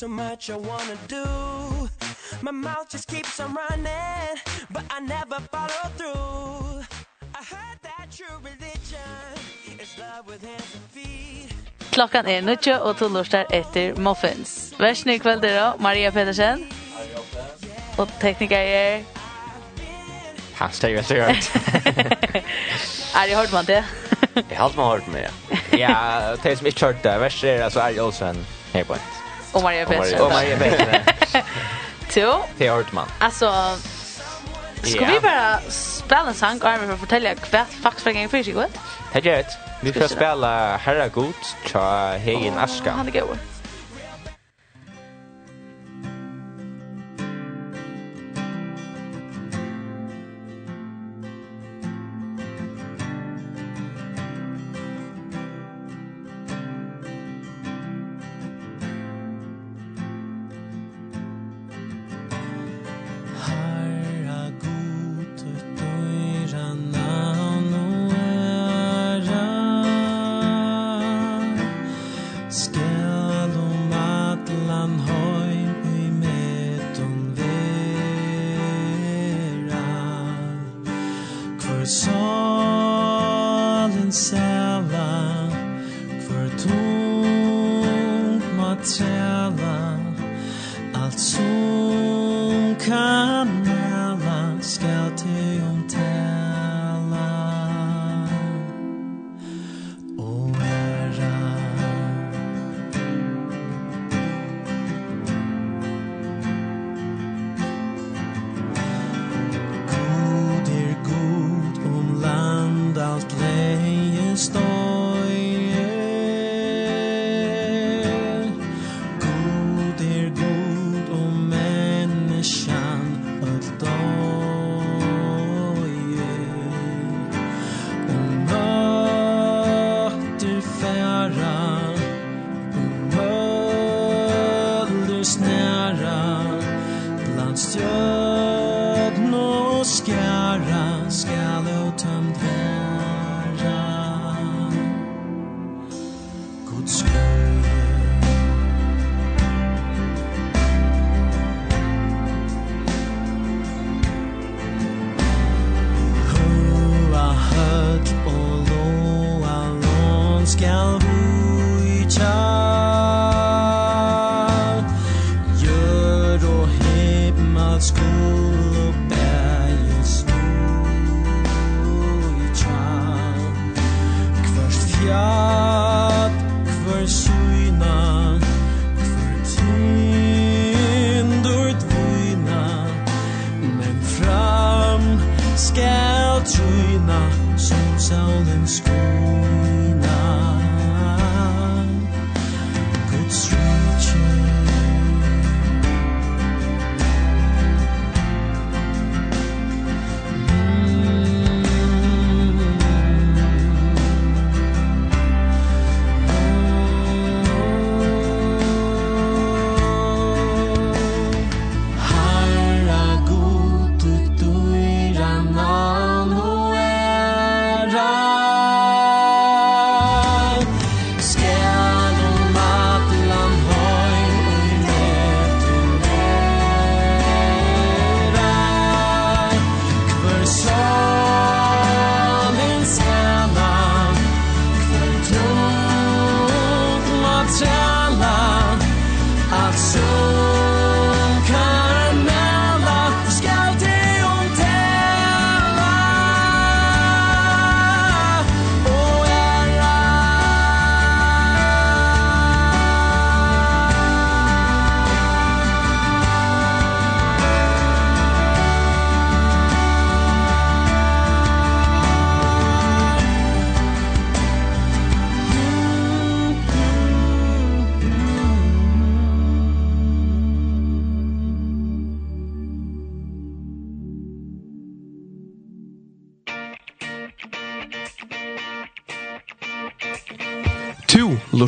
so 0.00 0.08
much 0.08 0.48
I 0.48 0.56
wanna 0.56 0.96
do 1.08 1.26
My 2.40 2.52
mouth 2.52 2.88
just 2.88 3.06
keeps 3.06 3.38
on 3.40 3.54
running 3.54 4.36
But 4.70 4.84
I 4.90 5.00
never 5.00 5.38
follow 5.52 5.84
through 5.98 6.84
I 7.34 7.42
heard 7.52 7.78
that 7.82 8.06
true 8.10 8.38
religion 8.42 9.34
Is 9.78 9.98
love 9.98 10.26
with 10.26 10.42
hands 10.42 10.74
and 10.74 10.84
feet 10.94 11.54
Klockan 11.90 12.26
är 12.26 12.42
nu 12.42 12.78
och 12.78 12.98
to 12.98 13.08
lustar 13.08 13.46
efter 13.50 13.94
Muffins. 13.94 14.74
Versny 14.78 15.12
i 15.12 15.18
kväll 15.18 15.40
då, 15.40 15.74
Maria 15.78 16.12
Pedersen. 16.12 16.66
Och 17.96 18.08
tekniker 18.20 18.58
er... 18.58 19.04
Hans 20.54 20.78
Teger 20.78 21.02
Sigurd. 21.02 21.36
Är 23.14 23.28
det 23.28 23.36
hørt 23.36 23.52
man 23.52 23.64
det? 23.64 23.84
Jag 24.48 24.56
har 24.56 24.68
hørt 24.68 25.06
man 25.06 25.12
med, 25.12 25.22
ja. 25.22 25.78
Ja, 25.78 26.36
det 26.42 26.56
som 26.58 26.66
ikke 26.66 26.78
kört 26.78 27.02
det, 27.02 27.20
verst 27.20 27.44
er 27.44 27.64
altså 27.64 27.80
Ari 27.80 28.00
Olsen, 28.00 28.46
her 28.72 28.84
på. 28.84 28.94
Och 29.52 29.62
Maria 29.62 29.86
Pettersson. 29.86 30.26
Och 30.26 30.32
Maria 30.32 30.56
Pettersson. 30.58 31.40
Till? 32.08 32.32
Till 32.58 32.70
Ortman. 32.70 33.06
Alltså, 33.18 33.76
Ska 34.82 35.04
vi 35.06 35.20
bara 35.20 35.60
spela 35.68 36.28
en 36.28 36.34
sang 36.34 36.56
och 36.56 36.62
för 36.62 36.92
att 36.92 37.00
fortälla 37.00 37.34
kvart 37.34 37.68
faktiskt 37.82 38.02
för 38.04 38.10
en 38.10 38.16
gång 38.16 38.28
för 38.28 38.42
sig, 38.42 38.52
gott? 38.52 38.78
Det 39.12 39.18
är 39.18 39.22
det. 39.22 39.46
Vi 39.80 39.92
ska 39.92 40.08
spela 40.08 40.76
Herra 40.76 41.08
God, 41.08 41.34
tja 41.66 42.12
Hegin 42.18 42.58
Aska. 42.58 42.90
Han 42.90 43.08
är 43.08 43.12
god. 43.12 43.38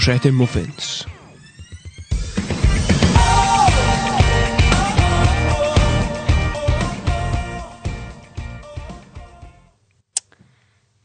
fortsätter 0.03 0.33
Muffins. 0.33 1.07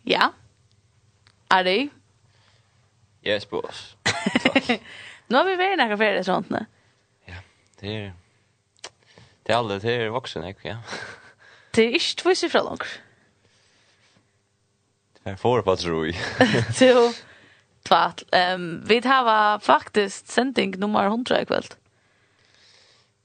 Ja. 0.04 0.34
Er 1.50 1.64
det? 1.64 1.90
Yes, 3.24 3.50
boss. 3.50 3.96
nu 5.28 5.38
har 5.38 5.46
vi 5.46 5.56
väl 5.56 5.78
några 5.78 5.98
ferie, 5.98 6.24
sånt 6.24 6.50
nu. 6.50 6.66
Ja, 7.26 7.36
det 7.80 7.96
är... 7.96 8.14
Det 9.44 9.54
är 9.54 9.58
aldrig, 9.58 9.82
det 9.82 9.94
är 9.94 10.10
vuxen, 10.10 10.44
jag, 10.44 10.56
ja. 10.62 10.78
det 11.72 11.84
er 11.84 11.90
ikke 11.90 12.16
två 12.16 12.32
ifra 12.32 12.64
långt. 12.64 13.02
Det 15.24 15.30
är 15.30 15.36
får 15.36 15.62
på 15.62 15.72
att 15.72 15.80
tro 15.80 16.06
i. 16.06 16.16
Jo 16.80 17.14
tvart. 17.88 18.24
Um, 18.56 18.84
vi 18.88 19.02
har 19.06 19.60
faktiskt 19.60 20.28
sending 20.28 20.80
nummer 20.80 21.06
100 21.06 21.42
ikväll. 21.42 21.66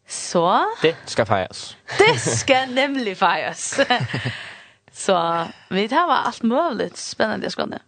Så. 0.08 0.66
Det 0.82 0.96
ska 1.06 1.26
fejas. 1.26 1.76
Det 1.98 2.18
ska 2.18 2.66
nämligen 2.66 3.16
feires. 3.16 3.80
så 4.92 5.46
vi 5.68 5.86
har 5.86 6.08
allt 6.08 6.42
möjligt 6.42 6.96
spännande 6.96 7.44
jeg 7.44 7.52
ska 7.52 7.66
nu. 7.66 7.78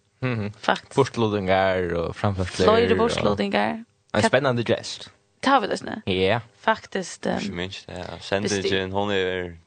Faktisk. 0.59 0.99
-hmm. 0.99 1.01
og 1.01 1.35
framførsler. 1.35 1.93
och 1.93 2.15
framförallt. 2.15 2.49
Flöjde. 2.49 3.83
En 4.13 4.23
spennende 4.23 4.63
gest. 4.63 5.11
Det 5.39 5.49
har 5.49 5.61
vi 5.61 5.67
det 5.67 5.83
nu. 5.83 6.13
Ja. 6.13 6.41
Faktisk. 6.59 7.23
Faktiskt. 7.23 7.49
Um, 7.49 7.55
minst, 7.55 7.85
ja. 7.87 8.19
Sändningen, 8.21 8.91
hon 8.91 9.11
är 9.11 9.57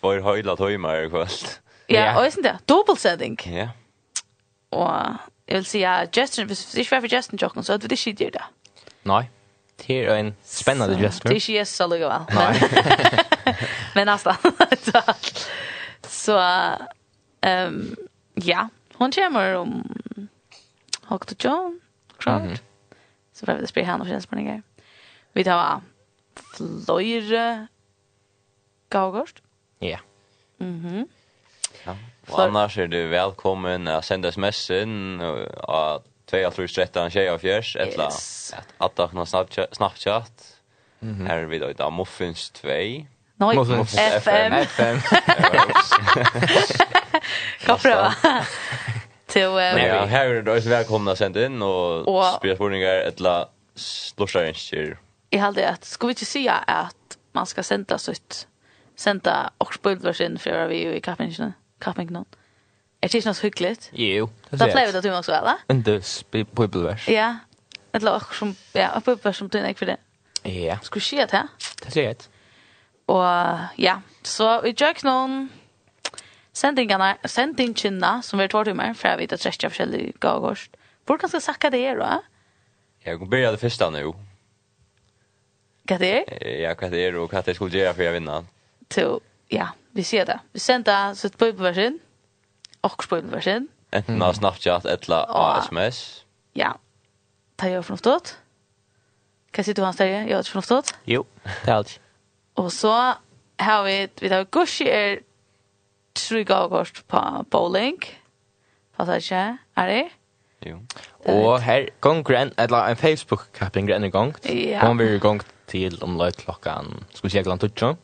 två 0.00 0.20
höjla 0.20 0.56
timmar 0.56 1.04
ikväll. 1.04 1.28
Ja, 1.86 2.26
och 2.26 2.32
sen 2.32 2.42
det. 2.42 2.58
Dubbelsändning. 2.66 3.36
Ja. 3.44 3.68
Och 4.70 5.02
Jeg 5.48 5.56
vil 5.56 5.64
si 5.64 5.82
at 5.82 6.16
Justin, 6.16 6.46
hvis 6.46 6.64
det 6.64 6.78
ikke 6.78 6.90
var 6.90 7.00
for 7.00 7.16
Justin 7.16 7.38
Jokken, 7.42 7.62
så 7.64 7.72
hadde 7.72 7.88
vi 7.88 7.94
ikke 7.94 8.24
gjort 8.24 8.32
det. 8.32 8.42
Nei. 9.08 9.22
Det 9.86 9.96
er 10.04 10.14
en 10.14 10.36
spennende 10.44 10.98
gesture. 10.98 11.28
Det 11.28 11.36
er 11.36 11.40
ikke 11.40 11.58
Jesus 11.58 11.76
så 11.76 11.86
lukket. 11.86 12.34
Nei. 12.34 13.54
Men 13.94 14.08
altså, 14.14 14.34
så, 16.24 16.38
um, 17.46 17.96
ja, 18.44 18.66
hun 18.94 19.12
kommer 19.12 19.54
om 19.54 19.96
Hocked 21.02 21.44
John, 21.44 21.78
klart. 22.18 22.42
Mm. 22.42 22.56
Så 23.34 23.46
får 23.46 23.60
vi 23.60 23.66
spille 23.66 23.86
henne 23.86 24.04
for 24.04 24.10
kjennspåninger. 24.12 24.60
Vi 25.34 25.44
tar 25.44 25.80
fløyre 26.56 27.68
gavgård. 28.90 29.40
Ja. 29.80 29.98
Mhm. 30.58 30.98
Mm 30.98 31.08
Och 32.30 32.40
annars 32.40 32.78
är 32.78 32.86
du 32.86 33.06
välkommen 33.06 33.88
att 33.88 34.04
sända 34.04 34.28
sms 34.28 34.70
in 34.70 35.20
och 35.20 36.04
2313 36.30 37.10
tjej 37.10 37.28
av 37.28 37.38
fjärs 37.38 37.76
eller 37.76 38.04
att 38.78 39.00
att 39.00 39.12
ha 39.12 39.26
snapchat 39.26 39.76
snapchat. 39.76 40.56
Mm 41.02 41.26
Här 41.26 41.44
vi 41.44 41.58
då 41.58 41.70
i 41.70 41.90
Muffins 41.90 42.50
2. 42.50 42.68
Nej, 42.68 43.58
FM. 43.96 44.52
FM. 44.52 44.98
Kan 47.60 47.78
prova. 47.78 48.14
Till 49.26 49.42
Ja, 49.42 50.04
här 50.04 50.26
är 50.26 50.42
du 50.42 50.56
också 50.56 50.68
välkomna 50.68 51.12
att 51.12 51.18
sända 51.18 51.46
in 51.46 51.62
och 51.62 52.34
spela 52.38 52.54
spårningar 52.54 52.88
eller 52.88 53.46
slusha 53.74 54.48
inskir. 54.48 54.98
Jag 55.30 55.40
hade 55.40 55.68
att 55.68 55.84
ska 55.84 56.06
vi 56.06 56.10
inte 56.10 56.24
säga 56.24 56.52
att 56.52 57.18
man 57.32 57.46
ska 57.46 57.62
sända 57.62 57.98
sitt 57.98 58.46
sända 58.96 59.50
och 59.58 59.74
spelversen 59.74 60.38
för 60.38 60.66
vi 60.66 60.96
i 60.96 61.00
kaffingen 61.00 61.52
kappingen. 61.80 62.24
Er 63.02 63.08
det 63.08 63.20
ikke 63.20 63.30
noe 63.30 63.38
så? 63.38 63.90
Jo. 63.94 64.28
Da 64.50 64.66
pleier 64.66 64.88
vi 64.90 64.96
det 64.96 65.02
til 65.04 65.14
også, 65.14 65.36
eller? 65.38 65.60
En 65.70 65.82
døs 65.86 66.24
bibelvers. 66.32 67.06
Ja, 67.08 67.36
et 67.94 68.02
lag 68.02 68.26
som, 68.34 68.56
ja, 68.74 68.90
et 68.96 69.04
bibelvers 69.04 69.38
som 69.38 69.48
du 69.48 69.58
ikke 69.58 69.84
for 69.84 69.92
det. 69.92 69.98
Ja. 70.44 70.78
Skulle 70.82 71.04
skje 71.04 71.26
det, 71.26 71.32
ja? 71.32 71.44
Det 71.84 71.92
ser 71.92 72.02
jeg. 72.02 72.16
Og 73.08 73.24
ja, 73.78 74.00
så 74.26 74.58
vi 74.64 74.74
gjør 74.76 74.98
noen 75.06 75.48
sendingene, 76.52 77.14
sendingene 77.24 78.18
som 78.26 78.38
vi 78.38 78.46
har 78.46 78.52
tårt 78.52 78.72
i 78.72 78.76
meg, 78.76 78.96
for 78.98 79.12
jeg 79.12 79.22
vet 79.22 79.36
at 79.36 79.44
det 79.44 79.64
er 79.64 79.72
forskjellige 79.72 80.18
gavgårst. 80.20 80.74
Hvor 81.06 81.16
kan 81.16 81.30
jeg 81.32 81.42
sakke 81.42 81.70
det 81.72 81.84
er, 81.86 82.02
da? 82.02 82.18
Jeg 83.06 83.20
kan 83.20 83.30
begynne 83.30 83.54
det 83.54 83.62
første 83.62 83.90
nå. 83.94 84.10
Hva 85.88 85.96
det 86.02 86.10
er? 86.18 86.32
Ja, 86.66 86.74
hva 86.76 86.90
det 86.92 87.00
er, 87.06 87.16
og 87.16 87.30
hva 87.32 87.40
det 87.46 87.54
skulle 87.56 87.78
gjøre 87.78 87.94
for 87.94 88.04
jeg 88.04 88.18
vinner. 88.18 88.48
Til, 88.92 89.20
ja, 89.54 89.70
vi 89.98 90.02
ser 90.02 90.24
det. 90.24 90.38
Vi 90.52 90.60
sender 90.60 91.14
så 91.14 91.26
ett 91.26 91.38
bibelversen 91.38 91.98
och 92.80 93.04
bibelversen. 93.10 93.68
Enten 93.90 94.22
av 94.22 94.32
Snapchat 94.32 94.84
eller 94.84 95.30
av 95.30 95.58
SMS. 95.58 96.24
Ja. 96.52 96.78
Det 97.56 97.72
är 97.72 97.82
förnuftigt. 97.82 98.36
Hva 99.52 99.64
sier 99.64 99.74
du 99.74 99.82
hans 99.82 99.96
där? 99.96 100.06
Jag 100.06 100.38
är 100.38 100.42
förnuftigt. 100.42 100.94
Jo, 101.04 101.24
det 101.64 101.72
er 101.72 101.74
alt. 101.74 102.00
Og 102.54 102.72
så 102.72 102.92
har 103.58 103.82
vi 103.84 104.08
vi 104.20 104.28
har 104.28 104.44
Gushi 104.44 104.86
er 104.86 105.18
tre 106.14 106.44
gånger 106.44 106.92
på 107.08 107.44
bowling. 107.50 107.98
Passage, 108.96 109.58
er 109.76 109.86
det? 109.86 110.08
Jo. 110.66 110.78
Og 111.26 111.62
her 111.62 111.88
gonger 112.00 112.42
en, 112.42 112.52
eller 112.58 112.78
en 112.78 112.96
Facebook-kapping 112.96 113.90
en 113.90 114.10
gang. 114.10 114.34
Ja. 114.44 114.86
Hon 114.86 115.00
i 115.00 115.18
gang 115.18 115.42
til 115.66 115.98
om 116.02 116.18
løy 116.18 116.30
klokkan, 116.30 117.04
skal 117.14 117.28
vi 117.28 117.30
si, 117.30 117.42
klokkan 117.42 117.70
12. 117.70 117.96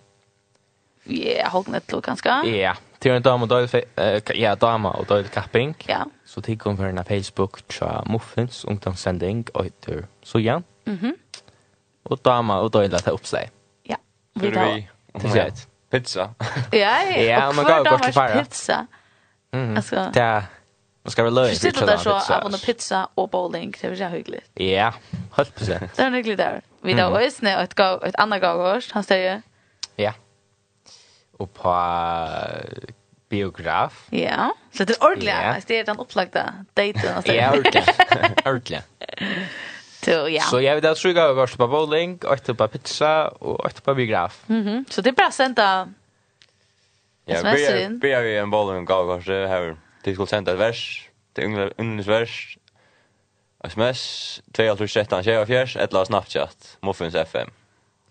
Ja, 1.06 1.48
hållt 1.48 1.68
nett 1.68 1.88
til 1.88 2.00
ganske. 2.00 2.40
Ja. 2.48 2.74
til 3.04 3.12
en 3.12 3.22
dame 3.22 3.44
og 3.44 3.52
och 3.52 3.68
då 3.68 4.34
ja, 4.34 4.54
dam 4.54 4.86
og 4.86 5.06
då 5.08 5.22
kapping. 5.32 5.76
Ja. 5.88 6.04
Så 6.26 6.40
til 6.40 6.58
kom 6.58 6.76
for 6.76 6.84
en 6.84 7.04
Facebook 7.04 7.60
tja 7.68 8.02
muffins 8.06 8.64
ungdomssending, 8.64 9.46
og 9.54 9.64
sänding 9.64 9.86
och 9.86 9.96
det 9.96 10.06
så 10.22 10.38
ja. 10.38 10.60
Mhm. 10.86 11.14
Och 12.04 12.18
dam 12.24 12.50
och 12.50 12.70
då 12.70 12.80
lite 12.82 13.10
uppslag. 13.10 13.50
Ja. 13.88 13.96
Vi 14.34 14.50
då. 14.50 14.60
Det 15.22 15.38
är 15.38 15.52
pizza. 15.90 16.28
Ja, 16.72 17.02
ja. 17.16 17.52
man 17.52 17.64
går 17.64 17.90
bort 17.90 18.02
till 18.02 18.12
fara. 18.12 18.44
Pizza. 18.44 18.86
Mm. 19.52 19.76
Alltså. 19.76 19.96
er... 19.96 20.42
Man 21.04 21.10
skal 21.10 21.24
være 21.24 21.34
løy. 21.34 21.50
Du 21.50 21.54
Sitter 21.54 21.86
der 21.86 21.96
så 21.96 22.10
av 22.10 22.46
en 22.46 22.58
pizza 22.64 23.06
og 23.16 23.30
bowling. 23.30 23.74
Det 23.82 23.84
er 23.84 23.94
ju 23.94 24.08
hyggelig. 24.08 24.40
Ja, 24.56 24.90
helt 25.36 25.54
precis. 25.54 25.78
Det 25.96 26.04
er 26.04 26.10
hyggelig 26.10 26.38
der. 26.38 26.60
Vi 26.82 26.92
då 26.92 27.16
är 27.16 27.30
snä 27.30 27.62
et 27.62 27.74
gå 27.74 27.98
ett 28.06 28.14
annat 28.18 28.40
gång 28.40 28.80
Han 28.92 29.02
sier... 29.02 29.42
Ja 29.98 30.12
og 31.38 31.50
på 31.50 31.74
biograf. 33.28 34.08
Ja, 34.12 34.48
så 34.72 34.84
det 34.84 34.96
er 34.96 35.04
ordentlig. 35.04 35.28
Ja. 35.28 35.54
Det 35.68 35.78
er 35.78 35.84
den 35.84 35.98
opplagte 35.98 36.42
daten. 36.76 37.22
ja, 37.26 37.50
ordentlig. 37.50 37.82
ordentlig. 38.46 38.82
Så 40.04 40.28
ja. 40.28 40.42
Så 40.50 40.60
jag 40.60 40.74
vet 40.74 40.84
att 40.84 41.04
jag 41.04 41.14
har 41.14 41.32
varit 41.34 41.56
på 41.56 41.66
bowling, 41.68 42.20
åtte 42.24 42.54
på 42.54 42.68
pizza 42.68 43.28
og 43.40 43.64
åtte 43.64 43.82
på 43.82 43.94
biograf. 43.94 44.42
Mhm. 44.46 44.68
Mm 44.68 44.84
så 44.90 45.00
det 45.00 45.10
är 45.10 45.14
bra 45.14 45.30
sända. 45.30 45.88
Ja, 47.26 47.42
vi 48.02 48.12
har 48.12 48.22
vi 48.22 48.36
en 48.36 48.50
bowling 48.50 48.84
går 48.84 49.14
kanske 49.14 49.46
här. 49.46 49.76
Det 50.04 50.14
skulle 50.14 50.26
sända 50.26 50.54
vers, 50.54 51.08
det 51.32 51.42
yngre 51.42 51.70
yngres 51.78 52.06
vers. 52.06 52.58
SMS 53.64 54.42
2313 54.52 55.22
24 55.24 55.80
eller 55.80 56.04
Snapchat 56.04 56.76
Muffins 56.82 57.14
FM. 57.14 57.50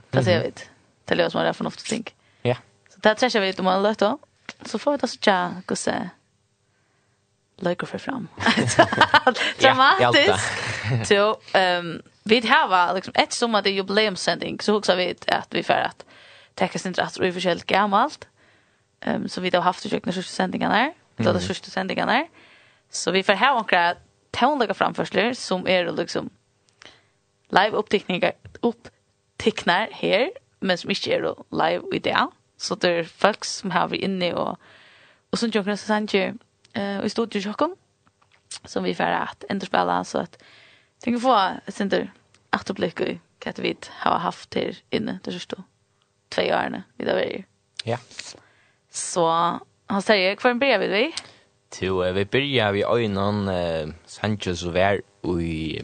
Det 0.09 0.23
ser 0.23 0.43
vi. 0.43 0.51
Det 1.05 1.15
låter 1.15 1.29
som 1.29 1.41
det 1.41 1.47
är 1.47 1.53
för 1.53 1.63
något 1.63 1.73
att 1.73 1.85
tänka 1.85 2.11
det 3.03 3.15
tror 3.15 3.35
jag 3.35 3.41
vi 3.41 3.53
om 3.59 3.67
alla 3.67 3.93
då. 3.93 4.19
Så 4.65 4.79
får 4.79 4.91
vi 4.91 4.97
ta 4.97 5.07
så 5.07 5.19
tja, 5.19 5.61
gosse. 5.65 6.09
Lägger 7.57 7.87
för 7.87 7.97
fram. 7.97 8.27
Dramatiskt. 9.59 11.07
Så 11.07 11.39
ehm 11.57 12.01
vi 12.25 12.47
har 12.47 12.93
liksom 12.93 13.13
ett 13.15 13.33
som 13.33 13.55
att 13.55 13.63
det 13.63 13.69
jubileumssändning 13.69 14.59
så 14.59 14.75
också 14.77 14.95
vi 14.95 15.15
att 15.27 15.53
vi 15.53 15.63
för 15.63 15.73
att 15.73 16.05
täcka 16.53 16.79
sin 16.79 16.93
rätt 16.93 17.17
och 17.17 17.25
i 17.25 17.31
förskält 17.31 17.65
gammalt. 17.65 18.27
Ehm 18.99 19.29
så 19.29 19.41
vi 19.41 19.49
har 19.49 19.61
haft 19.61 19.81
försök 19.81 20.05
när 20.05 20.13
sista 20.13 20.35
sändningen 20.35 20.71
där. 20.71 20.93
Då 21.15 21.33
det 21.33 21.39
första 21.39 21.69
sändningen 21.69 22.07
där. 22.07 22.27
Så 22.89 23.11
vi 23.11 23.23
får 23.23 23.33
ha 23.33 23.53
några 23.53 23.95
tonliga 24.31 24.73
framförsler 24.73 25.33
som 25.33 25.67
är 25.67 25.91
liksom 25.91 26.29
live 27.49 27.71
uppteckningar 27.71 28.33
upptecknar 28.61 29.89
här 29.91 30.31
men 30.59 30.77
som 30.77 30.89
inte 30.89 31.13
är 31.13 31.35
live 31.51 31.95
i 31.95 31.99
det. 31.99 32.27
Så 32.57 32.75
det 32.75 32.89
är 32.89 33.03
folk 33.03 33.45
som 33.45 33.71
har 33.71 33.87
vi 33.87 33.97
inne 33.97 34.33
och 34.33 34.57
och 35.29 35.39
så 35.39 35.49
jag 35.53 35.65
kan 35.65 35.77
säga 35.77 36.33
eh 36.73 37.05
i 37.05 37.09
studio 37.09 37.41
chocken 37.41 37.75
som 38.65 38.83
vi 38.83 38.95
får 38.95 39.03
att 39.03 39.43
ändra 39.49 39.65
spela 39.65 40.03
så 40.03 40.17
att 40.17 40.43
tänker 41.03 41.19
få 41.19 41.49
ett 41.65 41.75
center 41.75 42.11
återblick 42.55 43.01
i 43.01 43.19
kat 43.39 43.59
vi 43.59 43.77
har 43.89 44.19
haft 44.19 44.55
här 44.55 44.77
inne 44.89 45.19
det 45.23 45.31
förstå. 45.31 45.63
Två 46.29 46.41
åren 46.41 46.83
vi 46.97 47.05
där 47.05 47.15
vi. 47.15 47.45
Ja. 47.83 47.97
Så 48.89 49.27
han 49.85 50.01
säger 50.01 50.35
kvar 50.35 50.51
en 50.51 50.59
brev 50.59 50.79
vi. 50.79 51.13
Till 51.69 51.93
vi 52.13 52.25
börjar 52.25 52.71
vi 52.71 53.03
innan 53.03 53.47
eh, 53.47 53.87
Sanchez 54.05 54.63
och 54.63 54.73
var 54.73 55.01
i 55.41 55.81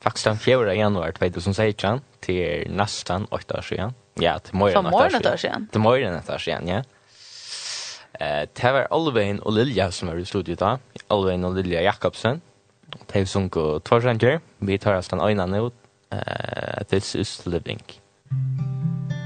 faktiskt 0.00 0.24
den 0.24 0.38
4 0.38 0.74
januari 0.74 1.12
2016 1.12 2.00
till 2.20 2.70
nästan 2.70 3.24
8 3.24 3.58
år 3.58 3.62
sedan. 3.62 3.94
Ja, 4.22 4.38
til 4.42 4.58
morgen 4.58 4.74
etter 4.74 4.90
morgen 4.94 5.18
etter 5.20 5.38
igjen. 5.38 5.68
Til 5.72 5.84
morgen 5.84 6.16
etter 6.18 6.48
igjen, 6.48 6.70
ja. 6.70 6.82
Eh, 8.18 8.44
det 8.50 8.72
var 8.74 8.88
Olvein 8.94 9.38
og 9.44 9.54
Lilja 9.54 9.90
som 9.94 10.10
var 10.10 10.18
i 10.18 10.26
studiet 10.26 10.62
da. 10.62 10.76
Olvein 11.14 11.46
og 11.46 11.58
Lilja 11.58 11.84
Jakobsen. 11.86 12.42
Det 13.06 13.22
er 13.22 13.28
sunko 13.28 13.78
Torsanger. 13.84 14.40
Vi 14.64 14.78
tar 14.80 14.98
oss 14.98 15.12
den 15.12 15.22
øynene 15.22 15.68
ut. 15.68 15.76
Eh, 16.10 16.84
this 16.88 17.14
is 17.14 17.46
living. 17.46 17.80
Thank. 18.30 19.17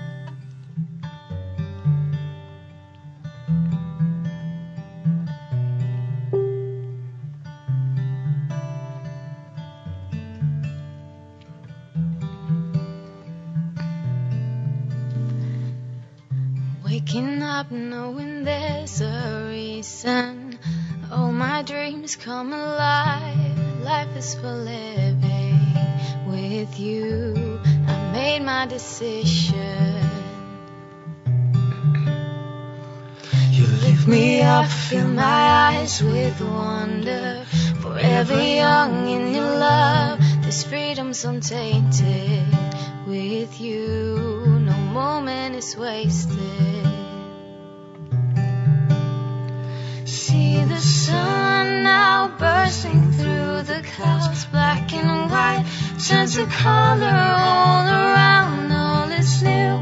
Waking 17.05 17.43
up 17.43 17.69
knowing 17.73 18.45
there's 18.45 19.01
a 19.01 19.49
reason. 19.51 20.57
All 21.11 21.33
my 21.33 21.63
dreams 21.63 22.15
come 22.15 22.53
alive. 22.53 23.83
Life 23.83 24.17
is 24.17 24.37
for 24.37 24.53
living 24.53 25.59
with 26.29 26.79
you. 26.79 27.61
I 27.89 28.13
made 28.13 28.43
my 28.45 28.67
decision. 28.67 30.09
You 33.51 33.67
lift 33.67 34.07
me 34.07 34.43
up, 34.43 34.69
fill 34.69 35.09
my 35.09 35.75
eyes 35.75 36.01
with 36.01 36.41
wonder. 36.41 37.45
Forever 37.81 38.41
young 38.41 39.09
in 39.09 39.35
your 39.35 39.57
love 39.59 40.21
This 40.45 40.63
freedom's 40.63 41.25
untainted 41.25 42.47
with 43.09 43.61
you. 43.61 44.61
No 44.61 44.77
moment 44.95 45.57
is 45.57 45.77
wasted. 45.77 46.92
shines 56.13 56.37
a 56.37 56.47
color 56.47 57.21
all 57.39 57.87
around. 57.89 58.71
All 58.71 59.11
is 59.13 59.43
new 59.43 59.75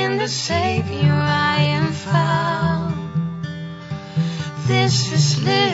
in 0.00 0.18
the 0.18 0.28
savior 0.28 1.12
i 1.12 1.56
am 1.76 1.92
found. 1.92 2.94
This 4.66 5.10
is 5.12 5.42
living 5.42 5.69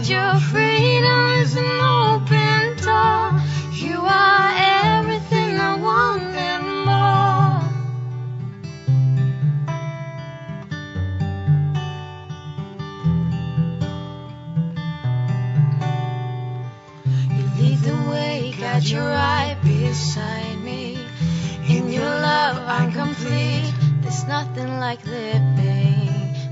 Lord, 0.00 0.08
your 0.08 0.40
freedom 0.40 1.26
is 1.42 1.56
an 1.56 1.78
open 1.78 2.76
door. 2.82 3.38
You 3.70 4.00
are 4.00 4.52
everything 4.96 5.58
I 5.60 5.76
want 5.76 6.22
and 6.22 6.86
more. 6.86 7.60
You 17.36 17.44
lead 17.58 17.78
the 17.80 18.10
way, 18.10 18.54
God, 18.58 18.82
you're 18.84 19.02
right 19.02 19.58
beside 19.62 20.60
me. 20.60 20.96
In 21.68 21.92
your 21.92 22.04
love, 22.04 22.56
I'm 22.56 22.90
complete. 22.90 23.74
There's 24.00 24.24
nothing 24.24 24.80
like 24.80 25.04
living 25.04 26.08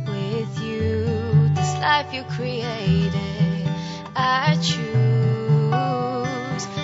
with 0.07 0.61
you. 0.62 1.49
This 1.55 1.73
life 1.81 2.12
you 2.12 2.25
created 2.25 3.38
I 4.21 4.57
choose. 4.61 4.89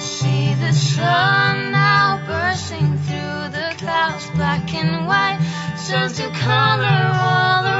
See 0.04 0.54
the 0.54 0.72
sun 0.72 1.72
now 1.72 2.22
bursting 2.28 2.96
through 2.98 3.48
the 3.48 3.74
clouds 3.76 4.30
Black 4.36 4.72
and 4.72 5.08
white 5.08 5.40
turns 5.88 6.16
to 6.18 6.30
color 6.30 7.10
all 7.12 7.64
around 7.64 7.73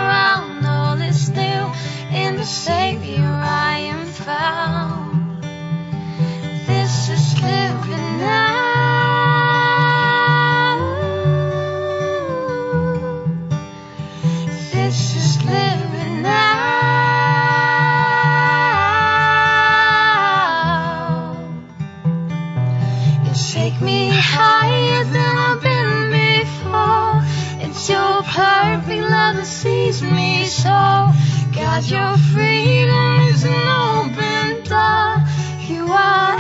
Father 29.35 29.47
sees 29.47 30.01
me 30.01 30.45
so. 30.45 30.71
God 31.53 31.83
your 31.91 32.17
freedom 32.33 33.21
is 33.23 33.43
an 33.43 33.69
open 33.69 34.63
door. 34.63 35.27
You 35.67 35.89
are 35.91 36.39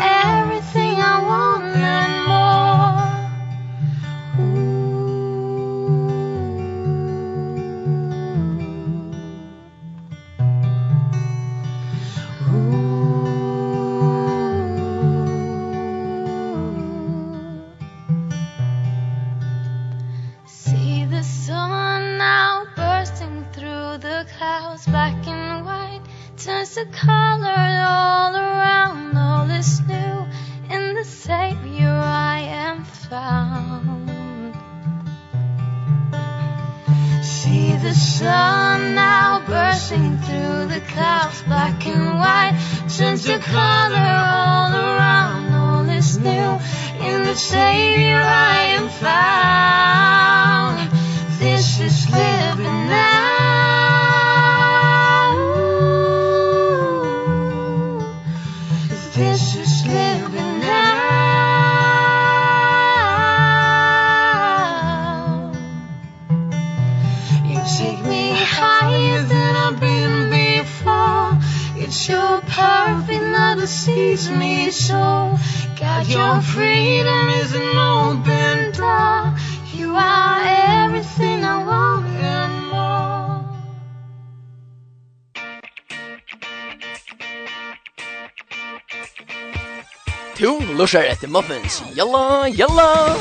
Muffins. 91.35 91.83
Yalla, 91.97 92.49
yalla! 92.49 93.17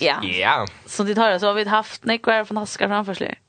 Ja. 0.00 0.22
Ja. 0.22 0.66
Så 0.86 1.02
det 1.02 1.14
tar 1.14 1.38
så 1.38 1.46
har 1.46 1.54
vi 1.54 1.64
haft 1.68 2.04
nekvar 2.04 2.44
fantastiska 2.44 2.88
framförslig. 2.88 3.40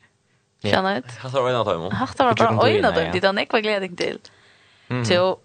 Känner 0.64 0.98
ut. 0.98 1.06
Jag 1.24 1.30
var 1.30 1.50
en 1.50 1.56
av 1.56 1.66
dem. 1.66 1.92
Hattar 1.92 2.26
var 2.26 2.34
bara 2.34 2.70
en 2.70 2.86
av 2.86 2.94
dem. 2.94 3.10
Det 3.14 3.24
är 3.24 3.34
nekvar 3.34 3.60
glädje 3.60 3.96
till. 3.96 4.20
Så 5.06 5.40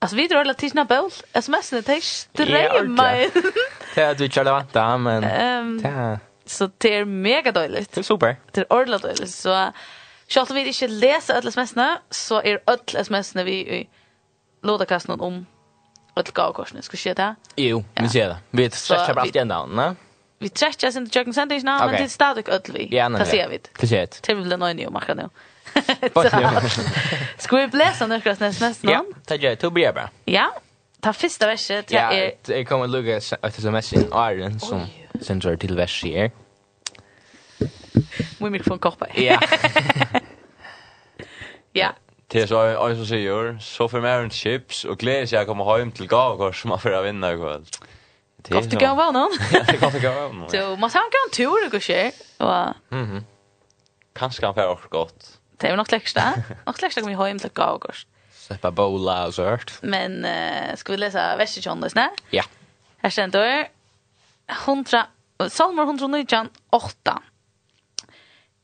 Alltså 0.00 0.16
vi 0.16 0.28
drar 0.28 0.44
lite 0.44 0.60
tisna 0.60 0.84
boll. 0.84 1.10
SMS-en. 1.32 1.82
Det 1.86 1.92
är 2.42 2.82
mig. 2.84 3.30
Det 3.94 4.02
är 4.02 4.14
du 4.14 4.28
kör 4.28 4.44
det 4.44 4.50
vanta, 4.50 4.98
men... 4.98 5.22
Det 5.82 6.20
Så 6.48 6.70
det 6.78 6.94
är 6.94 7.04
mega 7.04 7.52
dåligt. 7.52 7.92
Det 7.92 8.00
är 8.00 8.02
super. 8.02 8.36
Det 8.52 8.60
är 8.60 8.72
ordentligt 8.72 9.02
dåligt. 9.02 9.30
Så 9.30 9.72
Sjalt 10.28 10.50
vi 10.52 10.66
ikke 10.68 10.90
leser 10.92 11.38
alle 11.38 11.50
sms'ene, 11.50 11.86
så 12.12 12.42
er 12.44 12.58
alle 12.68 13.04
sms'ene 13.04 13.44
vi 13.46 13.54
i 13.78 13.78
lodakasten 14.66 15.16
om 15.16 15.46
alle 16.16 16.34
gavekorsene. 16.34 16.82
Skal 16.84 16.98
se 16.98 17.14
det? 17.16 17.28
Jo, 17.56 17.80
ja. 17.96 18.02
vi 18.02 18.08
ser 18.12 18.28
det. 18.28 18.36
Vi 18.50 18.68
trekker 18.68 19.14
bare 19.14 19.24
alltid 19.24 19.40
en 19.42 19.76
ne? 19.76 19.88
Vi 20.38 20.48
trekker 20.48 20.90
sin 20.90 21.06
til 21.06 21.18
kjøkken 21.18 21.34
sendingen, 21.34 21.68
okay. 21.68 21.86
men 21.86 21.96
det 21.96 22.04
er 22.04 22.12
stadig 22.12 22.44
alle 22.48 22.74
vi. 22.74 22.88
Ja, 22.92 23.08
nei, 23.08 23.22
det 23.24 23.30
ser 23.30 23.48
vi. 23.48 23.58
Det 23.80 23.88
ser 23.88 24.04
vi. 24.04 24.20
Det 24.26 24.36
blir 24.36 24.60
noe 24.60 24.74
nye 24.76 24.90
om 24.90 25.00
akkurat 25.00 25.24
nå. 25.24 25.30
Skal 27.44 27.64
vi 27.64 27.80
lese 27.80 28.06
noen 28.06 28.22
sms'ene? 28.22 28.92
Ja, 28.92 29.02
det 29.28 29.40
gjør 29.40 29.56
jeg. 29.56 29.62
Det 29.64 29.72
blir 29.80 29.96
bra. 29.96 30.08
Ja, 30.28 30.46
ta 31.02 31.16
første 31.16 31.48
verset. 31.48 31.96
Ja, 31.96 32.10
jeg 32.12 32.68
kommer 32.68 32.86
til 32.86 32.98
å 32.98 33.00
lukke 33.00 33.16
et 33.16 33.60
sms 33.64 33.92
inn 33.96 34.10
Arjen 34.12 34.60
som... 34.60 34.84
Oi 34.84 35.07
sender 35.20 35.56
till 35.56 35.76
vers 35.76 36.04
här. 36.04 36.30
Min 38.38 38.52
mikrofon 38.52 38.78
koppar. 38.78 39.10
Ja. 39.14 39.40
ja. 41.72 41.92
Det 42.26 42.42
är 42.42 42.46
så 42.46 42.54
jag 42.54 42.96
som 42.96 43.06
säger 43.06 43.58
så 43.60 43.88
för 43.88 44.00
mig 44.00 44.12
en 44.12 44.30
chips 44.30 44.84
och 44.84 44.98
glädje 44.98 45.38
jag 45.38 45.46
kommer 45.46 45.78
hem 45.78 45.92
till 45.92 46.06
Gavgård 46.06 46.60
som 46.60 46.68
man 46.68 46.78
får 46.78 47.02
vinna 47.02 47.32
ikväll. 47.32 47.64
Gott 48.48 48.66
att 48.66 48.80
gå 48.80 48.94
var 48.94 49.12
någon. 49.12 49.38
Ja, 49.52 49.62
det 49.66 49.76
gott 49.76 49.94
att 49.94 50.02
gå 50.02 50.10
var. 50.10 50.48
Så 50.48 50.76
man 50.76 50.90
ska 50.90 50.98
ha 50.98 51.06
en 51.06 51.30
tur 51.32 51.66
och 51.66 51.72
gå 51.72 51.80
sig. 51.80 52.12
Mhm. 52.88 53.24
Kanske 54.12 54.40
kan 54.40 54.54
få 54.54 54.66
också 54.66 54.88
gott. 54.88 55.38
Det 55.56 55.68
är 55.68 55.76
nog 55.76 55.92
läcksta. 55.92 56.34
Och 56.64 56.82
läcksta 56.82 57.00
kommer 57.00 57.26
hem 57.26 57.38
till 57.38 57.50
Gavgård. 57.54 57.96
Släppa 58.32 58.70
bola 58.70 59.26
och 59.26 59.34
sånt. 59.34 59.78
Men 59.82 60.24
uh, 60.24 60.76
ska 60.76 60.92
vi 60.92 60.96
läsa 60.96 61.36
verset 61.36 61.66
John 61.66 61.80
då 61.80 61.88
snä? 61.88 62.10
Ja. 62.30 62.44
Här 62.98 63.10
ständer 63.10 63.68
hundra, 64.48 65.06
salmer 65.48 65.88
hundra 65.88 66.08
nidjan, 66.12 66.50
åtta. 66.74 67.18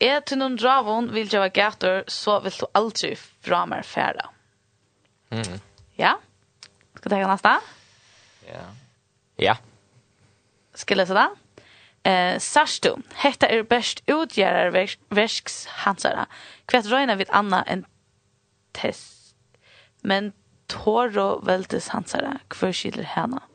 Er 0.02 0.24
til 0.26 0.40
noen 0.40 0.56
dravon 0.58 1.10
vil 1.14 1.28
jeg 1.30 1.40
være 1.40 1.54
gater, 1.54 2.02
så 2.10 2.40
vil 2.44 2.56
du 2.58 2.66
aldri 2.74 3.14
fra 3.16 3.62
meg 3.70 3.84
færa. 3.86 4.26
Mm. 5.30 5.60
Ja? 5.98 6.16
Skal 6.96 7.10
du 7.10 7.14
ta 7.14 7.30
neste? 7.30 7.54
Ja. 8.48 8.66
Ja. 9.40 9.54
Skal 10.74 10.98
jeg 10.98 11.04
lese 11.04 11.16
det? 11.16 11.28
Eh, 12.04 12.36
Sarstu, 12.42 12.90
hetta 13.22 13.48
er 13.48 13.64
best 13.64 14.02
utgjerar 14.10 14.74
versks 15.14 15.64
hansara. 15.86 16.26
Kvært 16.68 16.90
røyna 16.92 17.16
vid 17.16 17.32
anna 17.32 17.62
en 17.66 17.86
test, 18.76 19.36
Men 20.02 20.34
tåro 20.68 21.40
veltes 21.46 21.88
hansara, 21.88 22.34
kvør 22.52 22.72
skilder 22.76 23.06
hana. 23.14 23.40
Mm. 23.40 23.53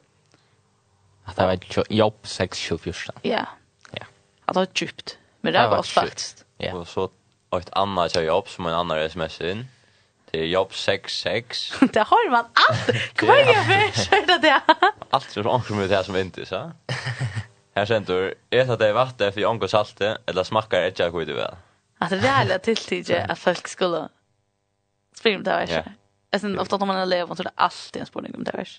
Att 1.29 1.35
det 1.35 1.45
var 1.45 1.85
jobb 1.89 2.15
6-24. 2.23 3.11
Ja. 3.21 3.45
Ja. 3.91 4.05
Att 4.45 4.53
det 4.53 4.59
var 4.59 4.67
djupt. 4.75 5.17
Men 5.41 5.53
det 5.53 5.67
var 5.67 5.77
gott 5.77 5.87
faktiskt. 5.87 6.45
Ja. 6.57 6.73
Och 6.73 6.87
så 6.87 7.09
ett 7.57 7.69
annat 7.73 8.15
jag 8.15 8.23
jobb 8.25 8.47
som 8.47 8.65
en 8.65 8.73
annan 8.73 8.97
sms 8.97 9.41
in. 9.41 9.67
Det 10.31 10.39
är 10.39 10.45
jobb 10.45 10.73
66. 10.73 11.73
det 11.93 11.99
har 11.99 12.29
man 12.31 12.45
allt. 12.53 13.15
Kom 13.15 13.29
igen 13.29 13.63
för 13.63 14.01
skärda 14.01 14.37
det. 14.37 14.61
Allt 15.09 15.29
så 15.29 15.49
ankar 15.49 15.75
med 15.75 15.89
det 15.89 16.03
som 16.03 16.15
inte 16.15 16.45
så. 16.45 16.71
Här 17.75 17.85
sentor 17.85 18.33
du, 18.49 18.61
att 18.61 18.79
det 18.79 18.87
är 18.87 18.93
vatten 18.93 19.33
för 19.33 19.49
ankar 19.49 19.67
salte 19.67 20.17
eller 20.25 20.43
smakar 20.43 20.87
inte 20.87 21.03
jag 21.03 21.13
skit 21.13 21.29
i 21.29 21.33
väl. 21.33 21.55
Att 21.97 22.09
det 22.09 22.27
är 22.27 22.45
det 22.45 22.59
tilltige 22.59 23.25
att 23.29 23.39
folk 23.39 23.67
skulle 23.67 24.09
springa 25.15 25.37
om 25.37 25.43
det 25.43 25.51
här. 25.51 25.93
Alltså 26.31 26.57
ofta 26.57 26.77
när 26.77 26.85
man 26.85 26.95
är 26.97 27.01
elev 27.01 27.27
så 27.27 27.41
är 27.41 27.43
det 27.43 27.51
alltid 27.55 27.99
en 27.99 28.05
spårning 28.05 28.35
om 28.35 28.43
det 28.43 28.51
här. 28.53 28.69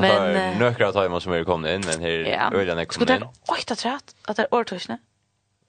Men 0.00 0.58
några 0.58 0.92
tar 0.92 1.08
man 1.08 1.20
som 1.20 1.32
är 1.32 1.44
kommit 1.44 1.70
in 1.70 1.82
men 1.86 2.00
här 2.00 2.54
ölen 2.54 2.78
är 2.78 2.84
kommit 2.84 3.10
in. 3.10 3.24
Oj, 3.48 3.62
det 3.66 3.74
trött 3.76 4.14
att 4.24 4.36
det 4.36 4.42
är 4.42 4.54
ordtösne. 4.54 4.98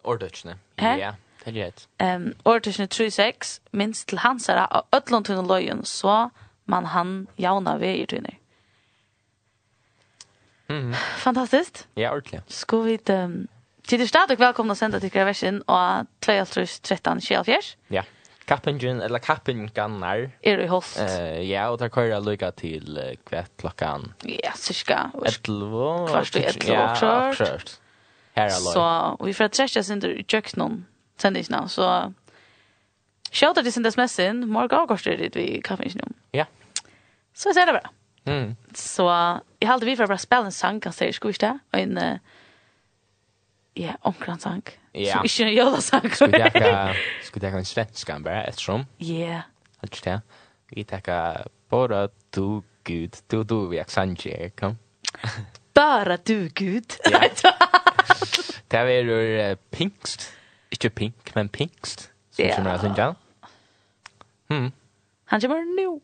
Ordtösne. 0.02 0.56
Ja, 0.76 1.16
det 1.44 1.50
är 1.50 1.54
rätt. 1.54 1.88
Ehm 1.98 2.34
ordtösne 2.44 2.88
36 2.88 3.62
minst 3.72 4.08
till 4.08 4.18
hansara 4.18 4.66
av 4.66 4.84
öllantun 4.92 5.38
och 5.38 5.48
lojen 5.48 5.86
så 5.86 6.30
man 6.64 6.86
han 6.86 7.28
jauna 7.36 7.78
vi 7.78 8.02
i 8.02 8.08
tunner. 8.08 8.38
Mhm. 10.68 10.94
Fantastiskt. 11.18 11.88
Ja, 11.94 12.12
ordentligt. 12.12 12.52
Ska 12.52 12.82
vi 12.82 13.00
ehm 13.06 13.48
till 13.88 14.00
det 14.00 14.08
stadig 14.08 14.38
välkomna 14.40 14.76
sända 14.76 15.00
till 15.00 15.12
til 15.12 15.62
och 15.62 15.62
og 15.68 16.06
2.13.24. 16.20 17.76
Ja. 17.88 18.04
Kappingen, 18.46 19.02
eller 19.02 19.20
kappinganar. 19.20 20.28
Er 20.44 20.60
i 20.62 20.68
host. 20.70 21.00
Uh, 21.02 21.42
ja, 21.42 21.70
og 21.72 21.80
der 21.82 21.90
kører 21.90 22.22
lykka 22.22 22.52
til 22.60 22.98
uh, 22.98 23.16
kvett 23.26 23.50
klokkan. 23.58 24.12
Ja, 24.30 24.54
cirka. 24.56 25.08
11. 25.18 26.06
Kvarst 26.12 26.38
og 26.38 26.46
11 26.46 26.70
ja, 26.70 26.84
og 26.92 27.40
kjørt. 27.40 27.80
Her 28.36 28.52
er 28.52 28.60
Så 28.60 28.86
vi 29.26 29.34
får 29.34 29.48
trekja 29.48 29.82
sin 29.82 30.04
der 30.04 30.22
kjøkken 30.28 30.62
noen 30.62 30.78
sendisene, 31.22 31.66
så 31.72 32.12
Sjøta 33.36 33.64
det 33.66 33.74
sin 33.74 33.84
desmessen, 33.84 34.46
morgon 34.48 34.86
avgårst 34.86 35.10
er 35.12 35.18
det 35.20 35.34
vi 35.36 35.60
kappingen 35.66 36.06
om. 36.06 36.14
Ja. 36.38 36.46
Så 37.36 37.50
jeg 37.50 37.58
ser 37.58 37.68
det 37.68 37.74
bra. 37.76 37.90
Mm. 38.26 38.56
Så 38.74 39.10
jag 39.60 39.68
hade 39.68 39.86
vi 39.86 39.96
for 39.96 40.06
bara 40.06 40.08
bare 40.08 40.18
spille 40.18 40.46
en 40.46 40.52
sång 40.52 40.80
kan 40.80 40.94
säga 40.94 41.14
skulle 41.14 41.34
ikke 41.34 41.48
det? 41.48 41.60
Og 41.74 41.80
en, 41.80 42.20
ja, 43.76 43.96
omkring 44.02 44.40
sång. 44.40 44.62
Ja. 44.66 44.85
Ja. 44.96 45.18
Som 45.18 45.28
ikke 45.28 45.44
er 45.44 45.58
jolasanger. 45.58 46.16
Skulle 46.16 46.44
dekka, 46.44 46.94
skulle 47.24 47.46
dekka 47.48 47.58
en 47.60 47.68
svenskan 47.68 48.24
bare, 48.24 48.46
ettersom. 48.48 48.86
Ja. 49.00 49.42
Alt 49.84 50.02
det. 50.06 50.20
Vi 50.72 50.84
dekka, 50.84 51.20
bara 51.70 52.08
du 52.36 52.64
gud, 52.84 53.22
du 53.32 53.44
du 53.44 53.70
vi 53.70 53.80
aksanji, 53.80 54.52
kom. 54.56 54.78
Bara 55.76 56.18
du 56.18 56.50
gud. 56.56 56.98
Ja. 57.12 57.28
Det 58.72 58.80
er 58.80 59.06
jo 59.06 59.56
pinkst. 59.72 60.32
Ikke 60.72 60.90
pink, 60.90 61.36
men 61.36 61.50
pinkst. 61.50 62.12
Som 62.32 62.46
yeah. 62.46 62.56
kommer 62.56 62.72
at 62.72 62.82
synge. 62.82 63.14
Hmm. 64.50 64.72
Han 65.26 65.42
kommer 65.42 65.64
nu. 65.78 66.02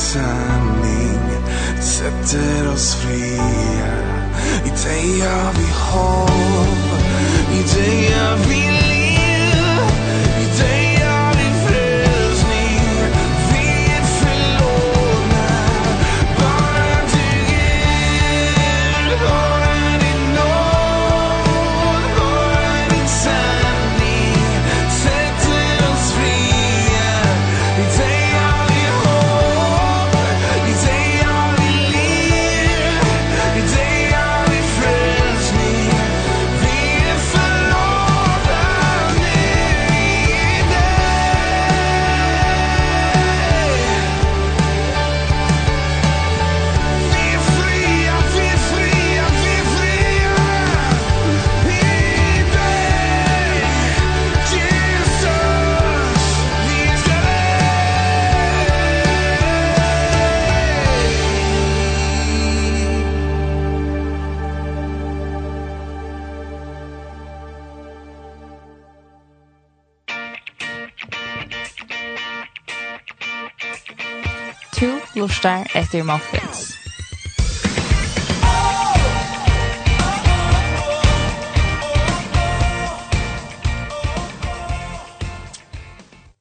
sanning 0.00 1.20
sätter 1.80 2.72
oss 2.72 2.94
fria. 2.94 3.92
I 4.64 4.68
dig 4.68 5.18
jag 5.18 5.52
vill 5.52 5.74
håll 5.74 7.00
I 7.52 7.62
dig 7.74 8.10
jag 8.10 8.36
vill 8.36 8.89
torsdag 75.40 75.66
etter 75.74 76.02
Muffins. 76.02 76.78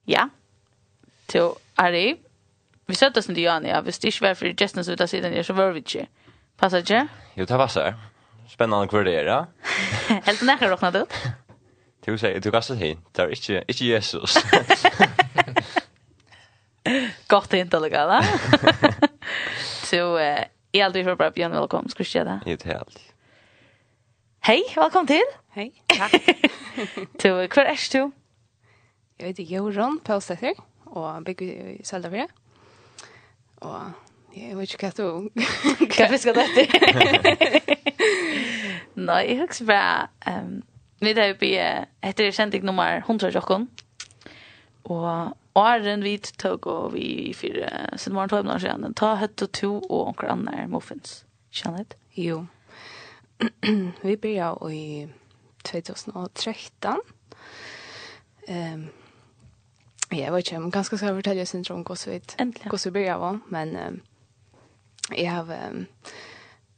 Ja. 0.07 0.29
til 1.27 1.49
Ari. 1.77 2.15
Vi 2.87 2.95
satt 2.95 3.17
oss 3.17 3.29
inte 3.29 3.41
Jan, 3.41 3.65
ja. 3.65 3.81
Hvis 3.81 3.99
det 3.99 4.07
ikke 4.07 4.21
var 4.21 4.33
for 4.33 4.45
Justin 4.61 4.83
som 4.83 4.93
uttatt 4.93 5.09
siden 5.09 5.43
så 5.43 5.53
var 5.53 5.71
vi 5.71 5.79
ikke. 5.79 6.07
Passar 6.57 6.77
ikke? 6.77 7.07
Jo, 7.37 7.45
det 7.45 7.57
passar. 7.57 7.93
Spännande 8.49 8.89
hva 8.89 9.03
det 9.03 9.15
er, 9.15 9.29
ja. 9.29 9.43
Helt 10.25 10.41
nærkere 10.41 10.71
råknet 10.71 10.95
ut. 10.95 11.19
Du 12.05 12.17
sier, 12.17 12.39
du 12.39 12.51
kastet 12.51 12.77
hit. 12.77 12.97
Det 13.15 13.23
er 13.23 13.27
ikke, 13.27 13.63
ikke 13.67 13.93
Jesus. 13.93 14.37
Gott 17.27 17.53
inte 17.53 17.79
lika 17.79 18.07
va? 18.07 18.23
Så 19.83 20.17
eh 20.17 20.45
är 20.71 20.85
aldrig 20.85 21.05
för 21.05 21.15
bra 21.15 21.31
Björn 21.31 21.51
välkommen 21.51 21.89
ska 21.89 22.03
jag 22.17 22.27
där. 22.27 22.39
Det 22.45 22.65
är 22.65 22.73
helt. 22.73 23.13
Hej, 24.39 24.63
välkommen 24.75 25.07
till. 25.07 25.23
Hej. 25.49 25.73
Tack. 25.87 26.11
Så 27.21 27.27
hur 27.27 27.47
är 27.59 27.91
du? 27.91 28.11
Jag 29.17 29.27
heter 29.27 29.43
Joran 29.43 29.99
Påstetter 30.03 30.53
och 30.83 31.21
bygger 31.21 31.45
i 31.45 31.81
Söldarfjärd. 31.83 32.29
Och 33.59 33.79
jag 34.33 34.55
vet 34.55 34.69
inte 34.69 35.03
vad 35.03 35.23
du... 35.23 35.29
Kan 35.85 36.11
vi 36.11 36.17
ska 36.17 36.33
ta 36.33 36.45
Nej, 38.93 39.35
jag 39.35 39.43
också 39.43 39.63
bra. 39.63 40.09
Um, 40.27 40.61
vi 40.99 41.13
där 41.13 41.29
uppe 41.29 41.45
i... 41.45 41.85
Heter 42.01 42.23
det 42.23 42.31
kändigt 42.31 42.63
nummer 42.63 42.97
100 42.97 43.27
och 43.27 43.43
Och 44.83 45.37
Åren 45.59 46.03
vi 46.03 46.17
tog 46.17 46.67
og 46.67 46.93
vi 46.93 47.33
fyra 47.35 47.97
sin 47.97 48.13
morgen 48.13 48.29
tog 48.29 48.45
några 48.45 48.59
sedan. 48.59 48.93
Ta 48.93 49.15
høtt 49.19 49.41
og 49.41 49.51
to 49.51 49.77
och 49.77 50.07
onkel 50.07 50.29
Anna 50.29 50.67
muffins. 50.67 51.25
Kjenner 51.51 51.83
du? 51.83 51.95
Jo. 52.13 52.45
vi 54.01 54.17
började 54.17 54.75
i 54.75 55.07
2013. 55.63 57.01
Um, 58.47 58.89
jeg 60.11 60.33
vet 60.33 60.47
ikke 60.47 60.57
om 60.57 60.71
ganska 60.71 60.97
ska 60.97 61.07
fortälja 61.07 61.45
syndrom 61.45 61.83
går 61.83 61.95
så 61.95 62.09
vitt. 62.09 62.37
Går 62.69 62.77
så 62.77 62.91
börjar 62.91 63.17
va, 63.17 63.39
men 63.47 63.75
um, 63.75 64.01
jeg 65.17 65.31
har 65.31 65.43
um, 65.71 65.85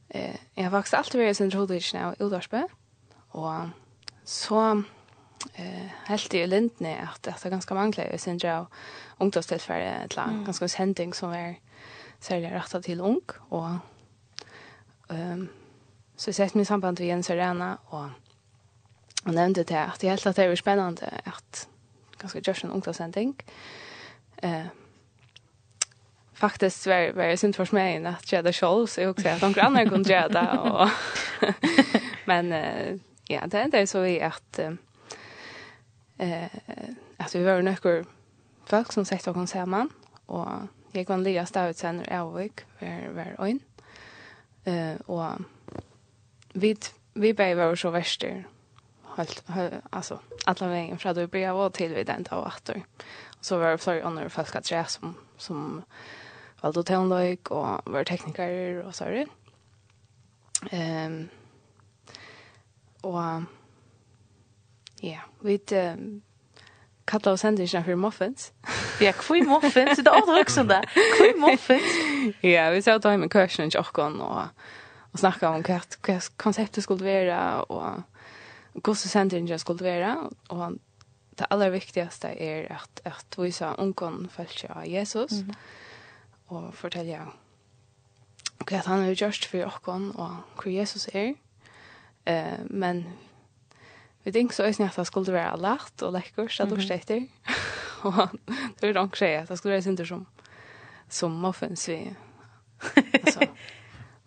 eh 0.10 0.36
jag 0.56 0.63
har 0.63 0.72
faktiskt 0.72 0.94
alltid 0.94 1.22
varit 1.22 1.38
syndrom 1.38 1.67
det 1.67 1.94
nu 1.94 2.00
i 2.00 2.24
Ullarsbö 2.24 2.63
och 3.32 3.67
så 4.24 4.84
eh 5.54 5.88
helt 6.06 6.34
i 6.34 6.47
lindne 6.47 7.10
att 7.13 7.23
det 7.23 7.45
är 7.45 7.49
ganska 7.49 7.73
mangla 7.73 8.06
i 8.06 8.17
sin 8.17 8.39
jag 8.43 8.65
ungdomstilfälle 9.17 10.04
ett 10.06 10.15
lag 10.15 10.30
ganska 10.45 10.67
sending 10.67 11.13
som 11.13 11.32
är 11.32 11.60
särskilt 12.19 12.54
rätta 12.54 12.82
till 12.82 13.01
ung 13.01 13.21
och 13.49 13.69
ehm 15.10 15.49
så 16.15 16.34
sett 16.34 16.54
min 16.54 16.65
samband 16.65 16.99
med 16.99 17.08
Jens 17.08 17.30
Arena 17.30 17.77
och 17.86 18.06
och 19.23 19.34
nämnde 19.34 19.63
det 19.63 19.80
att 19.80 19.99
det 19.99 20.10
helt 20.10 20.25
att 20.25 20.36
det 20.36 20.43
är 20.43 20.56
spännande 20.56 21.21
att 21.23 21.67
ganska 22.17 22.39
just 22.39 22.63
en 22.63 22.71
ungdomssending 22.71 23.36
eh 24.38 24.65
faktiskt 26.34 26.88
var 26.88 27.12
var 27.13 27.27
det 27.27 27.38
synd 27.38 27.56
för 27.56 27.75
mig 27.75 28.06
att 28.06 28.32
jag 28.32 28.43
det 28.43 28.54
show 28.54 28.86
så 28.86 29.01
jag 29.01 29.10
också 29.12 29.30
att 29.30 29.41
de 29.41 29.60
andra 29.60 29.89
kunde 29.89 30.13
göra 30.13 30.30
det 30.30 30.58
och 30.58 30.89
men 32.25 32.51
ja 33.27 33.47
det 33.47 33.77
är 33.77 33.86
så 33.86 34.01
vi 34.01 34.21
att 34.21 34.60
eh, 36.22 36.50
at 37.18 37.36
vi 37.36 37.44
var 37.44 37.62
några 37.62 38.06
folk 38.66 38.92
som 38.92 39.06
sette 39.06 39.32
oss 39.32 39.50
samman 39.50 39.90
och 40.26 40.48
jag 40.92 41.10
var 41.10 41.18
Lea 41.18 41.46
Stavitsen 41.46 42.00
och 42.00 42.08
Elvik 42.08 42.62
var, 42.80 43.10
var 43.14 43.46
øyn. 43.46 43.60
Eh, 44.64 44.96
och 45.06 45.32
vi, 46.54 46.78
vi 47.14 47.34
bare 47.34 47.56
var 47.56 47.76
så 47.76 47.90
verster, 47.90 48.48
helt, 49.18 49.48
helt, 49.48 49.74
alltså, 49.90 50.20
alla 50.46 50.68
vägen 50.68 50.98
från 50.98 51.16
då 51.16 51.28
började 51.28 51.54
vara 51.54 51.70
till 51.70 51.94
vid 51.94 52.08
den 52.08 52.24
dag 52.24 52.40
och 52.40 52.48
Och 53.40 53.46
så 53.46 53.58
var 53.58 53.72
det 53.72 53.78
flera 53.78 54.06
andra 54.06 54.30
folk 54.30 54.56
att 54.56 54.64
träffa 54.64 54.90
som, 54.90 55.16
som 55.38 55.82
valde 56.62 56.80
att 56.80 57.52
och 57.52 57.68
var 57.86 58.04
tekniker 58.04 58.84
och 58.86 58.96
så 58.96 59.06
vidare. 59.06 59.28
Ehm 60.72 61.14
um, 61.14 61.30
och 63.02 63.44
Ja, 65.02 65.26
vi 65.42 65.58
kallar 67.08 67.34
oss 67.34 67.42
hendur 67.46 67.64
ikke 67.64 67.84
for 67.84 67.96
muffins. 67.96 68.52
Ja, 69.02 69.12
kvui 69.18 69.42
muffins, 69.42 69.98
det 69.98 70.08
er 70.08 70.20
aldri 70.20 70.44
også 70.44 70.64
det. 70.70 70.84
Kvui 71.18 71.34
muffins. 71.40 71.98
Ja, 72.54 72.70
vi 72.72 72.82
sa 72.86 72.98
da 73.02 73.16
med 73.18 73.32
kursen 73.34 73.66
i 73.66 73.74
kjokken 73.74 74.20
og, 74.22 74.52
og 75.12 75.20
snakka 75.20 75.50
om 75.50 75.64
hva, 75.66 75.80
hva 76.06 76.20
konseptet 76.38 76.86
skulle 76.86 77.06
være 77.06 77.66
og 77.74 78.04
hvordan 78.74 78.96
sendingen 78.96 79.60
skulle 79.60 79.84
være. 79.84 80.30
Og 80.50 80.78
det 81.40 81.48
aller 81.50 81.70
viktigaste 81.70 82.28
er 82.28 82.70
at, 82.78 83.02
at 83.06 83.38
vi 83.38 83.52
sa 83.52 83.74
ungen 83.78 84.30
følger 84.30 84.76
av 84.76 84.86
Jesus 84.88 85.42
mm. 85.42 85.54
og 86.48 86.74
forteller 86.78 87.32
hva 88.62 88.84
han 88.86 89.08
har 89.08 89.16
gjort 89.18 89.48
for 89.50 89.66
oss 89.66 89.82
og 89.90 90.62
hva 90.62 90.72
Jesus 90.72 91.08
er. 91.14 91.34
Eh, 92.30 92.62
men 92.70 93.08
Vi 94.24 94.32
tenkte 94.32 94.56
så 94.56 94.64
øyne 94.64 94.90
at 94.90 94.96
det 94.96 95.08
skulle 95.08 95.34
være 95.34 95.60
lagt 95.62 96.02
og 96.02 96.14
lekkert, 96.14 96.52
så 96.52 96.66
det 96.66 96.78
var 96.78 96.96
etter. 96.96 97.22
Og 98.04 98.30
det 98.80 98.88
var 98.88 98.94
nok 98.94 99.16
skje, 99.18 99.46
det 99.50 99.58
skulle 99.58 99.74
være 99.74 99.82
synder 99.82 100.06
som, 100.06 100.28
som 101.10 101.32
muffins 101.32 101.88
vi. 101.90 102.14
Altså, 103.14 103.48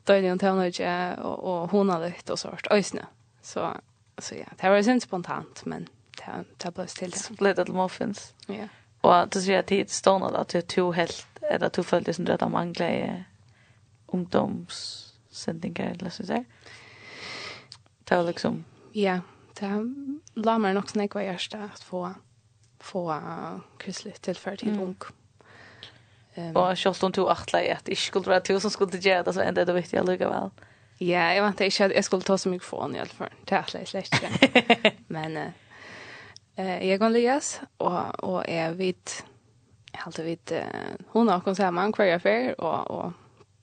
døgnet 0.06 0.32
og 0.32 0.40
tøvner 0.40 0.64
ikke, 0.70 1.16
og, 1.18 1.44
og 1.44 1.68
hona 1.68 1.98
litt 2.06 2.30
og 2.30 2.38
sånt, 2.38 2.66
øyne. 2.72 3.06
Så, 3.42 3.72
så 4.18 4.34
ja, 4.34 4.46
det 4.60 4.70
var 4.70 4.82
synd 4.82 5.02
spontant, 5.02 5.66
men 5.66 5.88
det, 6.18 6.44
det 6.62 6.74
ble 6.74 6.86
til 6.86 7.10
det. 7.10 7.18
Så 7.18 7.34
ble 7.38 7.54
det 7.54 7.66
til 7.66 7.74
muffins. 7.74 8.32
Ja. 8.48 8.68
Og 9.02 9.34
det 9.34 9.42
sier 9.42 9.58
at 9.60 9.68
det 9.68 9.84
tid 9.84 9.94
stående 9.94 10.38
at 10.38 10.54
du 10.54 10.60
to 10.60 10.90
helt, 10.96 11.26
eller 11.50 11.68
to 11.68 11.82
følte 11.82 12.12
som 12.12 12.24
du 12.24 12.32
hadde 12.32 12.48
manglet 12.48 12.90
i 12.94 13.12
ungdomssendinger, 14.14 15.98
eller 15.98 16.14
sånn 16.14 16.30
der. 16.30 16.44
Det 18.04 18.16
var 18.16 18.26
liksom... 18.30 18.64
Ja, 18.94 19.18
yeah 19.18 19.22
det 19.60 19.72
la 20.44 20.56
meg 20.58 20.74
nok 20.76 20.90
snakke 20.90 21.18
hva 21.18 21.26
gjørst 21.28 21.56
at 21.58 21.82
få, 21.86 22.06
få 22.82 23.04
uh, 23.10 23.60
kristelig 23.82 24.18
tilfør 24.24 24.58
til 24.60 24.74
mm. 24.74 24.80
ung. 24.82 24.96
Um, 26.36 26.56
og 26.58 26.78
selv 26.78 27.04
om 27.06 27.12
du 27.14 27.24
atle 27.30 27.62
i 27.62 27.72
at 27.74 27.88
ikke 27.88 28.08
skulle 28.08 28.32
være 28.32 28.46
to 28.48 28.58
som 28.60 28.72
skulle 28.74 28.98
gjøre 28.98 29.26
det, 29.26 29.34
så 29.36 29.44
enda 29.44 29.62
er 29.62 29.70
det 29.70 29.76
viktig 29.78 30.00
allikevel. 30.00 30.50
Ja, 31.02 31.28
jeg 31.34 31.42
vant 31.42 31.60
ikke 31.60 31.88
at 31.88 31.94
jeg 31.94 32.06
skulle 32.06 32.26
ta 32.26 32.38
så 32.38 32.50
mye 32.50 32.62
fån 32.62 32.94
i 32.96 33.02
alle 33.02 33.14
fall. 33.14 33.34
Det 33.46 33.58
atla 33.58 33.82
jeg 33.82 33.92
slett 33.92 34.14
ikke. 34.18 34.94
Men 35.14 35.38
uh, 35.38 35.50
jeg 36.58 36.98
kan 37.02 37.14
lyes, 37.14 37.58
og, 37.78 38.00
og 38.26 38.40
jeg 38.50 38.78
vet, 38.78 39.18
jeg 39.90 40.00
har 40.00 40.10
alltid 40.10 40.30
vet, 40.30 40.56
uh, 40.58 41.10
hun 41.14 41.30
har 41.30 41.44
kommet 41.44 41.62
sammen 41.62 41.94
hver 41.94 42.10
jeg 42.14 42.24
fyr, 42.24 42.54
og, 42.58 42.90
og 42.90 43.12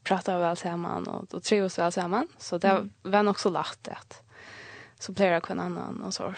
pratar 0.04 0.40
väl 0.40 0.58
samman 0.58 1.08
och, 1.08 1.34
och 1.34 1.44
trivs 1.44 1.80
väl 1.80 1.92
samman. 1.92 2.28
Så 2.38 2.58
det 2.58 2.90
var 3.02 3.24
nog 3.24 3.40
så 3.40 3.50
lätt 3.50 3.88
att 3.88 4.24
som 5.02 5.14
blir 5.14 5.30
det 5.30 5.50
en 5.50 5.60
annan 5.60 6.02
och 6.02 6.14
så. 6.14 6.34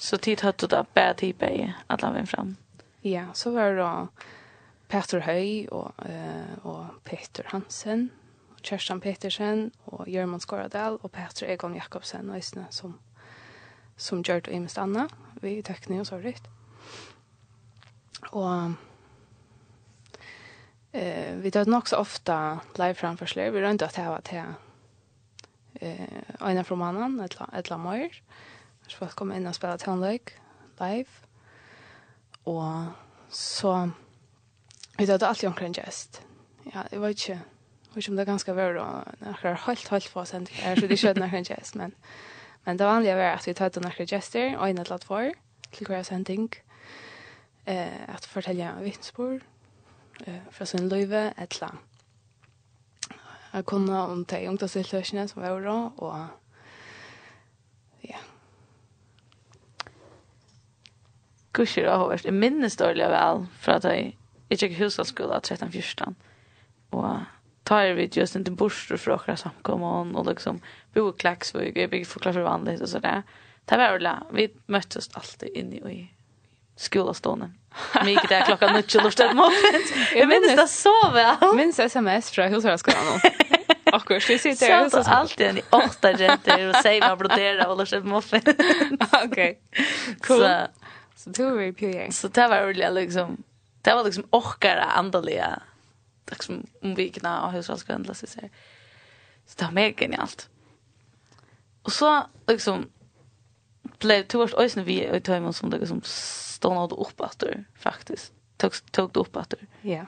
Så 0.00 0.18
tid 0.18 0.40
hade 0.40 0.56
du 0.58 0.66
då 0.66 0.86
bad 0.94 1.16
typ 1.16 1.42
i 1.42 1.74
alla 1.86 2.10
vägen 2.10 2.26
fram. 2.26 2.56
Ja, 3.00 3.24
så 3.32 3.50
var 3.50 3.70
det 3.70 3.76
då 3.76 4.08
Peter 4.88 5.20
Høy 5.20 5.68
och 5.68 6.06
eh 6.06 6.58
och 6.62 7.04
Peter 7.04 7.44
Hansen 7.48 8.08
och 8.48 8.58
Kerstan 8.62 9.00
Petersen 9.00 9.70
och 9.84 10.08
Jörmund 10.08 10.42
Skoradal 10.42 10.96
och 11.02 11.12
Peter 11.12 11.46
Egon 11.46 11.74
Jakobsen 11.74 12.30
och 12.30 12.38
Isne 12.38 12.66
som 12.70 12.98
som 13.96 14.22
gjort 14.22 14.48
i 14.48 14.60
mest 14.60 14.78
Anna 14.78 15.08
vi 15.40 15.62
teknik 15.62 16.00
och 16.00 16.06
så 16.06 16.16
vidt. 16.16 16.42
Och 18.30 18.52
eh 20.92 21.34
vi 21.36 21.50
tar 21.50 21.64
nok 21.64 21.88
så 21.88 21.96
ofta 21.96 22.60
live 22.74 22.94
framførsler, 22.94 23.50
vi 23.50 23.60
rör 23.60 23.74
at 23.74 23.82
att 23.82 23.98
var 23.98 24.20
til 24.20 24.44
eh 25.80 26.22
ena 26.40 26.64
mannen, 26.76 27.02
annan 27.02 27.24
ett 27.24 27.36
ett 27.52 27.70
lamar. 27.70 28.22
Så 28.86 28.98
folk 28.98 29.16
kom 29.16 29.32
inn 29.32 29.46
og 29.46 29.54
spela 29.54 29.76
tonlek 29.76 30.38
live. 30.80 31.10
Og 32.44 32.92
så 33.28 33.90
vi 34.98 35.04
jag 35.04 35.22
alltid 35.22 35.48
omkring 35.48 35.74
gest. 35.74 36.22
Ja, 36.64 36.82
jeg 36.90 36.90
det 36.90 37.00
var 37.00 37.08
vet 37.96 38.04
ikke 38.04 38.10
om 38.10 38.16
det 38.16 38.22
er 38.22 38.32
ganske 38.32 38.52
ganska 38.52 38.68
og 38.68 38.74
då 38.74 39.26
när 39.26 39.54
helt 39.66 39.88
helt 39.88 40.08
få 40.08 40.24
sen 40.24 40.46
är 40.62 40.76
så 40.76 40.86
det 40.86 40.98
skedde 40.98 41.22
omkring 41.22 41.44
gest 41.44 41.74
men 41.74 41.94
men 42.64 42.76
det 42.76 42.84
vanliga 42.84 43.16
var 43.16 43.22
att 43.22 43.48
vi 43.48 43.54
tar 43.54 43.68
den 43.68 43.82
när 43.82 44.06
gester 44.06 44.56
och 44.56 44.68
en 44.68 44.78
ett 44.78 44.90
lat 44.90 45.04
för 45.04 45.32
till 45.70 45.86
hver 45.86 46.02
sending 46.02 46.48
eh 47.66 48.08
att 48.08 48.24
fortälja 48.26 48.74
vittnesbörd 48.80 49.40
eh 50.26 50.40
från 50.50 50.66
sin 50.66 50.88
löve 50.88 51.32
eller 51.36 51.60
land 51.60 51.78
Jeg 53.56 53.64
kunne 53.64 53.98
om 54.12 54.24
de 54.28 54.42
ungdomstiltøkene 54.50 55.22
som 55.30 55.40
var 55.40 55.62
da, 55.64 55.76
og 56.04 56.26
ja. 58.04 58.18
Kurser 61.56 61.88
har 61.88 62.20
jeg 62.20 62.36
minnes 62.36 62.76
dårlig 62.76 63.08
vel 63.08 63.46
fra 63.62 63.78
at 63.80 63.88
jeg 63.88 64.12
ikke 64.50 64.68
gikk 64.68 64.82
hushaldsskolen 64.82 65.40
13-14. 65.40 66.12
Og 67.00 67.24
tar 67.64 67.94
vi 67.96 68.10
just 68.12 68.36
inte 68.36 68.50
borster 68.50 68.96
fra 68.96 69.14
akkurat 69.14 69.40
samkommon 69.40 70.16
och 70.16 70.26
liksom 70.26 70.60
bo 70.94 71.08
i 71.08 71.12
Klaksvig, 71.12 71.78
jag 71.78 71.90
bygger 71.90 72.04
förklara 72.04 72.32
för 72.32 72.40
vanligt 72.40 72.80
og 72.80 72.88
sådär. 72.88 73.22
Det 73.64 73.76
var 73.76 73.98
väl 73.98 74.08
vi 74.32 74.48
möttes 74.66 75.10
alltid 75.12 75.48
inne 75.48 75.76
i 75.76 76.12
skolastånden. 76.76 77.54
Mycket 78.04 78.28
där 78.28 78.44
klockan 78.44 78.74
9 78.74 78.82
och 78.98 79.04
luftet 79.04 79.34
moment. 79.34 80.12
Jag 80.14 80.28
minns 80.34 80.56
det 80.56 80.68
så 80.68 81.10
väl. 81.10 81.56
Minns 81.56 81.78
sms 81.78 82.30
från 82.30 82.48
Husarskolan. 82.48 83.20
Akkurat, 83.92 84.30
vi 84.30 84.38
sitter 84.38 84.66
här. 84.66 84.90
Så 84.90 85.10
alltid 85.10 85.46
en 85.46 85.58
i 85.58 85.62
åtta 85.70 86.12
jenter 86.12 86.68
och 86.68 86.76
säger 86.76 87.08
man 87.08 87.18
brodera 87.18 87.68
och 87.68 87.76
låter 87.76 87.84
sig 87.84 88.00
moffe. 88.00 88.42
Okej, 89.24 89.60
cool. 90.20 90.40
Så, 90.40 90.66
så 91.16 91.30
det 91.30 91.50
var 91.50 91.60
ju 91.60 91.72
pjö. 91.72 92.10
Så 92.10 92.28
det 92.28 92.48
var 92.48 92.62
roligt 92.62 92.92
liksom, 92.92 93.42
det 93.82 93.94
var 93.94 94.04
liksom 94.04 94.24
orkare 94.30 94.82
andaliga, 94.82 95.62
liksom 96.30 96.66
omvikna 96.82 97.46
och 97.46 97.52
hushållsgrundla 97.52 98.14
sig 98.14 98.28
så. 98.28 98.40
Så 99.46 99.54
det 99.58 99.64
var 99.64 99.72
mer 99.72 99.92
genialt. 99.92 100.48
Och 101.82 101.92
så 101.92 102.26
liksom, 102.46 102.90
blev 103.98 104.34
års 104.34 104.54
oss 104.54 104.76
vi 104.76 105.04
i 105.04 105.20
tog 105.20 105.54
som 105.54 105.70
det 105.70 105.86
som 105.86 106.02
stannade 106.04 106.94
upp 106.94 107.20
efter 107.20 107.64
faktiskt. 107.78 108.32
Tog, 108.56 108.72
tog 108.90 109.12
det 109.12 109.20
upp 109.20 109.36
efter. 109.36 109.58
Ja. 109.80 109.90
Yeah. 109.90 110.06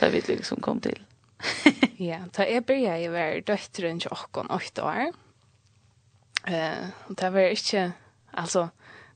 Där 0.00 0.10
vi 0.10 0.20
liksom 0.20 0.60
kom 0.60 0.80
till 0.80 1.05
ja, 2.08 2.22
ta 2.32 2.46
jeg 2.48 2.64
byrja 2.66 2.96
jeg 3.00 3.12
var 3.12 3.38
døtteren 3.46 4.00
til 4.02 4.14
åkken 4.14 4.50
åtte 4.52 4.84
år. 4.84 5.14
Uh, 6.46 6.88
det 7.18 7.30
var 7.34 7.52
ikke, 7.52 7.86
altså, 8.32 8.68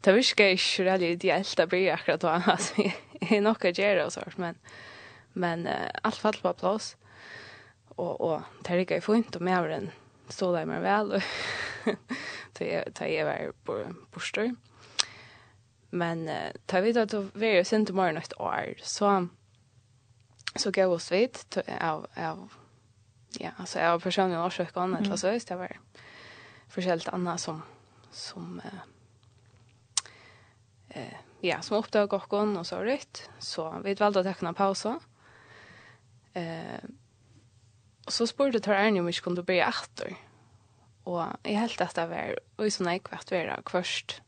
det 0.05 0.15
var 0.15 0.23
ikke 0.25 0.51
ikke 0.57 0.87
veldig 0.89 1.11
ideelt 1.17 1.63
å 1.63 1.69
byrja 1.71 1.97
akkurat 1.97 2.25
da, 2.25 2.39
altså, 2.55 2.87
jeg 3.21 3.37
er 3.39 3.45
nok 3.45 3.65
å 3.65 3.75
gjøre 3.75 4.07
og 4.09 4.15
sånt, 4.15 4.39
men, 4.43 4.59
men 5.39 5.67
uh, 5.71 5.89
alt 6.05 6.21
fall 6.21 6.41
på 6.43 6.55
plass. 6.61 6.95
Og, 7.97 8.15
og 8.17 8.65
det 8.65 8.75
er 8.75 8.85
ikke 8.85 9.03
fint, 9.05 9.37
og 9.37 9.45
med 9.45 9.71
den 9.71 9.91
stod 10.31 10.57
der 10.57 10.69
meg 10.69 10.83
vel, 10.85 11.19
og 11.19 11.97
ta 12.97 13.09
jeg 13.09 13.27
var 13.29 13.53
på 13.67 13.81
borster. 14.15 14.53
Men 15.91 16.27
uh, 16.31 16.51
ta 16.71 16.83
vi 16.85 16.95
da, 16.97 17.05
da 17.05 17.25
var 17.35 17.61
jeg 17.61 17.69
sint 17.69 17.93
i 17.93 17.97
morgen 17.97 18.21
et 18.21 18.37
år, 18.39 18.75
så 18.83 19.29
så 20.55 20.71
gav 20.71 20.93
oss 20.93 21.13
vid 21.13 21.39
av, 21.81 22.07
av 22.17 22.53
ja, 23.39 23.51
alltså 23.57 23.79
jag 23.79 24.03
personliga 24.03 24.45
årsökan 24.45 24.95
mm. 24.95 25.05
eller 25.05 25.17
så, 25.17 25.27
det 25.27 25.57
var 25.57 25.77
förskällt 26.69 27.09
annat 27.09 27.41
som, 27.41 27.63
som 28.11 28.61
eh, 28.65 28.81
eh, 30.89 31.15
ja, 31.41 31.63
som 31.63 31.77
uppdagade 31.77 32.17
och 32.17 32.33
och 32.33 32.67
så 32.67 32.79
rytt. 32.79 33.31
Så 33.39 33.81
vi 33.85 33.95
valde 33.95 34.21
att 34.21 34.27
teckna 34.27 34.53
pausa. 34.53 35.01
Eh, 36.33 36.85
och 38.07 38.13
så 38.13 38.27
spurte 38.27 38.61
Tar 38.61 38.75
Arne 38.75 39.01
om 39.01 39.07
vi 39.07 39.13
kunde 39.13 39.43
börja 39.43 39.69
åter. 39.69 40.17
Och 41.05 41.25
jag 41.43 41.53
helt 41.53 41.81
att 41.81 41.95
det 41.95 42.07
var 42.07 42.39
och 42.57 42.67
i 42.67 42.71
sån 42.71 43.01
kvart 43.01 43.31
var 43.31 43.39
det 43.39 43.63
först 43.67 44.23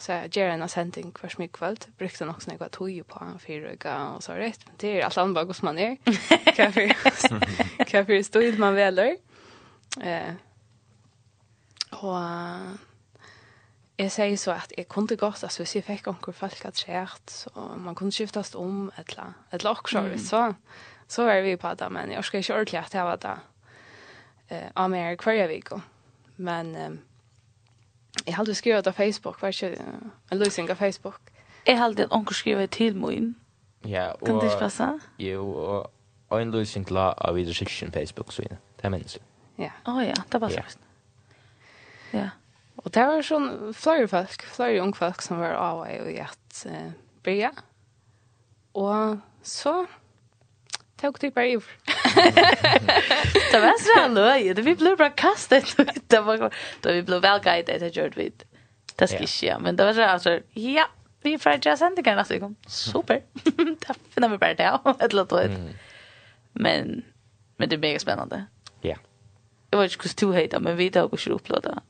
så 0.00 0.12
jag 0.12 0.36
ger 0.36 0.48
en 0.48 0.68
sending 0.68 1.12
för 1.20 1.28
smyg 1.28 1.52
kvällt 1.52 1.88
brukte 1.98 2.24
nog 2.24 2.42
snägga 2.42 2.68
tog 2.68 3.06
på 3.06 3.24
en 3.24 3.38
fyra 3.38 4.08
och 4.16 4.24
så 4.24 4.32
rätt. 4.32 4.60
Men 4.66 4.74
det 4.76 5.00
är 5.00 5.04
allt 5.04 5.18
annat 5.18 5.34
bakom 5.34 5.54
man 5.62 5.78
är 5.78 5.96
kaffe 6.56 6.94
kaffe 7.86 8.24
stod 8.24 8.58
man 8.58 8.74
väl 8.74 8.94
där. 8.94 9.16
Eh 10.00 10.34
och 11.90 12.16
jag 13.96 14.12
säger 14.12 14.36
så 14.36 14.50
att 14.50 14.72
jag 14.76 14.88
kunde 14.88 15.16
gott 15.16 15.44
alltså 15.44 15.64
så 15.66 15.78
jag 15.78 15.84
fick 15.84 16.06
onkel 16.06 16.34
folk 16.34 16.64
att 16.64 16.78
skärt 16.78 17.30
så 17.30 17.50
man 17.76 17.94
kunde 17.94 18.12
skiftas 18.12 18.54
om 18.54 18.90
ettla 18.96 19.34
ettla 19.50 19.70
också 19.70 19.98
mm. 19.98 20.18
så. 20.18 20.54
Så 21.06 21.26
är 21.26 21.42
vi 21.42 21.56
på 21.56 21.74
det 21.74 21.90
men 21.90 22.10
jag 22.10 22.24
ska 22.24 22.36
inte 22.36 22.52
ordentligt 22.52 22.84
att 22.84 22.90
det 22.92 23.02
var 23.02 23.16
det 23.16 23.38
eh 24.48 24.70
av 24.74 24.90
mer 24.90 25.16
kvarje 25.16 25.46
vecka 25.46 25.80
men 26.36 26.76
eh, 26.76 26.90
Jeg 28.26 28.34
hadde 28.36 28.54
skrivet 28.54 28.86
av 28.86 28.92
Facebook, 28.92 29.42
var 29.42 29.48
ikke 29.48 29.76
en 30.32 30.38
løsning 30.38 30.70
av 30.70 30.76
Facebook. 30.76 31.20
Jeg 31.66 31.78
hadde 31.78 32.02
en 32.02 32.12
onker 32.12 32.34
skrivet 32.34 32.70
til 32.70 32.96
min. 32.96 33.36
Ja, 33.86 34.10
og... 34.12 34.26
Kan 34.26 34.34
det 34.34 34.50
ikke 34.50 34.66
passe? 34.66 34.88
Jo, 35.18 35.46
og 36.30 36.42
en 36.42 36.50
løsning 36.50 36.90
la 36.90 37.12
av 37.18 37.34
videre 37.34 37.54
sikkert 37.54 37.94
Facebook, 37.94 38.32
så 38.32 38.42
det 38.42 38.58
er 38.82 38.92
mennesker. 38.92 39.22
Ja. 39.58 39.72
Å 39.84 39.94
oh, 39.94 40.02
ja, 40.04 40.16
det 40.32 40.40
var 40.40 40.52
faktisk. 40.52 40.86
Ja. 42.12 42.28
Og 42.80 42.92
det 42.94 43.06
var 43.06 43.24
sånn 43.24 43.48
flere 43.76 44.08
folk, 44.08 44.44
flere 44.56 44.80
unge 44.82 44.96
folk 44.96 45.22
som 45.22 45.40
var 45.42 45.56
av 45.58 45.82
og 45.84 46.10
i 46.10 46.16
at 46.22 46.62
uh, 46.70 46.92
bryja. 47.24 47.50
Og 48.78 49.20
så 49.44 49.74
tog 51.00 51.20
typ 51.20 51.34
bara 51.34 51.46
ur. 51.48 51.64
Det 53.52 53.60
var 53.60 53.78
så 53.78 54.00
här 54.00 54.08
Det 54.54 54.62
Vi 54.62 54.76
blev 54.76 54.96
bara 54.96 55.10
kastet. 55.10 55.76
Det 56.06 56.20
var 56.38 56.52
då 56.80 56.92
vi 56.92 57.02
blev 57.02 57.22
väl 57.22 57.40
guided 57.40 57.80
det 57.80 57.96
gjorde 57.96 58.12
vi. 58.16 58.32
Det 58.96 59.08
ska 59.08 59.26
ske. 59.26 59.56
Men 59.60 59.76
det 59.76 59.84
var 59.84 59.92
så 59.92 60.02
alltså, 60.02 60.40
ja, 60.52 60.86
vi 61.22 61.38
får 61.38 61.52
ju 61.52 61.76
sända 61.76 62.02
kan 62.02 62.18
alltså 62.18 62.38
gång. 62.38 62.56
Super. 62.66 63.22
Det 63.42 63.94
finner 64.14 64.28
vi 64.28 64.38
bara 64.38 64.54
det 64.54 64.78
ett 65.00 65.12
låt 65.12 65.32
vet. 65.32 65.50
Men 66.52 67.02
men 67.56 67.68
det 67.68 67.76
är 67.76 67.78
mega 67.78 67.98
spännande. 67.98 68.44
Ja. 68.80 68.96
Det 69.70 69.76
var 69.76 69.82
ju 69.84 69.88
kus 69.88 70.14
to 70.14 70.32
hate 70.32 70.60
men 70.60 70.76
vi 70.76 70.90
tog 70.90 71.12
och 71.12 71.18
skulle. 71.18 71.80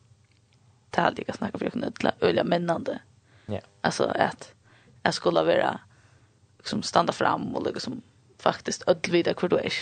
Det 0.91 1.01
hade 1.01 1.23
jag 1.27 1.37
snackat 1.37 1.59
för 1.59 1.71
kunde 1.71 2.13
öliga 2.21 2.45
männande. 2.45 2.99
Ja. 3.47 3.61
Alltså 3.81 4.05
att 4.05 4.55
jag 5.03 5.15
skulle 5.15 5.43
vara 5.43 5.81
liksom 6.59 6.83
stanna 6.83 7.13
fram 7.13 7.57
och 7.57 7.75
liksom 7.75 8.03
faktiskt 8.41 8.83
öll 8.87 8.97
vita 9.11 9.35
hur 9.41 9.49
du 9.49 9.57
är. 9.57 9.73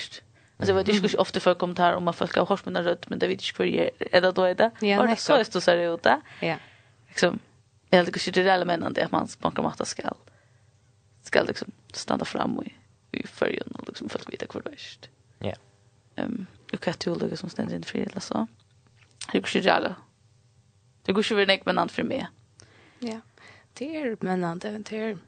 Alltså 0.56 0.74
vad 0.74 0.86
det 0.86 0.94
skulle 0.94 1.18
ofta 1.18 1.40
förekomma 1.40 1.74
här 1.78 1.94
om 1.94 2.04
man 2.04 2.14
folk 2.14 2.36
har 2.36 2.46
hört 2.46 2.66
mina 2.66 2.82
rött 2.82 3.08
men 3.08 3.18
det 3.18 3.28
vet 3.28 3.48
inte 3.48 3.62
hur 3.62 3.72
det 3.72 3.90
är 4.16 4.20
det 4.20 4.32
då 4.32 4.42
är 4.42 4.54
det. 4.54 4.70
Ja, 4.80 5.00
och 5.00 5.08
det 5.08 5.16
så 5.16 5.34
är 5.34 5.38
det 5.38 5.60
så 5.60 5.70
det 5.70 5.84
ut. 5.84 6.06
Ja. 6.40 6.56
Liksom 7.08 7.38
jag 7.90 8.06
tycker 8.06 8.32
det 8.32 8.50
är 8.50 8.90
det 8.90 9.04
att 9.04 9.12
man 9.12 9.28
spankar 9.28 9.62
matta 9.62 9.84
skall 9.84 10.14
skall 11.22 11.46
liksom 11.46 11.72
stanna 11.92 12.24
fram 12.24 12.58
och 12.58 12.64
i 13.12 13.26
förrjun 13.26 13.72
och 13.74 13.88
liksom 13.88 14.08
folk 14.08 14.32
vet 14.32 14.54
hur 14.54 14.62
det 14.62 14.70
är. 14.70 15.48
Ja. 15.48 15.54
Ehm 16.16 16.46
och 16.72 16.80
kan 16.80 16.94
du 16.98 17.14
lägga 17.14 17.36
som 17.36 17.50
ständigt 17.50 17.86
fri 17.86 18.02
eller 18.02 18.20
så. 18.20 18.46
Det 19.32 19.40
går 19.40 19.56
ju 19.56 19.70
alla. 19.70 19.94
Det 21.02 21.12
går 21.12 21.26
ju 21.30 21.36
väl 21.36 21.46
nek 21.46 21.66
men 21.66 21.88
för 21.88 22.02
mig. 22.02 22.28
Ja. 22.98 23.20
Det 23.72 23.96
är 23.96 24.16
menande 24.20 24.78
det 24.78 24.96
är 24.96 25.18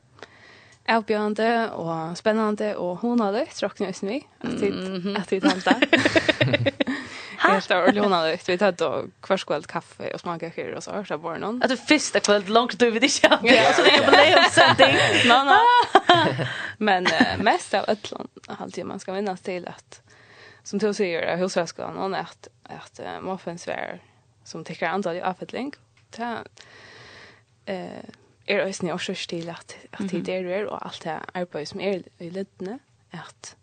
avbjørende 0.88 1.51
og 1.77 2.16
spennende 2.19 2.73
og 2.81 3.03
hun 3.03 3.21
hadde 3.23 3.45
tråkne 3.55 3.90
oss 3.90 4.03
vi, 4.07 4.21
at 4.43 5.31
vi 5.33 5.40
tante. 5.43 5.77
Helt 7.40 7.71
av 7.73 7.87
ordentlig 7.87 8.03
honadig, 8.05 8.40
vi 8.45 8.57
tatt 8.61 8.83
og 8.85 9.12
kvarskveld 9.25 9.64
kaffe 9.71 10.11
og 10.12 10.21
smakkaker 10.21 10.75
og 10.77 10.85
så, 10.85 10.99
så 11.09 11.16
var 11.23 11.38
det 11.38 11.43
noen. 11.45 11.61
At 11.64 11.73
du 11.73 11.77
første 11.81 12.21
kveld 12.25 12.51
langt 12.53 12.77
du 12.81 12.87
vil 12.93 13.07
ikke 13.07 13.31
ha 13.33 13.38
det, 13.40 13.57
så 13.77 13.87
det 13.87 13.95
er 13.95 14.03
jubileumssending. 14.03 14.99
Nå, 15.31 15.38
nå. 15.49 16.47
Men 16.90 17.09
uh, 17.09 17.35
mest 17.40 17.75
av 17.79 17.88
ødlån, 17.93 18.29
halvtid 18.61 18.88
man 18.88 19.01
skal 19.01 19.16
minnes 19.16 19.40
til 19.47 19.64
at, 19.73 20.01
som 20.69 20.83
du 20.83 20.90
sier, 20.97 21.25
av 21.33 21.40
husrøskene, 21.40 22.11
at, 22.21 22.53
at 22.69 23.01
uh, 23.01 23.16
moffens 23.25 23.64
vær 23.69 24.03
som 24.45 24.64
tikkar 24.66 24.93
antall 24.93 25.21
i 25.21 25.25
avfettling, 25.25 25.73
det 26.16 26.33
eh 27.71 28.19
er 28.51 28.67
øyne 28.67 28.93
og 28.93 29.01
sørs 29.01 29.27
til 29.27 29.49
at, 29.49 29.77
at 29.93 30.11
det 30.11 30.29
er 30.29 30.49
er, 30.51 30.67
og 30.67 30.87
alt 30.87 31.05
det 31.05 31.19
arbeid 31.35 31.67
som 31.67 31.81
er 31.81 32.03
i 32.21 32.29
lødene, 32.31 32.81
at 33.13 33.57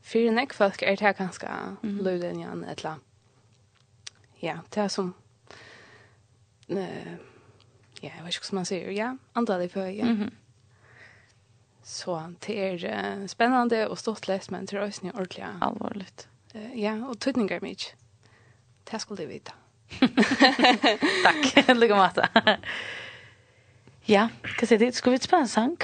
fyrir 0.00 0.32
nek 0.32 0.54
folk 0.54 0.82
er 0.82 0.96
det 0.96 1.16
ganske 1.16 1.46
mm 1.46 1.76
-hmm. 1.98 2.02
lødene 2.02 2.70
eller 2.70 2.98
ja, 4.42 4.58
det 4.74 4.82
er 4.82 4.88
som 4.88 5.14
uh, 6.68 6.76
ja, 8.02 8.10
jeg 8.16 8.24
vet 8.24 8.34
ikke 8.34 8.50
hva 8.50 8.54
man 8.54 8.64
sier, 8.64 8.90
ja, 8.90 9.08
andre 9.34 9.54
antallet 9.54 9.72
på, 9.72 9.80
ja. 9.80 10.04
Mm 10.04 10.22
-hmm. 10.22 10.30
Så 11.82 12.32
det 12.46 12.84
er 12.84 13.18
uh, 13.20 13.26
spennende 13.26 13.88
og 13.88 13.98
stort 13.98 14.28
lest, 14.28 14.50
men 14.50 14.60
det 14.60 14.72
er 14.72 14.80
også 14.80 15.00
nye 15.02 15.12
ordentlig. 15.14 15.44
Alvorligt. 15.62 16.28
Uh, 16.54 16.80
ja, 16.80 16.98
og 17.08 17.20
tøtninger 17.20 17.58
mye. 17.62 17.94
Det 18.90 19.00
skulle 19.00 19.22
jeg 19.22 19.28
vite. 19.28 19.52
Takk, 21.26 21.68
lykke 21.80 21.94
med 21.94 22.10
det. 22.14 22.58
Ja, 24.08 24.28
hva 24.56 24.66
sier 24.66 24.80
du? 24.80 24.88
Skal 24.96 25.14
vi 25.14 25.20
spille 25.22 25.44
en 25.44 25.50
sang? 25.50 25.76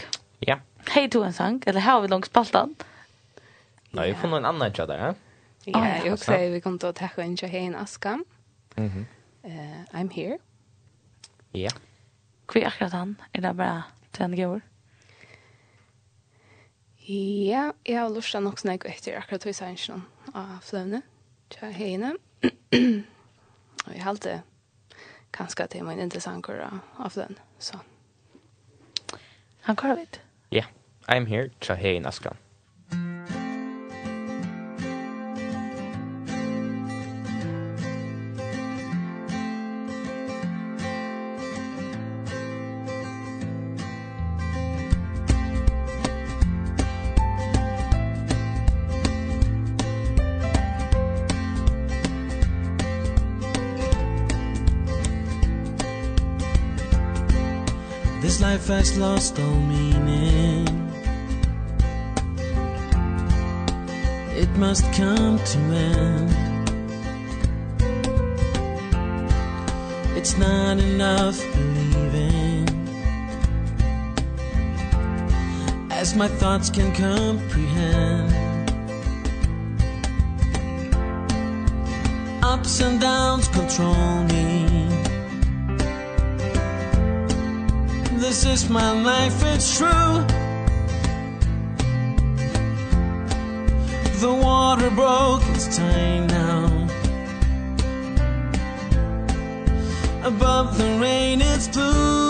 Ja. 0.46 0.60
Hei 0.92 1.06
du 1.12 1.22
en 1.24 1.34
sang, 1.36 1.60
eller 1.66 1.84
har 1.84 2.00
vi 2.00 2.08
langt 2.08 2.28
spaltan? 2.30 2.74
Nei, 3.96 4.10
vi 4.10 4.16
får 4.20 4.32
noen 4.32 4.46
annen 4.48 4.72
tja 4.74 4.86
der, 4.88 5.02
ja? 5.02 5.12
Ja, 5.66 5.82
jeg 6.04 6.12
også 6.14 6.30
sier 6.30 6.52
vi 6.54 6.60
kommer 6.62 6.78
til 6.82 6.92
å 6.92 6.96
takke 6.96 7.24
en 7.24 7.36
tja 7.38 7.50
hei 7.50 7.64
en 7.66 7.76
aska. 7.78 8.16
I'm 8.76 10.10
here. 10.12 10.38
Ja. 11.56 11.70
Hva 12.46 12.60
er 12.60 12.68
akkurat 12.70 12.94
han? 12.94 13.16
Er 13.34 13.44
det 13.46 13.54
bare 13.58 13.84
til 14.14 14.26
en 14.26 14.36
går? 14.38 14.64
Ja, 17.06 17.70
jeg 17.86 17.98
har 18.00 18.10
lyst 18.10 18.34
til 18.34 18.42
nok 18.42 18.58
snakke 18.58 18.90
etter 18.90 19.18
akkurat 19.20 19.44
hos 19.46 19.60
sannsjonen 19.62 20.02
ikke 20.02 20.32
noen 20.34 20.54
av 20.56 20.62
fløvne. 20.66 21.02
Tja 21.54 21.70
heiene. 21.70 22.14
Og 23.86 23.92
jeg 23.94 24.02
halte 24.02 24.40
kanskje 25.36 25.64
at 25.64 25.72
det 25.72 25.80
er 25.80 25.90
en 25.92 26.02
interessant 26.02 26.42
kura 26.44 26.72
av 26.98 27.14
fløvene. 27.14 27.38
Sånn. 27.62 27.84
Han 29.66 29.76
kvar 29.76 29.94
vet. 29.94 30.20
Ja, 30.50 30.56
yeah. 30.58 30.68
I'm 31.08 31.26
here 31.26 31.50
to 31.60 31.74
hey 31.74 31.98
Naskan. 31.98 32.06
Askan. 32.06 32.45
fast 58.66 58.96
lost 58.96 59.38
all 59.38 59.60
meaning. 59.60 60.66
It 64.34 64.50
must 64.56 64.82
come 64.92 65.38
to 65.38 65.58
end. 65.58 66.30
It's 70.16 70.36
not 70.36 70.78
enough 70.78 71.38
believing. 71.54 72.66
As 75.92 76.16
my 76.16 76.26
thoughts 76.26 76.68
can 76.68 76.92
comprehend. 76.92 78.32
Ups 82.42 82.80
and 82.80 83.00
downs 83.00 83.46
control 83.46 84.24
me. 84.24 84.65
this 88.26 88.44
is 88.44 88.68
my 88.68 88.90
life 88.90 89.40
it's 89.44 89.78
true. 89.78 90.14
The 94.20 94.34
water 94.42 94.90
broke 94.90 95.46
its 95.54 95.76
time 95.76 96.26
now. 96.26 96.88
Above 100.24 100.76
the 100.76 100.98
rain 101.00 101.40
it's 101.40 101.68
blue. 101.68 102.25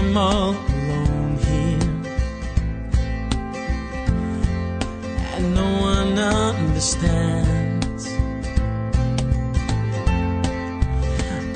I'm 0.00 0.16
all 0.16 0.50
alone 0.52 1.36
here 1.36 1.78
And 5.34 5.54
no 5.54 5.68
one 5.92 6.18
understands 6.18 8.06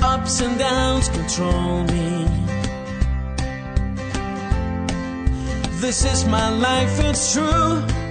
Ups 0.03 0.41
and 0.41 0.59
downs 0.59 1.09
control 1.09 1.83
me. 1.85 2.27
This 5.81 6.05
is 6.05 6.25
my 6.25 6.49
life, 6.49 6.99
it's 6.99 7.33
true. 7.33 8.04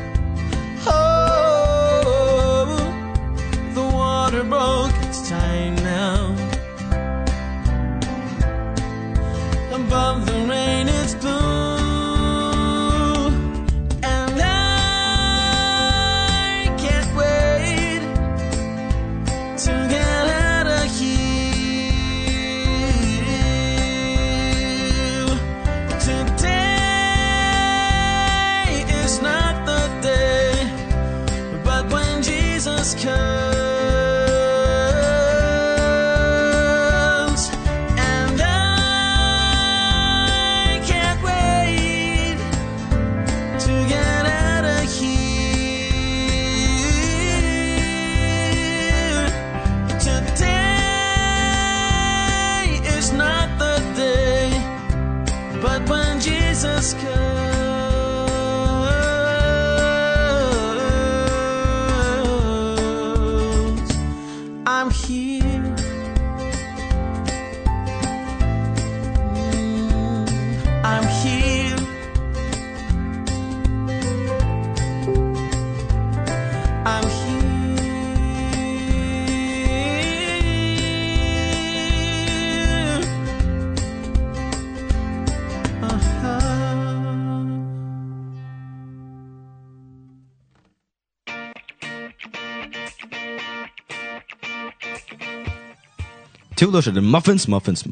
då 96.75 96.83
körde 96.83 97.01
muffins, 97.01 97.49
muffins. 97.49 97.83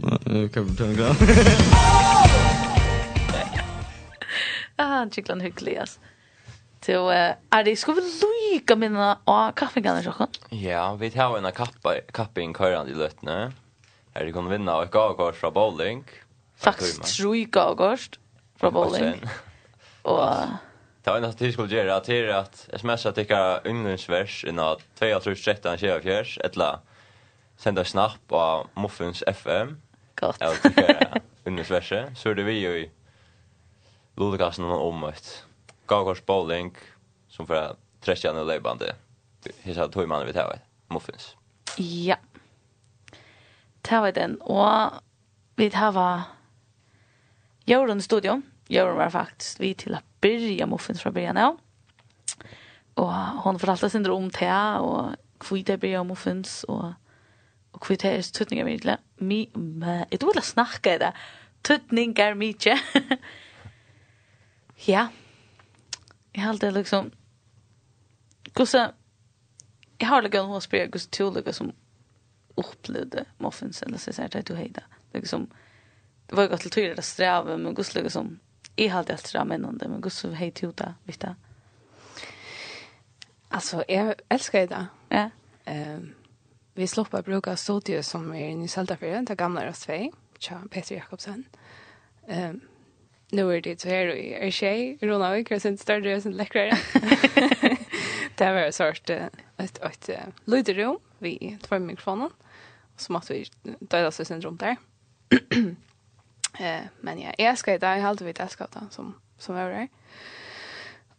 Kan 0.53 0.65
vi 0.65 0.77
ta 0.77 0.85
en 0.85 0.97
gång? 0.97 1.17
Ah, 4.77 5.07
chicklan 5.11 5.41
hygglig 5.41 5.77
alltså. 5.77 6.01
Så 6.87 7.09
är 7.09 7.65
det 7.65 7.77
skulle 7.77 8.01
vi 8.01 8.55
lycka 8.55 8.77
med 8.77 8.93
den 8.93 9.17
av 9.25 9.53
kaffekannan 9.53 10.03
så 10.03 10.27
Ja, 10.51 10.95
vi 10.95 11.11
tar 11.11 11.39
en 11.39 11.53
kappa 11.53 11.95
kapping 12.13 12.55
köran 12.55 12.89
i 12.89 12.95
lötne. 12.95 13.53
Här 14.15 14.25
det 14.25 14.33
kommer 14.33 14.51
vinna 14.51 14.83
ett 14.83 14.91
gavkort 14.91 15.37
från 15.37 15.53
bowling. 15.53 16.05
Faktiskt 16.57 17.17
tre 17.17 17.45
gavkort 17.45 18.19
från 18.61 18.73
bowling. 18.73 19.21
Och 20.03 20.29
var 21.11 21.17
en 21.19 21.25
att 21.25 21.39
du 21.39 21.53
skulle 21.53 21.77
göra 21.77 22.01
till 22.01 22.33
att 22.33 22.69
smsa 22.77 23.13
tycka 23.13 23.59
ungdomsvers 23.59 24.45
innan 24.45 24.77
2 24.99 25.21
3 25.21 25.35
13 25.35 25.79
24 25.79 26.25
eller 26.45 26.79
sända 27.63 27.85
snapp 27.85 28.19
på 28.29 28.67
Muffins 28.75 29.23
FM. 29.27 29.81
Gott. 30.15 30.37
Jag 30.41 30.63
tycker 30.63 31.21
universe 31.45 32.13
så 32.17 32.31
är 32.31 32.35
det 32.35 32.43
vi 32.43 32.53
ju 32.53 32.69
i 32.69 32.91
Lodekassen 34.17 34.65
och 34.65 34.89
omöjt. 34.89 35.47
Gagors 35.87 36.25
bowling 36.25 36.77
som 37.29 37.47
för 37.47 37.55
att 37.55 37.79
träffa 38.01 38.33
nu 38.33 38.45
lejbande. 38.45 38.93
Hissa 39.61 39.89
tog 39.89 40.09
man 40.09 40.27
vid 40.27 40.37
här 40.37 40.59
Muffins. 40.89 41.37
Ja. 41.77 42.17
Det 43.83 44.01
var 44.01 44.13
den. 44.13 44.41
Och 44.41 44.91
vi 45.57 45.69
har 45.69 46.23
Jorun 47.65 48.03
studio. 48.03 48.43
Jorun 48.69 48.97
var 48.97 49.11
faktiskt 49.11 49.61
vi 49.61 49.75
till 49.75 49.95
att 49.95 50.21
börja 50.21 50.67
Muffins 50.67 51.01
från 51.03 51.13
början. 51.13 51.37
Ja. 51.37 51.57
Och 52.95 53.13
hon 53.15 53.59
fortalte 53.59 53.91
sin 53.91 54.11
om 54.11 54.29
det 54.29 54.79
och 54.79 55.11
kvitt 55.39 55.67
det 55.67 55.79
börja 55.79 56.05
Muffins 56.05 56.65
och 56.65 56.93
och 57.73 57.83
kvitt 57.83 58.03
här 58.03 58.13
är 58.13 58.23
tutningar 58.23 58.65
med 58.65 58.99
mi 59.17 59.51
med 59.55 60.07
det 60.11 60.23
vill 60.23 60.43
snacka 60.43 60.99
det 60.99 61.13
tutningar 61.63 62.35
mycket 62.35 62.81
ja 64.77 65.09
jag 66.33 66.43
hade 66.43 66.71
liksom 66.71 67.11
kusa 68.53 68.93
jag 69.99 70.07
har 70.07 70.23
lagt 70.23 70.35
en 70.35 70.47
hospital 70.47 70.91
kus 70.91 71.07
tulliga 71.07 71.53
som 71.53 71.73
upplevde 72.55 73.25
muffins 73.39 73.83
eller 73.83 73.99
så 73.99 74.13
säger 74.13 74.29
det 74.29 74.47
du 74.47 74.55
hejda 74.55 74.83
liksom 75.13 75.51
det 76.27 76.35
var 76.35 76.43
ju 76.43 76.49
gott 76.49 76.61
till 76.61 76.97
det 76.97 77.03
sträva 77.03 77.57
men 77.57 77.75
kus 77.75 77.95
liksom 77.95 78.39
i 78.77 78.89
halt 78.89 79.11
allt 79.11 79.27
sträva 79.27 79.45
men 79.45 79.61
men 79.63 80.03
kus 80.03 80.25
hej 80.25 80.51
till 80.51 80.69
uta 80.69 80.95
vet 81.05 81.21
du 81.21 81.35
Alltså 83.55 83.85
jag 83.89 84.15
älskar 84.29 84.67
det. 84.67 84.87
Ja. 85.09 85.31
Ehm 85.65 86.15
Vi 86.73 86.87
slipper 86.89 87.21
å 87.21 87.27
bruke 87.27 87.53
studio 87.61 87.99
som 88.01 88.31
er 88.33 88.55
i 88.57 88.69
Søltafjøren, 88.71 89.27
det 89.29 89.37
gamle 89.37 89.67
Røstvei, 89.67 90.07
tja 90.41 90.63
Peter 90.73 90.97
Jakobsen. 90.97 91.43
Um, 92.25 92.63
nu 93.37 93.43
er 93.53 93.61
det 93.65 93.75
så 93.83 93.91
her 93.91 94.13
i 94.15 94.31
er 94.39 94.53
tjej, 94.53 94.95
Rona 95.05 95.29
Vik, 95.35 95.51
og 95.53 95.61
sin 95.61 95.77
større 95.81 96.15
og 96.17 96.23
sin 96.25 96.37
lekrere. 96.39 96.79
det 98.39 98.49
var 98.49 98.65
en 98.65 98.73
sort 98.73 99.13
et, 99.13 99.43
et, 99.61 100.09
lyderom 100.49 100.97
vi 101.21 101.35
två 101.67 101.79
mikrofonen, 101.85 102.33
så 102.97 103.13
måtte 103.13 103.37
vi 103.37 103.75
døde 103.81 104.09
oss 104.09 104.21
sin 104.25 104.41
rom 104.45 104.57
der. 104.61 104.81
eh, 106.61 106.87
men 107.05 107.21
ja, 107.21 107.35
jeg 107.39 107.59
skal 107.61 107.77
i 107.77 107.83
dag, 107.83 107.99
jeg 107.99 108.07
halte 108.07 108.25
vi 108.25 108.35
det 108.39 108.49
skal 108.53 108.71
da, 108.73 108.87
som, 108.95 109.13
som 109.37 109.61
var 109.61 109.75
der. 109.77 109.93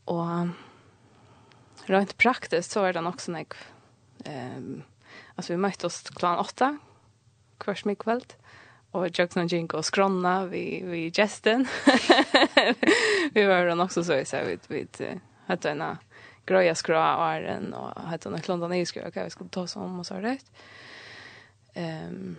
Og 0.10 0.50
rent 1.94 2.18
praktisk 2.18 2.74
så 2.74 2.88
er 2.88 2.98
det 2.98 3.06
nok 3.06 3.22
sånn 3.22 3.38
jeg 3.44 3.54
um, 4.26 4.82
Alltså 5.36 5.54
vi 5.54 5.58
mötte 5.58 5.88
oss 5.88 6.02
klockan 6.02 6.40
åtta, 6.40 6.78
kvart 7.58 7.98
kväll. 8.00 8.24
Och 8.92 9.20
jag 9.20 9.30
kunde 9.30 9.56
jinka 9.56 9.78
och 9.78 9.86
skronna 9.86 10.46
vid, 10.46 10.86
vid 10.86 11.16
gesten. 11.16 11.68
vi 13.34 13.46
var 13.46 13.76
då 13.76 13.84
också 13.84 14.04
så, 14.04 14.26
så 14.26 14.38
vi, 14.38 14.60
vi 14.68 14.88
hade 15.46 15.70
en 15.70 15.98
gröja 16.46 16.76
skrå 16.76 16.96
och 16.96 17.26
ären 17.26 17.74
och 17.74 18.02
hade 18.02 18.30
en 18.30 18.42
klonda 18.42 18.68
ny 18.68 18.86
skrå. 18.86 19.08
Okej, 19.08 19.24
vi 19.24 19.30
skulle 19.30 19.50
ta 19.50 19.62
oss 19.62 19.76
om 19.76 20.00
och 20.00 20.06
så 20.06 20.16
rätt. 20.16 20.52
Um, 21.76 22.36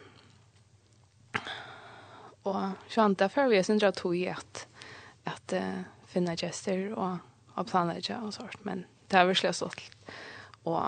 och 2.43 2.63
kände 2.89 3.29
för 3.29 3.49
vi 3.49 3.65
sen 3.65 3.85
att 3.85 3.95
tog 3.95 4.17
i 4.17 4.29
att, 4.29 4.69
att 5.25 5.53
uh, 5.53 5.81
finna 6.07 6.37
gester 6.37 6.93
och, 6.93 7.17
och 7.55 7.67
planlägga 7.67 8.21
och 8.21 8.35
sånt. 8.35 8.65
Men 8.65 8.85
det 9.09 9.17
har 9.17 9.25
verkligen 9.25 9.55
stått. 9.55 9.81
Och 10.63 10.83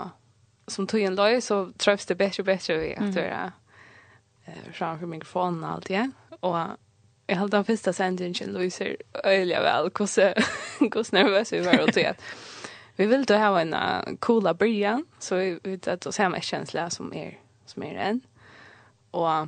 som 0.67 0.87
tog 0.87 1.01
en 1.01 1.15
löj 1.15 1.41
så 1.41 1.71
trövs 1.77 2.05
det 2.05 2.15
bättre 2.15 2.41
och 2.41 2.45
bättre 2.45 2.87
i 2.87 2.95
att 2.95 3.15
höra 3.15 3.51
mm. 4.45 4.59
framför 4.73 5.05
mikrofonen 5.05 5.63
och 5.63 5.69
allt 5.69 5.89
ja. 5.89 6.09
Och 6.39 6.57
jag 7.27 7.35
hade 7.35 7.57
den 7.57 7.65
första 7.65 7.93
sändningen 7.93 8.53
lyser 8.53 8.97
öjliga 9.23 9.61
väl 9.61 9.83
hur 9.83 11.13
nervös 11.13 11.53
vi 11.53 11.59
var 11.59 11.79
och 11.79 11.93
tog 11.93 12.03
att 12.03 12.21
vi 12.95 13.05
vill 13.05 13.25
då 13.25 13.35
ha 13.35 13.61
en 13.61 13.73
uh, 13.73 14.15
coola 14.19 14.53
början 14.53 15.05
så 15.19 15.35
vi 15.35 15.59
vet 15.63 15.87
att 15.87 16.05
oss 16.05 16.17
hemma 16.17 16.41
känsla 16.41 16.89
som 16.89 17.13
är 17.13 17.37
som 17.65 17.83
är 17.83 17.95
en. 17.95 18.21
Och 19.11 19.47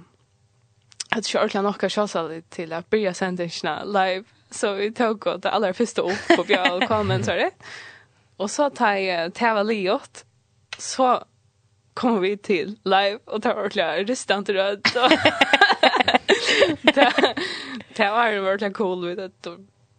att 1.10 1.26
kjørla 1.26 1.62
nokka 1.62 1.90
sjalsa 1.90 2.42
til 2.50 2.74
at 2.74 2.90
börja 2.90 3.14
sändningen 3.14 3.94
live, 3.94 4.24
så 4.52 4.74
vi 4.74 4.92
tog 4.92 5.20
gå 5.20 5.38
det 5.38 5.50
aller 5.50 5.74
første 5.74 6.04
opp 6.04 6.36
på 6.36 6.44
Bjørn 6.44 6.88
Kvalmen, 6.88 7.24
så 7.24 7.34
det. 7.34 7.52
Og 8.38 8.50
så 8.50 8.70
tar 8.70 8.94
jeg 9.02 9.34
Teva 9.34 9.64
Liot, 9.64 10.24
så 10.82 11.24
kom 11.94 12.22
vi 12.22 12.38
till 12.38 12.80
live 12.84 13.20
och 13.26 13.42
tar 13.42 13.66
och 13.66 13.72
klar 13.72 13.98
restant 13.98 14.50
röd. 14.50 14.82
det, 16.82 17.36
det 17.96 18.10
var 18.10 18.28
ju 18.28 18.42
verkligen 18.42 18.74
cool 18.74 19.08
vid 19.08 19.20
att 19.20 19.48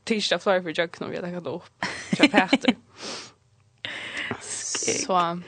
tisdag 0.04 0.38
flyer 0.38 0.62
för 0.62 0.72
jag 0.76 0.90
kunde 0.90 1.30
jag 1.30 1.44
ta 1.44 1.50
upp. 1.50 1.84
Jag 2.18 2.30
Peter. 2.30 2.74
Så 5.06 5.40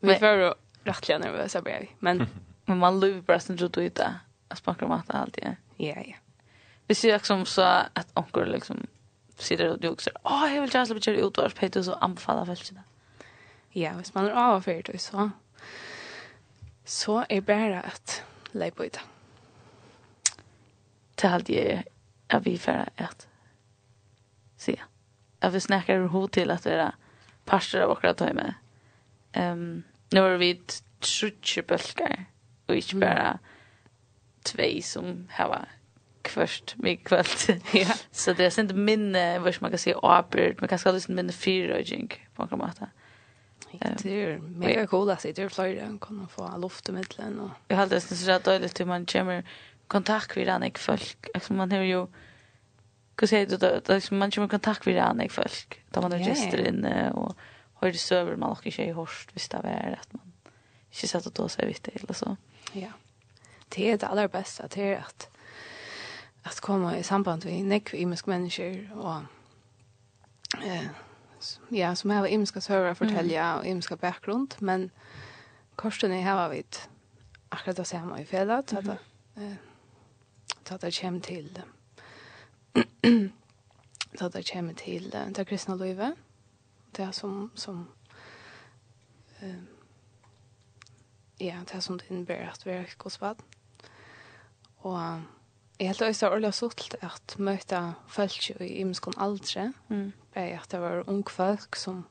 vi 0.00 0.18
var 0.18 0.54
rättligen 0.84 1.20
nervösa 1.20 1.62
blev 1.62 1.86
men 1.98 2.26
men 2.64 2.78
man 2.78 3.00
lever 3.00 3.20
bara 3.20 3.40
sen 3.40 3.56
då 3.56 3.68
du 3.68 3.88
där. 3.88 4.14
Jag 4.48 4.58
smakar 4.58 4.86
mat 4.86 5.04
alltid. 5.08 5.56
Ja 5.76 5.94
ja. 6.06 6.14
Vi 6.86 6.94
ser 6.94 7.12
liksom 7.12 7.46
så 7.46 7.62
att 7.62 8.08
onkel 8.14 8.52
liksom 8.52 8.86
sitter 9.38 9.68
och 9.68 9.80
du. 9.80 9.96
Åh, 10.22 10.54
jag 10.54 10.62
vill 10.62 10.70
just 10.74 11.06
lägga 11.06 11.20
ut 11.20 11.38
vars 11.38 11.54
Peter 11.54 11.82
så 11.82 11.92
anfalla 11.92 12.46
fast 12.46 12.74
det 12.74 12.82
ja, 13.74 13.92
hvis 13.92 14.14
man 14.14 14.24
er 14.24 14.34
avfyrt, 14.34 14.90
så, 14.98 15.30
så 16.84 17.24
er 17.30 17.40
bare 17.40 17.86
at 17.86 18.24
leie 18.52 18.70
på 18.70 18.82
det. 18.82 19.00
Til 21.16 21.26
alt 21.26 21.50
jeg 21.50 21.84
er 22.30 22.38
vi 22.38 22.56
for 22.58 22.88
at 22.96 23.28
se. 24.56 24.76
At 25.42 25.54
vi 25.54 25.60
snakker 25.60 26.06
hod 26.06 26.28
til 26.28 26.50
at 26.50 26.66
vi 26.66 26.70
er 26.70 26.96
parster 27.46 27.82
av 27.82 27.90
akkurat 27.90 28.20
høy 28.20 28.32
med. 28.36 28.52
Um, 29.36 29.84
nå 30.12 30.24
er 30.26 30.40
vi 30.40 30.54
trutje 31.00 31.62
bølger, 31.62 32.26
og 32.68 32.76
ikke 32.76 33.00
bare 33.00 33.38
tvei 34.44 34.80
som 34.82 35.26
har 35.30 35.68
kvørst 36.24 36.76
mig 36.78 37.00
kvöld. 37.04 37.60
ja. 37.74 37.92
Så 38.12 38.32
det 38.32 38.46
er 38.46 38.50
sent 38.50 38.74
minne, 38.74 39.42
vad 39.42 39.60
man 39.60 39.70
kan 39.70 39.78
si, 39.78 39.92
åbyrd, 39.94 40.60
man 40.60 40.68
kan 40.68 40.78
skal 40.78 40.94
lyst 40.94 41.08
minne 41.08 41.32
jink 41.84 42.20
på 42.34 42.42
en 42.42 42.58
måte. 42.58 42.90
Det 43.72 44.06
er 44.06 44.38
mega 44.42 44.86
cool 44.86 45.10
att 45.10 45.22
se 45.22 45.32
det 45.32 45.42
är 45.42 45.48
flera 45.48 45.98
kan 45.98 46.28
få 46.28 46.58
luft 46.58 46.88
i 46.88 46.92
mitten 46.92 47.40
och 47.40 47.50
jag 47.68 47.76
hade 47.76 47.94
nästan 47.94 48.18
så 48.18 48.30
att 48.30 48.44
dåligt 48.44 48.80
hur 48.80 48.84
man 48.84 49.06
kommer 49.06 49.44
kontakt 49.86 50.36
vid 50.36 50.48
annan 50.48 50.70
folk 50.76 51.26
alltså 51.34 51.52
man 51.52 51.72
har 51.72 51.82
ju 51.82 52.06
hva 53.16 53.26
sier 53.26 53.46
du 53.46 53.56
då 53.56 53.66
att 53.66 54.10
man 54.10 54.30
kommer 54.30 54.48
kontakt 54.48 54.86
med 54.86 54.98
annan 54.98 55.28
folk 55.28 55.82
Da 55.90 56.00
man 56.00 56.12
är 56.12 56.18
just 56.28 56.54
inne 56.54 57.10
och 57.12 57.36
har 57.74 57.90
det 57.90 57.98
server 57.98 58.36
man 58.36 58.48
nok 58.48 58.66
ikke 58.66 58.86
i 58.86 58.92
horst 58.92 59.30
visst 59.34 59.52
det 59.52 59.64
er 59.64 59.98
att 60.00 60.12
man 60.12 60.32
inte 60.92 61.08
satt 61.08 61.26
och 61.26 61.32
då 61.32 61.48
så 61.48 61.66
vidt 61.66 61.84
det 61.84 61.94
eller 61.94 62.14
så 62.14 62.36
ja 62.72 62.92
det 63.68 63.90
är 63.90 63.98
det 63.98 64.06
allra 64.06 64.28
bästa 64.28 64.68
det 64.68 64.82
är 64.82 64.98
att 64.98 65.28
att 66.42 66.60
komma 66.60 66.98
i 66.98 67.02
samband 67.02 67.44
med 67.44 67.64
nekv 67.64 67.94
i 67.94 68.06
mennesker 68.06 68.90
och 68.94 69.22
eh 70.66 70.90
ja, 71.70 71.94
som 71.94 72.10
har 72.10 72.26
imska 72.26 72.60
sører 72.60 72.92
å 72.92 72.98
fortelle 72.98 73.36
mm. 73.36 73.58
og 73.58 73.66
imska 73.70 73.96
bakgrunn, 74.00 74.48
men 74.60 74.90
korsene 75.80 76.20
har 76.22 76.48
vi 76.52 76.62
akkurat 77.50 77.76
det 77.80 77.86
samme 77.88 78.20
i 78.20 78.26
fjellet, 78.28 78.74
at 78.76 78.84
det, 78.86 78.98
at 80.70 80.82
det 80.82 80.94
kommer 81.00 81.20
til 81.20 81.48
at 84.20 84.32
det 84.34 84.44
kommer 84.52 84.74
til 84.74 85.10
det 85.10 85.46
kristne 85.48 85.76
livet, 85.78 86.18
det 86.96 87.04
er 87.04 87.12
som, 87.14 87.50
som 87.54 87.88
eh, 89.40 89.62
ja, 91.40 91.62
det 91.64 91.74
er 91.74 91.80
som 91.80 91.98
det 91.98 92.10
innebærer 92.10 92.50
at 92.50 92.66
vi 92.66 92.74
er 92.74 92.84
ikke 92.84 93.08
hos 93.08 93.18
bad. 93.18 93.40
Og 94.78 94.98
jeg 95.78 95.86
helt 95.86 96.02
øyne 96.02 96.14
er 96.22 96.30
ordentlig 96.30 96.54
sutt 96.54 96.96
at 97.00 97.36
møte 97.38 97.94
folk 98.08 98.50
i 98.60 98.74
imskon 98.82 99.16
aldre, 99.16 99.72
mm 99.88 100.12
bæði 100.34 100.58
at 100.58 100.70
det 100.70 100.80
var 100.80 101.04
ung 101.08 101.24
folk 101.30 101.76
som, 101.76 102.04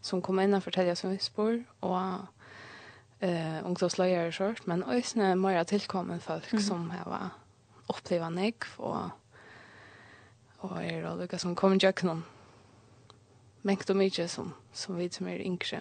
som 0.00 0.22
kom 0.22 0.40
inn 0.42 0.54
og 0.54 0.62
fortalte 0.62 0.96
som 0.96 1.10
vispor, 1.10 1.60
og 1.80 2.26
eh 3.22 3.62
ungdomsløyere 3.64 4.26
og 4.26 4.34
short 4.34 4.66
men 4.66 4.82
også 4.82 5.34
mer 5.34 5.62
tilkommen 5.62 6.20
folk 6.20 6.52
mm. 6.52 6.60
som 6.60 6.90
har 6.90 7.30
uppleva 7.88 8.30
nek, 8.30 8.66
og, 8.78 9.10
og 10.58 10.84
er 10.84 11.02
då 11.02 11.14
lukket 11.14 11.40
som 11.40 11.54
kommer 11.54 11.78
til 11.78 11.92
kan 11.92 12.24
mengt 13.62 13.90
og 13.90 13.96
mye 13.96 14.28
som, 14.28 14.54
som 14.72 14.98
vi 14.98 15.08
som 15.08 15.28
er 15.28 15.40
yngre. 15.40 15.80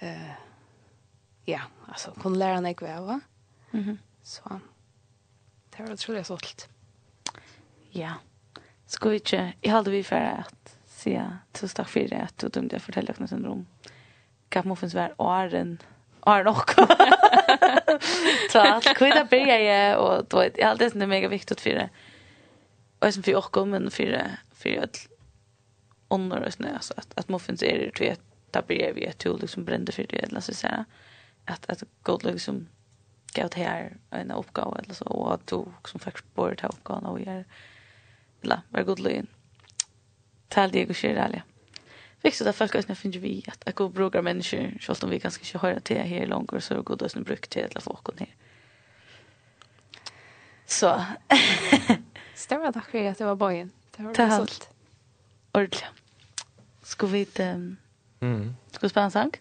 Eh, 0.00 0.34
ja, 1.46 1.60
altså, 1.88 2.10
kunne 2.20 2.38
lære 2.38 2.60
nek 2.60 2.82
ved, 2.82 3.00
va? 3.06 3.20
Mm. 3.72 3.98
Så 4.22 4.58
det 5.72 5.86
var 5.86 5.92
utrolig 5.92 6.26
sålt 6.26 6.68
Ja. 7.94 8.00
Yeah 8.00 8.27
ska 8.88 9.14
inte 9.14 9.52
jag 9.60 9.72
hade 9.72 9.90
vi 9.90 10.04
för 10.04 10.16
att 10.16 10.78
se 10.86 11.24
tusen 11.52 11.76
tack 11.76 11.88
för 11.88 12.08
det 12.08 12.16
att 12.16 12.38
du 12.38 12.48
dömde 12.48 12.74
jag 12.74 12.82
fortälla 12.82 13.14
något 13.18 13.30
syndrom 13.30 13.66
kan 14.48 14.68
man 14.68 14.76
finns 14.76 14.94
åren 15.16 15.78
åren 16.20 16.46
och 16.46 16.70
så 18.52 18.58
att 18.58 18.84
kvida 18.84 19.24
börja 19.24 19.60
jag 19.60 20.00
och 20.00 20.24
då 20.28 20.38
är 20.38 20.64
allt 20.64 20.78
det 20.78 20.94
är 20.94 21.06
mega 21.06 21.28
viktigt 21.28 21.60
för 21.60 21.70
det 21.70 21.88
och 22.98 23.14
som 23.14 23.22
för 23.22 23.58
och 23.58 23.68
men 23.68 23.90
för 23.90 24.04
det 24.04 24.30
för 24.52 24.84
att 24.84 25.08
under 26.08 26.46
oss 26.46 26.54
snö 26.54 26.78
så 26.80 26.94
att 26.96 27.18
att 27.18 27.28
man 27.28 27.40
är 27.48 27.78
det 27.78 27.90
tror 27.90 28.08
jag 28.08 28.16
där 28.50 28.62
blir 28.62 28.92
vi 28.92 29.04
ett 29.04 29.18
tool 29.18 29.40
liksom 29.40 29.64
brände 29.64 29.92
för 29.92 30.06
det 30.08 30.18
eller 30.18 30.40
så 30.40 30.54
säga 30.54 30.84
att 31.44 31.70
att 31.70 31.82
god 32.02 32.24
liksom 32.24 32.68
gav 33.34 33.48
det 33.48 33.62
här 33.62 33.96
en 34.10 34.30
uppgåva 34.30 34.78
eller 34.78 34.94
så 34.94 35.04
och 35.04 35.34
att 35.34 35.46
du 35.46 35.64
som 35.84 36.00
faktiskt 36.00 36.34
borde 36.34 36.56
ta 36.56 36.66
uppgåvan 36.66 37.06
och 37.06 37.20
göra 37.20 37.44
eller 38.42 38.60
var 38.70 38.82
god 38.82 39.02
løyen. 39.02 39.28
Tal 40.50 40.72
det 40.72 40.88
jeg 40.88 40.96
kör 40.96 41.08
er 41.08 41.24
ærlig. 41.24 41.42
Viktig 42.22 42.46
at 42.46 42.54
folk 42.54 42.74
øyne 42.74 42.94
finner 42.94 43.18
vi 43.18 43.44
att 43.48 43.62
jeg 43.66 43.74
god 43.74 43.90
brukar 43.90 44.20
människor 44.20 44.80
så 44.80 44.92
att 44.92 45.10
vi 45.10 45.18
ganske 45.18 45.42
inte 45.42 45.58
höra 45.58 45.80
till 45.80 45.96
här 45.96 46.26
långt 46.26 46.62
så 46.62 46.74
er 46.74 46.82
god 46.82 47.02
øyne 47.02 47.24
brukt 47.24 47.50
til 47.50 47.60
alle 47.60 47.80
folk 47.80 48.18
her. 48.18 48.26
Så. 50.66 51.04
Stämmer 52.34 52.72
takk 52.72 52.90
for 52.90 52.98
at 52.98 53.18
det 53.18 53.26
var 53.26 53.34
bojen? 53.34 53.72
Det 53.96 54.02
har 54.02 54.12
du 54.14 54.36
sålt. 54.36 54.68
Ordentlig. 55.54 55.88
Ska 56.82 57.06
vi... 57.06 57.26
Um, 57.40 57.76
mm. 58.20 58.56
Ska 58.72 58.86
vi 58.86 58.88
spela 58.88 59.04
en 59.04 59.10
sang? 59.10 59.32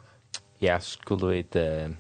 Ja, 0.62 0.80
skulle 0.80 1.28
vi... 1.28 1.60
Uh, 1.60 1.96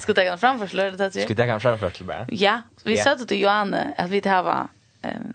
Ska 0.00 0.14
ta 0.14 0.24
kan 0.24 0.38
framför 0.38 0.66
slöret 0.66 0.98
det 0.98 1.14
här. 1.14 1.24
Ska 1.24 1.34
ta 1.34 1.46
kan 1.46 1.60
framför 1.60 1.90
till 1.90 2.04
bara. 2.04 2.26
Ja, 2.30 2.62
vi 2.84 2.96
sa 2.96 3.14
till 3.14 3.40
Johanne 3.40 3.94
att 3.98 4.10
vi 4.10 4.20
tar 4.20 4.42
var 4.42 4.68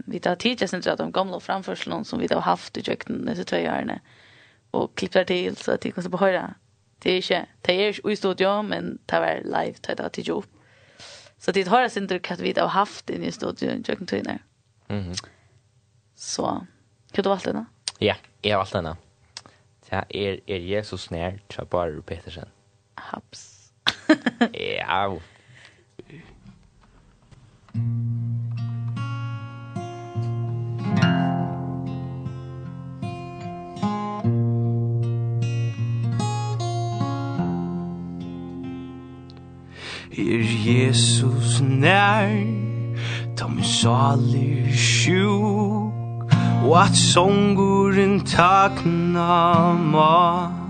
vi 0.06 0.20
tar 0.20 0.36
teachers 0.36 0.70
sen 0.70 0.82
att 0.86 0.98
de 0.98 1.12
gamla 1.12 1.40
framförslön 1.40 2.06
som 2.06 2.20
vi 2.20 2.28
har 2.34 2.42
haft 2.42 2.78
i 2.78 2.82
jökten 2.86 3.30
de 3.30 3.44
två 3.44 3.58
åren 3.58 4.00
och 4.72 4.98
klipper 4.98 5.24
till 5.24 5.56
så 5.56 5.72
att 5.72 5.82
det 5.82 5.92
kan 5.92 6.04
så 6.04 6.10
behöra. 6.10 6.54
Det 7.00 7.12
är 7.12 7.22
inte 7.22 7.46
det 7.62 7.74
är 7.74 7.94
ju 7.94 8.12
i 8.12 8.16
studio 8.16 8.62
men 8.62 9.00
det 9.06 9.20
var 9.20 9.42
live 9.44 9.76
det 9.82 9.96
där 9.96 10.10
till 10.10 10.28
jobb. 10.28 10.46
Så 11.38 11.52
det 11.52 11.68
har 11.68 11.90
sen 11.90 12.04
inte 12.04 12.20
att 12.30 12.40
vi 12.40 12.54
har 12.60 12.68
haft 12.68 13.10
i 13.10 13.32
studio 13.32 13.70
i 13.70 13.84
jökten 13.86 14.08
till 14.08 14.24
när. 14.24 14.40
Mhm. 14.88 15.14
Så 16.16 16.66
kan 17.12 17.24
du 17.24 17.30
valt 17.30 17.44
det 17.44 17.52
då? 17.54 17.66
Ja, 18.00 18.16
jag 18.42 18.58
valta 18.58 18.82
då. 18.82 18.96
Det 19.90 19.96
är 20.10 20.40
är 20.46 20.58
Jesus 20.58 21.10
när 21.10 21.40
Chabar 21.50 22.02
Petersen 22.06 22.48
haps. 23.12 23.72
ja. 24.54 25.10
Er 40.16 40.44
Jesus 40.66 41.62
nær 41.62 42.30
Ta 43.36 43.48
min 43.48 43.64
salir 43.64 44.70
sjuk 44.72 46.30
Og 46.64 46.76
at 46.86 46.96
songuren 46.96 48.22
takna 48.26 49.74
mat 49.74 50.63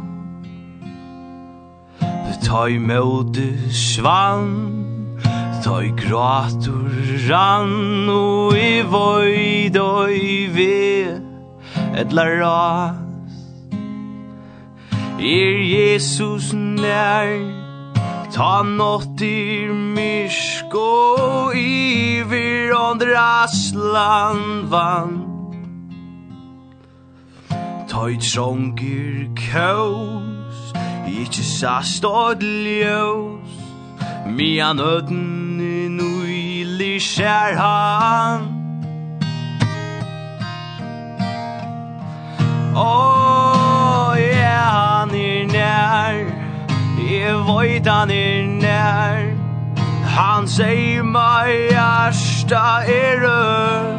Ta 2.44 2.66
i 2.68 2.78
møte 2.78 3.48
svann 3.72 4.52
Ta 5.64 5.80
i 5.80 5.91
gratur 5.96 6.91
rann 7.30 8.10
Og 8.12 8.58
i 8.60 8.82
void 8.84 9.78
og 9.80 10.12
i 10.12 10.48
ve 10.52 11.20
Et 11.94 12.12
la 12.12 12.24
ras. 12.26 12.96
Er 15.20 15.58
Jesus 15.64 16.54
nær 16.54 17.38
Ta 18.34 18.64
nåttir 18.66 19.72
myrsk 19.74 20.74
Og 20.76 21.56
i 21.56 22.24
vir 22.28 22.74
aslan 23.44 24.72
vann. 24.72 25.14
Ta 27.88 28.08
i 28.10 28.18
trångir 28.18 29.30
ikkje 31.22 31.43
sast 31.43 32.05
og 32.05 32.41
ljós. 32.41 33.53
Mian 34.26 34.80
öden 34.80 35.59
i 35.61 35.88
nuilig 35.88 37.01
skjer 37.01 37.55
han. 37.57 38.47
Åh, 42.76 44.18
ja, 44.18 44.64
han 44.78 45.09
er 45.09 45.45
nær? 45.53 46.18
Jeg 47.11 47.36
vet 47.47 47.88
han 47.88 48.11
er 48.11 48.47
nær? 48.64 49.22
Han 50.16 50.47
sier 50.47 51.03
meg 51.03 51.70
hjärsta 51.70 52.66
er 52.89 53.22
rød. 53.26 53.93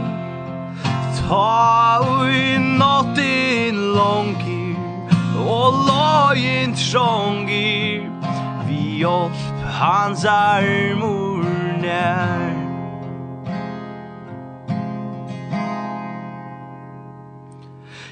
Ta 1.19 2.01
ui 2.03 2.59
natt 2.59 3.19
in 3.19 3.79
og 5.39 5.73
løgin 5.89 6.75
trångir 6.75 8.03
vi 8.67 8.81
hjelp 9.03 9.39
hans 9.79 10.25
armor 10.25 11.45
nær. 11.83 12.55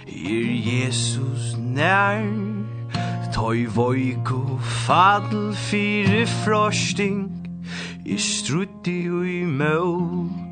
Er 0.06 0.50
Jesus 0.70 1.56
nær? 1.58 2.26
Tøy 3.32 3.66
voiku 3.74 4.58
fadl 4.60 5.54
fyrir 5.56 6.26
frosting 6.26 7.30
I 8.04 8.18
strutti 8.18 9.08
ui 9.08 9.42
møt 9.48 10.51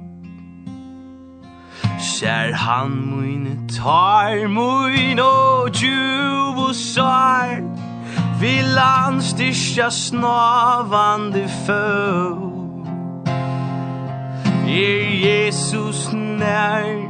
ser 2.21 2.53
han 2.55 2.91
mine 2.91 3.68
tar 3.68 4.49
mine 4.49 5.23
og 5.25 5.71
djuv 5.73 6.59
og 6.68 6.75
sær. 6.75 7.62
Vi 8.41 8.61
landstyrkja 8.77 9.89
snavande 9.91 11.49
føv? 11.66 12.43
Er 14.68 15.07
Jesus 15.27 16.12
nær 16.12 17.09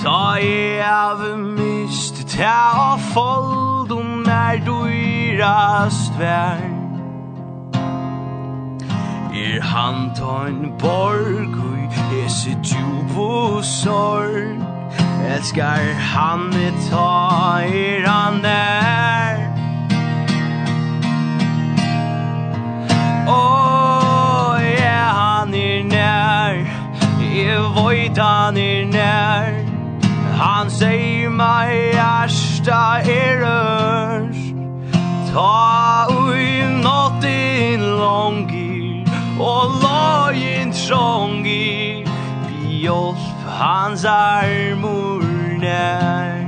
Ta 0.00 0.38
jeg 0.40 0.80
av 0.86 1.24
mist 1.36 2.22
Ta 2.30 2.54
av 2.86 3.02
fold 3.12 3.92
om 3.92 4.22
nær 4.26 4.62
du 4.66 4.76
irast 4.86 5.42
rast 5.42 6.22
vær 6.22 6.79
er 9.40 9.62
han 9.62 10.10
ta 10.16 10.46
en 10.48 10.72
borg 10.78 11.54
og 11.64 11.76
er 11.78 11.90
sitt 11.94 12.24
esi 12.24 12.54
djubo 12.62 13.62
sorg? 13.62 14.60
Elskar 15.34 15.92
han 16.12 16.40
med 16.52 16.76
er 16.92 18.06
han 18.08 18.44
er 18.44 19.38
Åh, 23.28 24.60
ja, 24.80 25.04
han 25.20 25.54
er 25.54 25.82
nær? 25.84 26.60
Jeg 27.34 27.60
void 27.76 28.18
han 28.18 28.56
er 28.56 28.84
nær. 28.92 29.70
Han 30.40 30.70
sier 30.70 31.28
meg 31.30 31.72
hjärsta 31.94 32.80
er 33.04 33.42
rørst 33.44 34.50
Ta 35.30 36.06
ui 36.10 36.64
nått 36.82 37.24
in 37.24 37.84
lång 38.00 38.49
og 39.40 39.80
løgin 39.82 40.72
trångi 40.72 42.04
Bjolf 42.80 43.20
hans 43.46 44.04
armor 44.04 45.24
nær. 45.60 46.46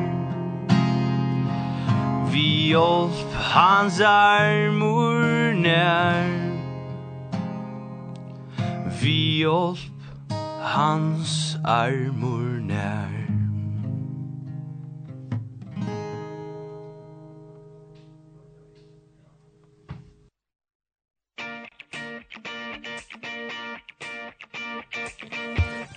Bjolf 2.32 3.24
hans 3.34 4.00
armor 4.00 5.52
nær. 5.52 6.30
Bjolf 9.00 9.80
hans 10.60 11.58
armor 11.64 12.60
nær. 12.68 13.21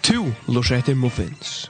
Tu 0.06 0.34
Lorette 0.48 0.96
Muffins. 0.96 1.70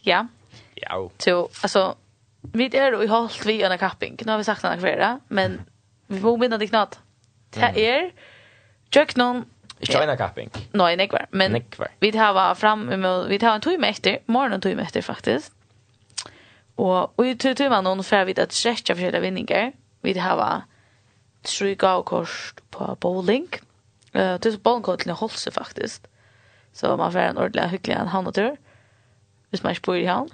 Ja. 0.00 0.26
Ja. 0.74 1.10
Så 1.18 1.48
alltså 1.62 1.94
vi 2.40 2.76
är 2.76 3.02
i 3.04 3.06
halt 3.06 3.46
vi 3.46 3.62
en 3.62 3.78
kapping. 3.78 4.16
Nu 4.24 4.30
har 4.30 4.38
vi 4.38 4.44
sagt 4.44 4.62
den 4.62 4.78
kvällar, 4.78 5.20
men 5.28 5.60
vi 6.06 6.20
får 6.20 6.38
minna 6.38 6.58
det 6.58 6.66
knat. 6.66 6.98
Det 7.50 7.90
är 7.90 8.10
jag 8.90 9.16
någon 9.16 9.44
China 9.80 10.16
kapping. 10.16 10.50
Nej, 10.72 10.96
nekvar. 10.96 11.26
men 11.30 11.62
vi 11.98 12.12
tar 12.12 12.54
fram 12.54 12.90
vi 13.28 13.38
tar 13.38 13.54
en 13.54 13.60
tog 13.60 13.80
med 13.80 13.90
efter, 13.90 14.18
morgon 14.26 14.60
tur 14.60 14.74
med 14.74 14.82
efter 14.82 15.02
faktiskt. 15.02 15.55
Och 16.76 17.18
och 17.18 17.26
ju 17.26 17.34
tur 17.34 17.70
man 17.70 17.84
någon 17.84 18.04
för 18.04 18.24
vid 18.24 18.38
at 18.38 18.52
stretcha 18.52 18.94
för 18.94 19.02
vinninger, 19.02 19.20
vinningar. 19.20 19.72
Vi 20.00 20.12
det 20.12 20.20
här 20.20 20.62
tre 21.42 21.74
gåkorst 21.74 22.70
på 22.70 22.96
bowling. 23.00 23.48
Eh 24.12 24.20
uh, 24.20 24.38
det 24.40 24.46
är 24.46 24.58
bowlingkortet 24.58 25.18
Holse 25.18 25.50
faktiskt. 25.50 26.06
Så 26.72 26.96
man 26.96 27.12
får 27.12 27.18
en 27.18 27.38
ordentlig 27.38 27.68
hyggelig 27.68 27.96
en 27.96 28.08
havnetur. 28.08 28.56
Hvis 29.50 29.62
man 29.62 29.72
ikke 29.72 29.82
bor 29.82 29.94
i 29.94 30.04
havn. 30.04 30.30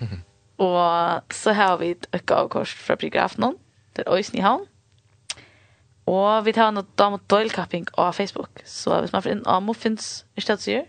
og 0.58 1.22
så 1.30 1.52
har 1.52 1.76
vi 1.76 1.90
et 1.90 2.06
økke 2.12 2.64
fra 2.64 2.94
Bryggrafnen. 2.94 3.56
Det 3.96 4.04
er 4.06 4.14
Øysen 4.14 4.38
i 4.38 4.40
havn. 4.40 4.66
Og 6.06 6.44
vi 6.44 6.52
tar 6.52 6.68
en 6.68 6.76
og 7.12 7.20
døylkapping 7.30 7.86
av 7.98 8.12
Facebook. 8.12 8.62
Så 8.64 9.00
hvis 9.00 9.12
man 9.12 9.22
får 9.22 9.30
inn 9.30 9.46
av 9.46 9.62
Muffins, 9.62 10.24
i 10.36 10.40
det 10.40 10.56
du 10.56 10.62
sier? 10.62 10.84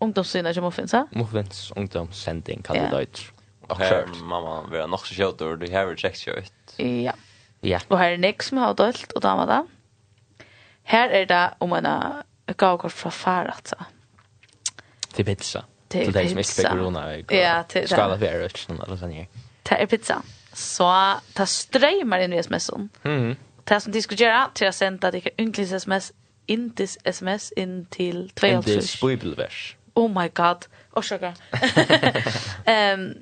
Ungdomssynet 0.00 0.46
er 0.46 0.50
ikke 0.50 0.64
Muffins, 0.64 0.92
ja? 0.92 1.04
Muffins 1.12 1.72
ungdomssending, 1.76 2.64
kallet 2.64 2.82
yeah. 2.82 2.90
det 2.90 3.02
ut. 3.08 3.41
Och 3.72 3.78
här 3.78 4.06
mamma 4.06 4.66
vi 4.70 4.78
har 4.78 4.88
nog 4.88 5.06
så 5.06 5.14
kött 5.14 5.40
och 5.40 5.58
det 5.58 5.70
här 5.70 5.86
är 5.86 5.96
check 5.96 6.16
shot. 6.16 6.52
Ja. 6.76 7.12
Ja. 7.60 7.80
Och 7.88 7.98
här 7.98 8.10
är 8.10 8.18
Nick 8.18 8.42
som 8.42 8.58
har 8.58 8.74
dolt 8.74 9.12
och 9.12 9.20
damer 9.20 9.46
där. 9.46 9.66
Här 10.82 11.08
är 11.08 11.26
det 11.26 11.54
om 11.58 11.72
en 11.72 11.86
gavkort 12.56 12.92
från 12.92 13.12
Farat 13.12 13.66
så. 13.66 13.76
Till 15.12 15.24
pizza. 15.24 15.64
Till 15.88 16.12
dig 16.12 16.28
som 16.28 16.38
inte 16.38 16.52
fick 16.52 16.68
corona. 16.68 17.16
Ja, 17.16 17.62
till 17.62 17.82
det. 17.82 17.88
Skala 17.88 18.18
för 18.18 18.26
er 18.26 18.34
eller 18.34 18.96
sån 18.96 19.12
här. 19.12 19.26
Det 19.62 19.82
är 19.82 19.86
pizza. 19.86 20.22
Så 20.52 21.14
ta 21.32 21.46
strömmar 21.46 22.18
in 22.18 22.32
i 22.32 22.42
sms'en. 22.42 22.88
Mhm. 23.02 23.36
Det 23.64 23.80
som 23.80 23.92
diskuterar 23.92 24.48
till 24.54 24.68
att 24.68 24.74
sända 24.74 25.10
det 25.10 25.40
ynkliga 25.40 25.76
sms 25.76 26.12
intis 26.46 26.98
sms 27.04 27.52
in 27.52 27.86
till 27.86 28.30
2 28.34 28.46
Intis 28.46 29.00
bibelvers. 29.00 29.76
Oh 29.94 30.22
my 30.22 30.28
god. 30.28 30.66
Orsaka. 30.92 31.34
Ehm 32.64 33.14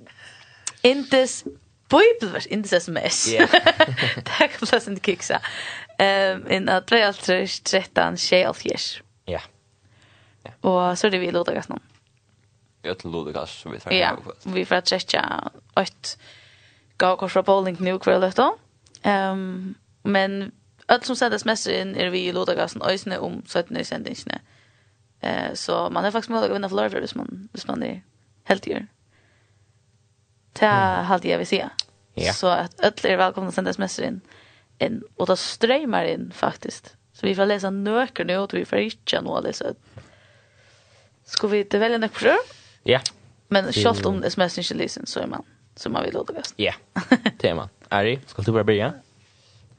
Indes 0.83 1.45
bibelvers, 1.91 2.47
indes 2.47 2.73
sms. 2.73 3.33
Ja. 3.33 3.47
Det 4.17 4.39
kan 4.39 4.69
plass 4.69 4.89
inte 4.89 5.01
kiksa. 5.01 5.41
Ehm, 5.99 6.47
in 6.49 6.69
at 6.69 6.87
23, 6.87 7.47
13, 7.65 8.17
24. 8.17 9.03
Ja. 9.29 9.41
Og 10.63 10.99
så 10.99 11.07
er 11.07 11.11
det 11.11 11.21
vi 11.21 11.31
lodagast 11.31 11.69
noen. 11.69 11.83
Jeg 12.85 12.97
til 12.99 13.11
lodagast, 13.13 13.61
så 13.61 13.69
vi 13.69 13.79
tar 13.79 13.93
Ja, 13.93 14.15
vi 14.45 14.65
får 14.65 14.81
trekja 14.81 15.25
åt 15.77 16.17
gavkors 16.99 17.33
fra 17.33 17.43
bowling 17.43 17.81
nu 17.81 17.99
hver 17.99 18.31
då. 18.37 18.59
Ehm, 19.05 19.75
men 20.05 20.53
alt 20.89 21.07
som 21.07 21.17
sendes 21.17 21.45
mest 21.45 21.67
in 21.67 21.95
är 21.97 22.11
vi 22.11 22.27
i 22.29 22.33
lodagasten 22.33 22.83
ösne 22.83 23.19
om 23.19 23.43
17 23.47 23.85
sendingsene. 23.85 24.41
Eh, 25.23 25.55
så 25.55 25.89
man 25.91 26.05
er 26.05 26.11
faktisk 26.11 26.31
mulig 26.31 26.51
å 26.51 26.55
vinne 26.55 26.69
flere 26.69 27.01
hvis 27.01 27.15
man, 27.15 27.49
hvis 27.53 27.67
man 27.69 27.83
er 27.83 28.01
heldigere. 28.49 28.87
Det 30.53 30.67
hade 30.67 31.29
jag 31.29 31.39
vill 31.39 31.47
se. 31.47 31.69
Ja. 32.15 32.33
Så 32.33 32.47
att 32.47 32.85
alla 32.85 33.13
är 33.15 33.17
välkomna 33.17 33.49
att 33.49 33.55
sända 33.55 33.71
sms 33.71 33.99
in. 33.99 34.21
in. 34.79 35.03
Och 35.17 35.27
då 35.27 35.37
strömmar 35.37 36.05
in 36.05 36.33
faktiskt. 36.35 36.97
Så 37.13 37.27
vi 37.27 37.35
får 37.35 37.47
läsa 37.47 37.71
nöker 37.71 38.25
nu 38.25 38.39
och 38.39 38.55
vi 38.55 38.65
får 38.65 38.79
inte 38.79 39.21
nå 39.21 39.41
det. 39.41 39.53
Så. 39.53 39.65
Ska 41.25 41.47
vi 41.47 41.59
inte 41.59 41.79
välja 41.79 41.99
något 41.99 42.13
pröv? 42.13 42.37
Ja. 42.83 43.01
Men 43.49 43.73
självt 43.73 44.07
om 44.07 44.25
sms 44.25 44.59
inte 44.59 44.75
lysen 44.75 45.07
så 45.07 45.21
är 45.21 45.27
man 45.27 45.43
så 45.77 45.91
man 45.91 46.03
vill 46.05 46.15
låta 46.15 46.33
bäst. 46.33 46.55
Ja, 46.57 46.73
det 47.39 47.49
är. 47.49 47.69
Ari, 47.89 48.21
ska 48.27 48.43
du 48.43 48.53
bara 48.53 48.65
börja? 48.65 48.93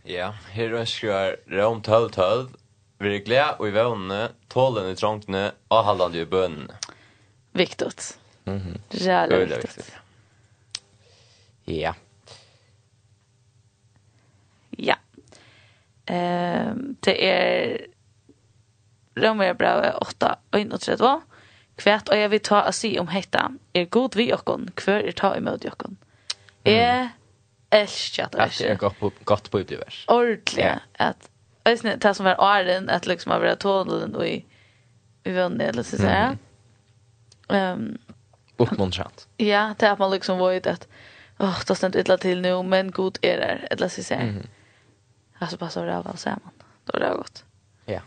Ja, 0.04 0.36
her 0.50 0.74
är 0.74 0.86
skriver 0.86 1.38
Rom 1.48 1.82
12 1.82 2.10
12. 2.10 2.48
Vi 2.98 3.16
är 3.16 3.20
glada 3.20 3.54
och 3.54 3.68
i 3.68 3.72
vevnene, 3.72 4.30
tålen 4.48 4.90
i 4.90 4.96
trångtene 4.96 5.52
og 5.70 5.86
halvande 5.86 6.20
i 6.20 6.26
bønnene. 6.26 6.74
Viktigt. 7.52 8.18
Mhm. 8.44 8.58
Mm 8.58 8.82
Jävligt 8.90 9.58
viktigt. 9.58 9.94
Ja. 11.66 11.94
Ja. 14.70 14.96
Ehm 16.06 16.96
det 17.00 17.30
är 17.30 17.88
Romer 19.16 19.54
brave 19.54 19.94
8 19.94 20.36
och 20.52 20.82
32. 20.82 21.22
Kvärt 21.76 22.10
och 22.10 22.18
jag 22.18 22.30
vill 22.30 22.40
ta 22.40 22.62
och 22.68 22.76
se 22.76 23.00
om 23.00 23.08
hetta. 23.08 23.52
Är 23.74 23.86
god 23.86 24.16
vi 24.16 24.34
och 24.34 24.46
kon 24.46 24.70
kvør 24.76 25.08
er 25.08 25.12
ta 25.12 25.36
imot 25.38 25.66
okkon. 25.66 25.76
kon. 25.78 25.98
Är 26.64 27.10
at 27.72 28.32
det 28.32 28.40
er. 28.40 28.48
Det 28.58 28.70
er 28.70 28.76
godt, 28.76 29.26
godt 29.26 29.52
på 29.52 29.60
utlivers. 29.60 30.06
Ordentlig. 30.08 30.64
Ja. 30.64 30.78
At, 31.00 31.16
øyne, 31.68 31.96
det 31.96 32.16
som 32.16 32.26
var 32.26 32.36
åren, 32.40 32.90
at 32.90 33.08
liksom 33.08 33.32
har 33.32 33.40
vært 33.40 33.60
tålen 33.60 34.16
og 34.16 34.28
i, 34.28 34.46
i 35.26 35.32
vannet, 35.32 35.70
eller 35.70 35.84
så 35.84 35.98
säga. 35.98 36.10
jeg. 36.10 36.38
Mm. 37.50 37.82
Um, 37.82 37.98
Oppmuntrant. 38.58 39.28
Ja, 39.40 39.74
det 39.80 39.88
er 39.88 39.92
at 39.92 40.00
man 40.00 40.12
liksom 40.12 40.40
vet 40.40 40.68
at 40.68 40.88
åh, 41.42 41.60
det 41.68 41.76
stämt 41.76 41.96
ytla 41.96 42.18
till 42.18 42.42
nu, 42.42 42.64
men 42.64 42.92
god 42.92 43.18
är 43.22 43.38
det. 43.38 43.68
Eller 43.72 43.88
så 43.88 44.04
säger 44.04 44.26
jag. 44.26 44.44
Alltså 45.40 45.58
bara 45.58 45.70
så 45.70 45.84
rövar 45.84 46.16
man. 46.44 46.54
Då 46.86 46.98
är 46.98 47.00
det 47.00 47.18
gott. 47.18 47.44
Ja. 47.86 48.00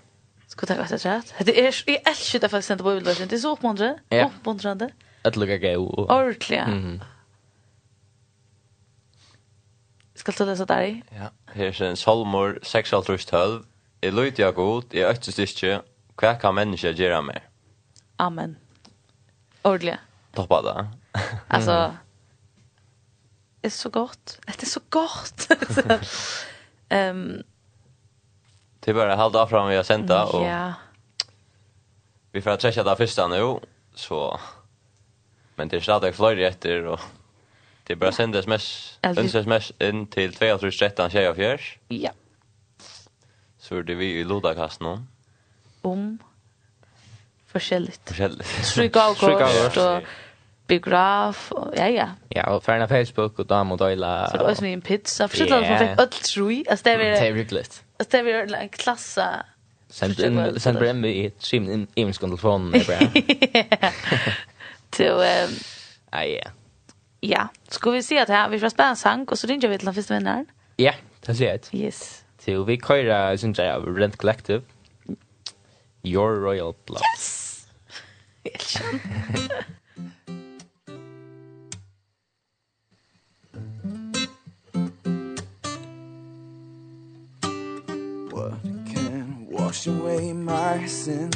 Ska 0.47 0.67
ta 0.67 0.87
sig 0.87 0.99
rätt. 0.99 1.35
Det 1.39 1.67
är 1.67 1.91
i 1.91 1.97
älskar 1.97 2.39
det 2.39 2.49
faktiskt 2.49 2.71
inte 2.71 2.85
på 2.85 2.91
bibelversen, 2.91 3.29
Det 3.29 3.37
är 3.37 3.39
så 3.41 3.53
uppmuntrande. 3.53 3.99
Ja. 4.09 4.27
Uppmuntrande. 4.27 4.91
lukka 5.37 5.57
gau. 5.57 5.87
gå. 5.87 6.03
Ordentligt. 6.03 6.61
Mm. 6.61 7.01
Ska 10.15 10.33
du 10.33 10.45
läsa 10.45 10.65
där 10.65 10.83
i? 10.83 11.03
Ja. 11.11 11.31
Her 11.55 11.65
er 11.65 11.83
en 11.83 11.97
salmor 11.97 12.59
6.12. 12.63 13.65
Jeg 14.03 14.13
lojt 14.13 14.39
jeg 14.39 14.55
god, 14.55 14.83
jeg 14.93 15.09
ötse 15.09 15.33
styrke, 15.33 15.81
hva 16.21 16.35
kan 16.41 16.55
mennesker 16.55 16.93
gjøre 16.93 17.23
mer? 17.23 17.41
Amen. 18.19 18.57
Ordelig. 19.65 19.97
Toppa 20.37 20.61
det. 20.63 20.89
altså, 21.49 21.93
är 23.65 23.71
så 23.71 23.89
gott. 23.89 24.39
Det 24.47 24.63
är 24.63 24.67
så 24.67 24.81
gott. 24.89 25.49
Ehm 26.89 27.21
um, 27.21 27.43
Det 28.81 28.91
är 28.91 28.95
bara 28.95 29.17
halda 29.17 29.47
fram 29.47 29.69
vi 29.69 29.77
har 29.77 29.83
sänt 29.83 30.09
det 30.09 30.23
och 30.23 30.47
Ja. 30.47 30.73
Vi 32.33 32.43
får 32.43 32.57
träffa 32.57 32.83
det 32.83 32.97
första 32.97 33.29
nu 33.29 33.59
så 33.95 34.41
men 35.55 35.69
det 35.69 35.77
är 35.77 35.81
stadig 35.81 36.15
flyr 36.15 36.39
efter 36.39 36.85
och 36.85 37.01
det 37.85 37.93
är 37.93 37.97
bara 37.97 38.13
sända 38.13 38.39
sms 38.39 38.99
en 39.01 39.19
sms 39.19 39.73
in 39.79 40.07
till 40.07 40.33
2313 40.33 41.11
24. 41.11 41.59
Ja. 41.89 42.11
Så 43.59 43.83
det 43.83 43.95
vi 43.95 44.21
i 44.21 44.25
lodakast 44.25 44.81
nu. 44.81 44.99
Om 45.83 46.19
forskjelligt. 47.47 48.09
Forskjelligt. 48.09 48.75
Trygg 48.75 48.97
avgård 48.97 49.79
og 49.79 50.03
biograf 50.67 51.53
och 51.53 51.75
ja 51.77 51.89
ja. 51.89 52.09
Ja, 52.29 52.43
og 52.55 52.63
ferna 52.63 52.87
Facebook 52.87 53.39
og 53.39 53.49
dam 53.49 53.73
og 53.73 53.79
dela. 53.79 54.27
Så 54.31 54.37
det 54.39 54.47
var 54.47 54.67
en 54.67 54.83
pizza 54.83 55.29
för 55.29 55.37
sådär 55.37 55.65
för 55.65 55.79
fick 55.79 56.01
öll 56.01 56.09
trui. 56.09 56.65
Alltså 56.69 56.85
det 56.85 56.97
var 56.97 57.05
det 57.05 57.33
var 57.33 57.43
glist. 57.43 57.85
Alltså 57.99 58.17
det 58.17 58.23
var 58.23 58.57
en 58.57 58.69
klassa. 58.69 59.45
Sen 59.91 60.15
sen 60.61 60.77
blev 60.77 61.03
det 61.03 61.15
i 61.15 61.31
trim 61.31 61.71
in 61.71 61.89
i 61.97 62.05
min 62.05 62.15
telefon 62.15 62.71
bra. 62.71 62.99
Till 64.91 65.07
ehm 65.13 65.51
ja 66.13 66.25
ja. 66.25 66.51
Ja, 67.21 67.49
ska 67.69 67.91
vi 67.91 68.03
se 68.03 68.19
att 68.19 68.29
här 68.29 68.49
vi 68.49 68.59
får 68.59 68.69
spela 68.69 68.89
en 68.89 68.97
sang 68.97 69.25
och 69.25 69.39
så 69.39 69.47
ringer 69.47 69.69
vi 69.69 69.79
till 69.79 69.85
den 69.87 69.95
första 69.95 70.15
vinnaren. 70.15 70.47
Ja, 70.77 70.93
det 71.27 71.35
ser 71.35 71.55
ut. 71.55 71.71
Yes. 71.73 72.25
Til 72.39 72.67
vi 72.67 72.77
køyrer 72.77 73.37
synes 73.37 73.59
jeg 73.59 73.73
av 73.73 73.87
Rent 73.87 74.17
Collective. 74.17 74.63
Your 76.05 76.47
Royal 76.47 76.75
Blood. 76.87 77.03
Yes. 77.15 77.67
Jag 80.27 80.35
wash 89.75 89.89
away 89.89 90.33
my 90.33 90.87
sin. 90.87 91.31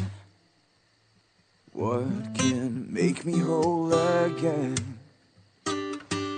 What 1.72 2.34
can 2.34 2.86
make 2.89 3.24
me 3.24 3.36
whole 3.36 3.93
again? 3.93 4.76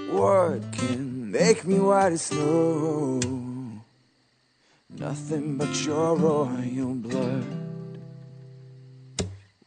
What 0.08 0.72
can 0.72 1.30
make 1.30 1.66
me 1.66 1.78
white 1.78 2.12
as 2.12 2.22
snow? 2.22 3.20
Nothing 4.88 5.58
but 5.58 5.84
your 5.84 6.16
royal 6.16 6.94
blood. 6.94 7.44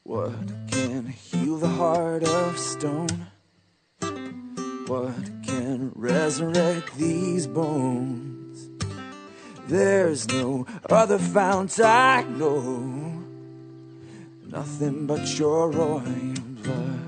What 0.01 0.47
can 0.71 1.05
heal 1.09 1.57
the 1.57 1.67
heart 1.67 2.23
of 2.23 2.57
stone? 2.57 3.27
What 4.88 5.25
can 5.45 5.91
resurrect 5.93 6.97
these 6.97 7.45
bones? 7.45 8.32
There's 9.68 10.28
no 10.28 10.66
other 10.89 11.18
fount 11.18 11.80
I 11.80 12.24
know. 12.24 13.24
Nothing 14.45 15.07
but 15.07 15.39
your 15.39 15.72
royal 15.72 16.01
blood. 16.64 16.99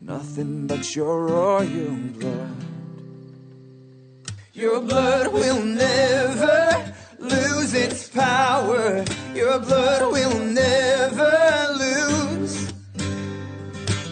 Nothing 0.00 0.66
but 0.66 0.96
your 0.96 1.26
royal 1.26 1.96
blood. 2.18 2.64
Your 4.54 4.80
blood 4.80 5.32
will 5.32 5.62
never 5.62 6.94
lose 7.18 7.74
its 7.74 8.08
power. 8.08 9.04
Your 9.34 9.58
blood 9.58 10.10
will 10.10 10.38
never 10.38 11.66
lose. 11.78 12.72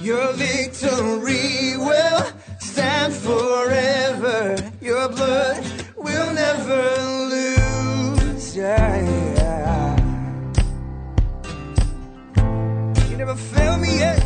Your 0.02 0.32
victory 0.34 1.76
will 1.78 2.26
stand 2.60 3.14
forever. 3.14 4.56
Your 4.80 5.08
blood 5.08 5.77
never 6.48 6.82
lose 7.28 8.56
yeah, 8.56 8.96
yeah. 9.38 9.96
You 13.08 13.16
never 13.16 13.34
failed 13.34 13.80
me 13.82 13.98
yet. 13.98 14.18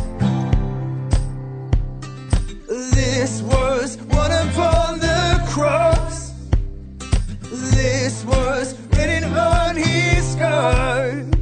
This 2.99 3.41
was 3.41 3.97
what 4.13 4.31
upon 4.45 4.99
the 4.99 5.43
cross. 5.53 6.31
This 7.75 8.23
was 8.23 8.67
written 8.93 9.25
on 9.33 9.75
his 9.75 10.23
scars 10.33 11.32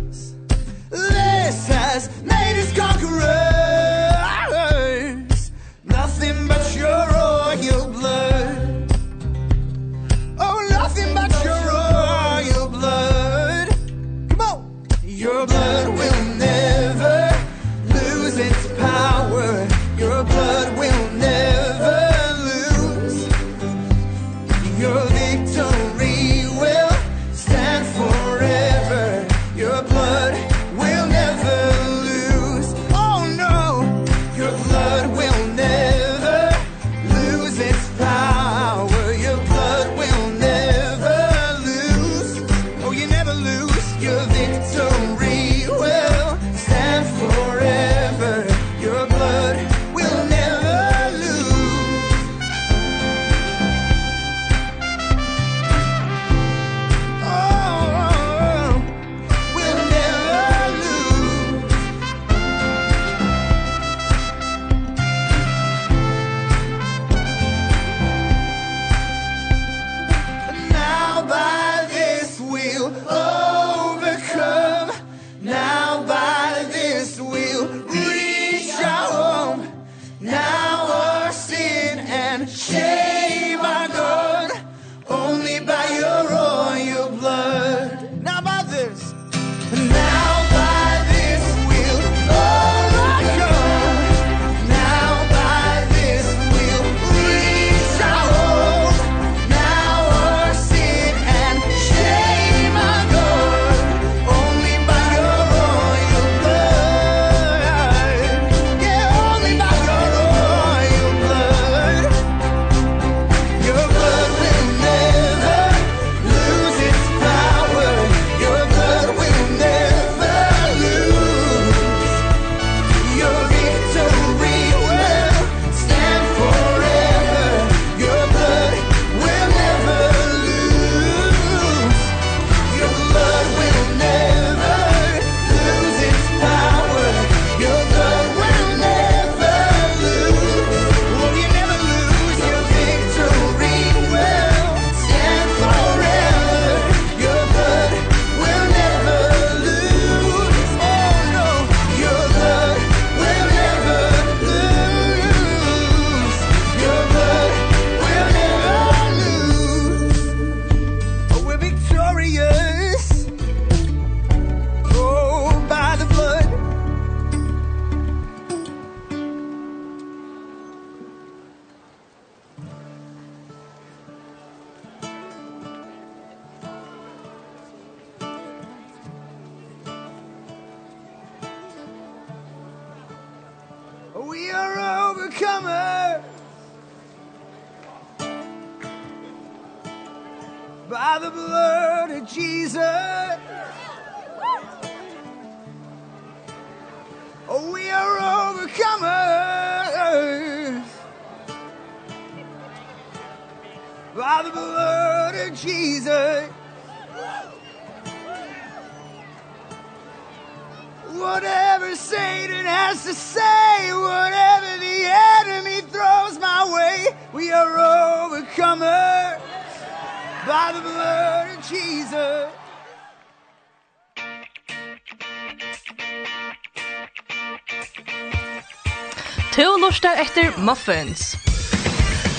muffins. 230.62 231.36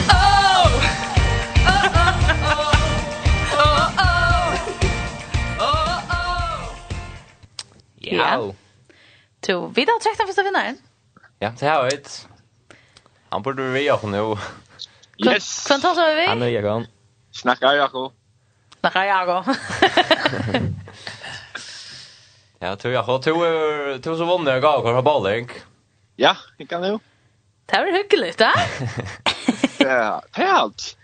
Oh! 0.09 0.83
Ja. 7.99 8.17
Yeah. 8.17 8.51
To, 9.41 9.73
vi 9.75 9.85
da 9.85 9.93
trekt 10.03 10.19
den 10.19 10.27
första 10.27 10.43
vinnaren. 10.43 10.77
Ja, 11.39 11.53
det 11.59 11.67
har 11.67 11.83
vi 11.85 11.95
ett. 11.95 12.29
Han 13.29 13.43
borde 13.43 13.63
vi 13.63 13.89
ha 13.89 14.09
nu. 14.09 14.37
Yes! 15.27 15.67
Kan 15.69 15.81
ta 15.81 15.95
så 15.95 16.15
vi? 16.15 16.27
Han 16.27 16.43
är 16.43 16.49
Jakob. 16.49 16.85
Snacka 17.33 17.75
Jakob. 17.75 18.13
Snacka 18.81 19.07
Jakob. 19.07 19.57
Ja, 22.59 22.77
tror 22.77 22.95
jag 22.95 23.03
har 23.03 23.19
två 23.19 23.33
två 24.03 24.17
så 24.17 24.25
vanliga 24.25 24.61
gav 24.61 24.81
kvar 24.81 24.95
på 24.95 25.03
bollen. 25.03 25.49
Ja, 26.17 26.37
det 26.59 26.67
kan 26.67 26.83
det. 26.83 26.99
Det 27.67 27.79
var 27.79 27.93
hyggelig, 27.93 28.35
va? 28.39 28.53
Ja, 29.79 30.23
det 30.37 30.43
är 30.43 30.53
allt. 30.53 30.97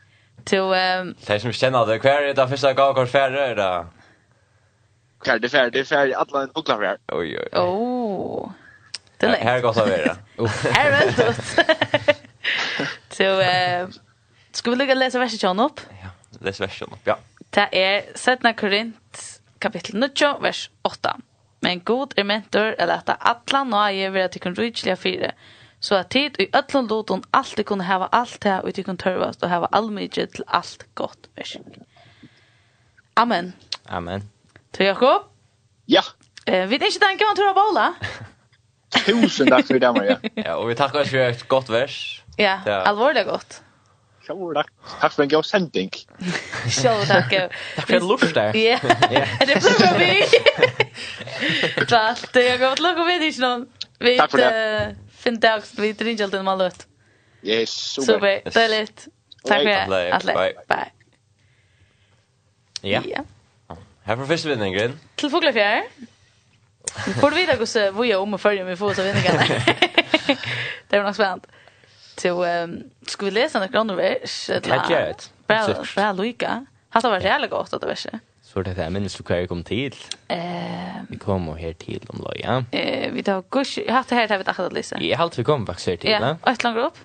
To, 0.44 0.74
ehm... 0.74 1.14
Det 1.26 1.40
som 1.40 1.52
känner 1.52 1.86
det, 1.86 1.98
hver 1.98 2.28
er 2.28 2.34
det 2.34 2.48
første 2.48 2.72
gang 2.74 2.94
hver 2.94 3.06
ferie, 3.06 3.50
er 3.50 3.54
det? 3.54 3.86
färre? 5.24 5.70
Det 5.70 5.80
är 5.80 5.84
ferdig, 5.84 6.14
alla 6.14 6.42
en 6.42 6.52
bukla 6.54 6.76
ferie. 6.76 6.98
Oj, 7.12 7.38
oj, 7.38 7.48
oi. 7.52 7.60
Oh. 7.60 8.50
Det 9.18 9.26
är 9.26 9.30
lett. 9.30 9.40
Här 9.40 9.60
går 9.60 9.72
så 9.72 9.84
vidare. 9.84 10.16
Här 10.72 10.90
är 10.90 11.02
er 11.02 11.06
veldig 11.06 11.26
godt. 11.26 12.16
Så, 13.10 13.24
uh, 13.24 13.90
skal 14.52 14.72
vi 14.72 14.76
lukke 14.78 14.94
läsa 14.94 15.18
verset 15.18 15.40
kjønn 15.40 15.60
upp? 15.60 15.80
Ja, 16.02 16.10
lese 16.40 16.62
verset 16.62 16.78
kjønn 16.78 16.92
opp, 16.92 17.06
ja. 17.06 17.16
Det 17.50 17.68
är 17.72 18.02
Sättna 18.14 18.52
Korint, 18.52 19.40
kapitel 19.58 19.98
9, 20.00 20.38
vers 20.40 20.70
8. 20.82 21.16
Men 21.60 21.80
god 21.80 22.14
er 22.16 22.24
mentor, 22.24 22.74
eller 22.78 22.94
at 22.94 23.16
alla 23.20 23.64
nøye 23.64 24.10
vil 24.10 24.22
at 24.22 24.32
de 24.32 24.38
kan 24.38 24.54
rydde 24.54 24.96
fire. 24.96 25.32
Ja 25.32 25.57
Så 25.80 25.94
at 25.94 26.10
tid 26.10 26.40
i 26.42 26.48
öllum 26.52 26.88
lutum 26.90 27.22
alltid 27.32 27.66
kunne 27.66 27.84
hava 27.86 28.08
alt 28.12 28.40
det 28.42 28.56
og 28.64 28.74
tykkun 28.74 28.98
tørvast 28.98 29.42
og 29.42 29.50
hava 29.50 29.68
allmykje 29.72 30.26
til 30.34 30.44
alt 30.48 30.86
godt 30.98 31.28
versk. 31.38 31.62
Amen. 33.16 33.54
Amen. 33.88 34.26
Tu 34.72 34.84
Jakob? 34.84 35.30
Ja. 35.88 36.02
Eh, 36.46 36.66
vi 36.70 36.74
er 36.74 36.90
ikke 36.90 37.00
tanke 37.02 37.26
om 37.30 37.36
tur 37.36 37.48
av 37.50 37.54
bola. 37.54 37.86
Tusen 39.06 39.46
tack 39.46 39.66
för 39.66 39.78
det, 39.78 39.92
Maria. 39.92 40.18
ja, 40.34 40.56
och 40.60 40.70
vi 40.70 40.74
tackar 40.74 41.00
oss 41.00 41.10
för 41.10 41.16
ett 41.16 41.48
gott 41.48 41.68
vers. 41.68 42.22
Ja, 42.36 42.60
ja. 42.66 42.72
alvorlig 42.72 43.26
godt. 43.26 43.62
Sjål 44.26 44.54
takk. 44.54 44.70
Takk 45.00 45.12
for 45.12 45.22
en 45.22 45.28
god 45.28 45.46
sending. 45.46 45.90
Så 46.70 46.92
takk. 47.08 47.30
takk 47.76 47.86
for 47.86 47.94
en 47.96 48.08
där. 48.08 48.52
der. 48.52 48.56
Ja, 48.56 48.78
det 49.40 49.46
blir 49.46 49.78
bra 49.78 49.92
vi. 49.98 50.12
Takk, 51.86 52.34
det 52.34 52.44
er 52.50 52.58
godt 52.58 52.80
lukk 52.80 52.98
og 52.98 53.06
vi 53.08 53.18
er. 53.18 54.18
Takk 54.18 54.30
for 54.30 54.38
det. 54.38 54.96
Fint 55.18 55.42
dag, 55.42 55.62
vi 55.76 55.92
drinker 55.92 56.24
alltid 56.24 56.40
en 56.40 56.58
løtt. 56.58 56.86
Yes, 57.42 57.70
super. 57.70 58.12
Super, 58.12 58.40
det 58.54 58.62
är 58.64 58.68
litt. 58.68 59.08
Tack 59.44 59.62
för 59.62 59.90
det, 59.90 60.12
Atle. 60.14 60.34
Bye. 60.68 60.90
Ja. 62.80 63.02
Här 64.02 64.16
får 64.16 64.26
första 64.26 64.48
vinningen. 64.48 65.00
Til 65.16 65.30
Foglafjær. 65.30 65.82
Får 67.20 67.30
du 67.30 67.36
vite 67.36 67.56
hvordan 67.56 68.02
vi 68.02 68.10
er 68.10 68.16
om 68.16 68.34
och 68.34 68.40
følger 68.40 68.62
om 68.62 68.68
vi 68.68 68.76
får 68.76 68.90
oss 68.90 68.98
av 68.98 69.04
det 70.88 70.96
är 70.96 71.02
nog 71.02 71.14
spännande. 71.14 71.46
Så 72.16 72.44
um, 72.44 72.90
ska 73.06 73.24
vi 73.24 73.30
läsa 73.30 73.58
några 73.60 73.80
andra 73.80 73.94
vers? 73.94 74.46
Det 74.46 74.66
jag 74.66 74.88
greit. 74.88 75.32
Bra, 75.46 75.84
bra 75.94 76.12
Luika. 76.12 76.66
Hatt 76.88 77.04
det 77.04 77.10
vært 77.12 77.24
jævlig 77.28 77.50
godt 77.50 77.74
at 77.76 77.82
det 77.82 77.88
var 77.88 77.98
ikke. 78.00 78.20
Så 78.52 78.62
det 78.62 78.78
är 78.78 78.90
minst 78.90 79.20
hur 79.20 79.36
jag 79.36 79.48
kom 79.48 79.64
till. 79.64 79.94
Eh, 80.28 80.38
vi 81.08 81.18
kom 81.18 81.48
och 81.48 81.58
här 81.58 81.72
till 81.72 82.06
om 82.08 82.18
loja. 82.18 82.64
Eh, 82.70 83.12
vi 83.12 83.22
tar 83.22 83.42
kurs. 83.42 83.78
Jag 83.78 83.86
har 83.86 83.92
haft 83.92 84.08
det 84.08 84.14
här 84.14 84.28
där 84.28 84.38
vi 84.38 84.44
tänkte 84.44 84.66
att 84.66 84.72
läsa. 84.72 85.00
Jag 85.00 85.16
har 85.16 85.22
alltid 85.22 85.46
kom 85.46 85.66
faktiskt 85.66 85.88
här 85.88 85.96
till. 85.96 86.10
Ja, 86.10 86.36
ett 86.52 86.64
långt 86.64 86.76
upp. 86.76 86.98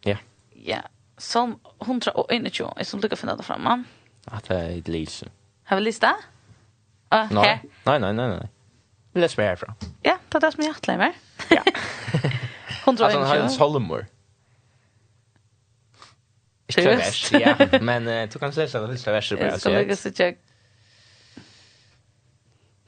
Ja. 0.00 0.16
Ja. 0.54 0.78
Som 1.18 1.58
121 1.80 2.60
är 2.76 2.84
som 2.84 3.00
lukar 3.00 3.16
finna 3.16 3.36
det 3.36 3.42
framme. 3.42 3.84
Att 4.24 4.44
det 4.44 4.54
är 4.54 4.78
ett 4.78 4.88
lys. 4.88 5.24
Har 5.64 5.76
vi 5.76 5.82
lista? 5.82 6.16
Ah, 7.08 7.28
nej. 7.30 7.62
nej, 7.84 8.00
nej, 8.00 8.12
nej, 8.12 8.28
nej. 8.28 8.48
Vi 9.12 9.20
läser 9.20 9.42
mig 9.42 9.46
härifrån. 9.46 9.74
Ja, 10.02 10.18
det 10.28 10.38
är 10.38 10.40
det 10.40 10.52
som 10.52 10.62
jag 10.62 10.68
har 10.68 10.74
hatt 10.74 10.86
lämmer. 10.86 11.12
Ja. 11.48 11.62
121. 12.84 13.00
Alltså 13.00 13.18
han 13.18 13.28
har 13.28 13.36
en 13.36 13.50
solomor. 13.50 14.06
Ikke 16.72 16.96
vers, 16.96 17.20
ja. 17.32 17.54
Men 17.80 18.08
uh, 18.08 18.24
du 18.32 18.38
kan 18.42 18.54
se 18.54 18.66
sånn 18.70 18.88
første 18.88 19.14
verset 19.14 19.38
bare. 19.38 19.52
Jeg 19.52 19.62
skal 19.64 19.78
lukke 19.78 19.98
seg 20.00 20.18
tjekk. 20.18 20.42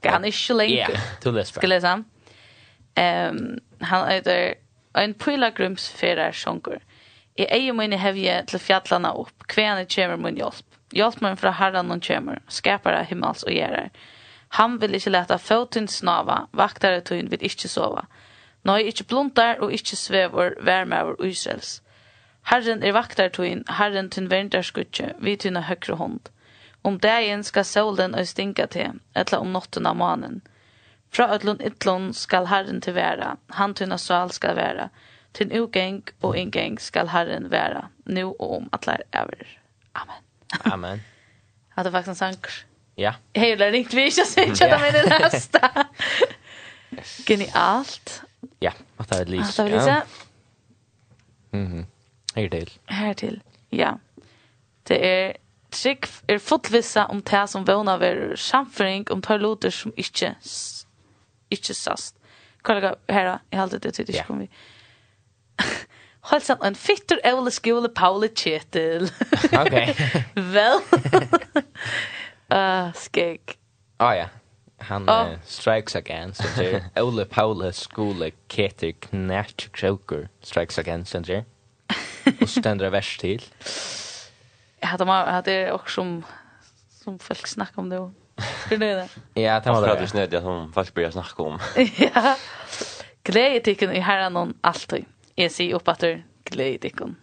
Han 0.04 0.24
er 0.24 0.34
ikke 0.34 0.58
lengt. 0.58 0.76
Ja, 0.76 1.04
du 1.24 1.30
leser 1.30 1.54
bare. 1.54 1.60
Skal 1.60 1.72
lese 1.72 1.94
han? 1.94 2.04
Um, 2.94 3.38
han 3.84 4.08
heter 4.10 4.54
en 4.94 5.14
pilgrimsfærer 5.18 6.32
sjunker. 6.36 6.82
I 7.34 7.48
eie 7.50 7.72
mine 7.74 7.98
hevje 7.98 8.36
til 8.46 8.62
fjallene 8.62 9.10
opp, 9.18 9.46
kvene 9.50 9.88
kommer 9.90 10.20
min 10.22 10.36
hjelp. 10.38 10.76
Hjelp 10.94 11.22
mun 11.24 11.38
fra 11.40 11.50
herren 11.58 11.90
hun 11.90 12.02
kommer, 12.04 12.38
skapare 12.48 13.02
himmels 13.08 13.42
og 13.42 13.56
gjerer. 13.56 13.90
Han 14.54 14.76
vil 14.78 14.94
ikke 14.94 15.10
leta 15.10 15.38
foten 15.42 15.88
snava, 15.90 16.44
vaktare 16.54 17.00
tøyen 17.02 17.30
vil 17.32 17.42
ikke 17.42 17.68
sova. 17.68 18.04
Nå 18.64 18.76
er 18.78 18.92
ikke 18.92 19.08
blundar 19.10 19.58
og 19.64 19.72
ikke 19.74 19.98
svever, 19.98 20.54
vær 20.62 20.86
med 20.86 21.02
over 21.02 21.26
Israels. 21.26 21.80
Herren 22.44 22.82
er 22.82 22.92
vaktar 22.92 23.28
tuin, 23.32 23.64
Herren 23.68 24.10
tun 24.10 24.28
verndarskutje, 24.30 25.14
vi 25.18 25.36
tunna 25.36 25.62
høgre 25.64 25.96
hånd. 25.96 26.28
Om 26.84 26.98
dagen 27.00 27.42
skal 27.44 27.64
solen 27.64 28.14
og 28.14 28.28
stinka 28.28 28.66
til, 28.68 28.98
etla 29.16 29.40
om 29.40 29.54
notten 29.54 29.88
av 29.88 29.96
manen. 29.96 30.42
Fra 31.14 31.30
ödlun 31.32 31.62
ytlun 31.64 32.12
skal 32.12 32.50
Herren 32.50 32.82
til 32.84 32.94
vera, 32.98 33.36
han 33.56 33.74
tunna 33.74 33.96
sal 33.98 34.32
skal 34.36 34.58
vera, 34.58 34.90
tun 35.32 35.54
ugeng 35.56 36.02
og 36.20 36.36
ingeng 36.36 36.76
skal 36.82 37.08
Herren 37.14 37.48
vera, 37.50 37.88
nu 38.04 38.34
og 38.34 38.50
om 38.58 38.68
atlar 38.76 39.06
ever. 39.12 39.48
Amen. 39.94 40.22
Amen. 40.64 41.04
Hade 41.76 41.90
faktiskt 41.90 42.08
en 42.08 42.14
sank. 42.14 42.48
Ja. 42.96 43.14
Hela 43.34 43.70
ringt 43.70 43.94
vi 43.94 44.04
inte 44.04 44.24
så 44.24 44.40
inte 44.40 44.68
det 44.68 44.78
med 44.80 44.94
det 44.94 45.18
nästa. 45.18 45.86
Genialt. 47.26 48.22
Ja, 48.58 48.72
att 48.96 49.08
det 49.08 49.16
är 49.16 49.24
lite. 49.24 49.42
Att 49.44 49.56
det 49.56 49.62
är 49.62 49.68
lite. 49.78 50.02
Mhm. 51.50 51.86
Hertil. 52.34 52.70
Hertil, 52.90 53.40
ja. 53.72 53.94
Det 54.88 54.98
er 55.06 55.32
trygg 55.74 56.06
er 56.28 56.38
fotvissa 56.38 57.06
om 57.10 57.22
det 57.22 57.44
som 57.50 57.66
vågna 57.66 57.96
ver 57.98 58.36
samføring 58.36 59.06
om 59.10 59.22
tar 59.22 59.38
låter 59.38 59.70
som 59.70 59.92
ikke 59.96 60.34
ikke 61.50 61.74
sast. 61.74 62.16
Kollega 62.62 62.94
herra, 63.08 63.38
jeg 63.52 63.60
halte 63.60 63.78
det 63.78 63.94
til 63.94 64.06
det 64.06 64.14
ikke 64.14 64.26
kom 64.26 64.40
vi. 64.44 64.48
Halsan, 66.30 66.62
en 66.66 66.74
fitter 66.74 67.20
evle 67.24 67.50
skole 67.50 67.88
Paula 67.88 68.28
Kjetil. 68.28 69.10
ok. 69.62 69.76
Vel. 70.54 70.80
uh, 72.50 72.94
skik. 72.96 73.58
Å 74.00 74.08
oh, 74.08 74.14
ja. 74.16 74.30
Han 74.88 75.08
oh. 75.08 75.34
uh, 75.34 75.36
strikes 75.48 75.94
again, 75.96 76.34
sånn 76.36 76.90
Ole 77.00 77.24
Pauli 77.24 77.70
skole 77.72 78.32
Kjetil 78.52 78.96
knært 79.06 79.68
kroker 79.76 80.26
strikes 80.44 80.80
again, 80.80 81.06
sånn 81.08 81.44
och 82.40 82.48
ständra 82.48 82.90
värst 82.90 83.20
till. 83.20 83.42
Jag 84.80 84.88
hade 84.88 85.04
man 85.04 85.28
hade 85.28 85.72
också 85.72 85.94
som 85.94 86.24
som 86.90 87.18
folk 87.18 87.46
snackar 87.46 87.82
om 87.82 87.88
det 87.88 87.98
och 87.98 88.10
Hur 88.68 88.78
det 88.78 88.94
där? 88.94 89.08
Ja, 89.42 89.60
det 89.60 89.70
var 89.70 89.88
det. 89.88 90.00
Det 90.00 90.06
snöd 90.08 90.32
jag 90.32 90.42
som 90.42 90.72
folk 90.72 90.94
börjar 90.94 91.10
snacka 91.10 91.42
om. 91.42 91.58
ja. 91.96 92.36
Glädje 93.22 93.60
tycker 93.60 93.88
ni 93.88 94.00
här 94.00 94.30
någon 94.30 94.58
alltid. 94.60 95.04
Jag 95.34 95.50
ser 95.50 95.74
upp 95.74 95.88
att 95.88 95.98
det 95.98 96.22
glädje 96.44 96.78
tycker 96.78 97.14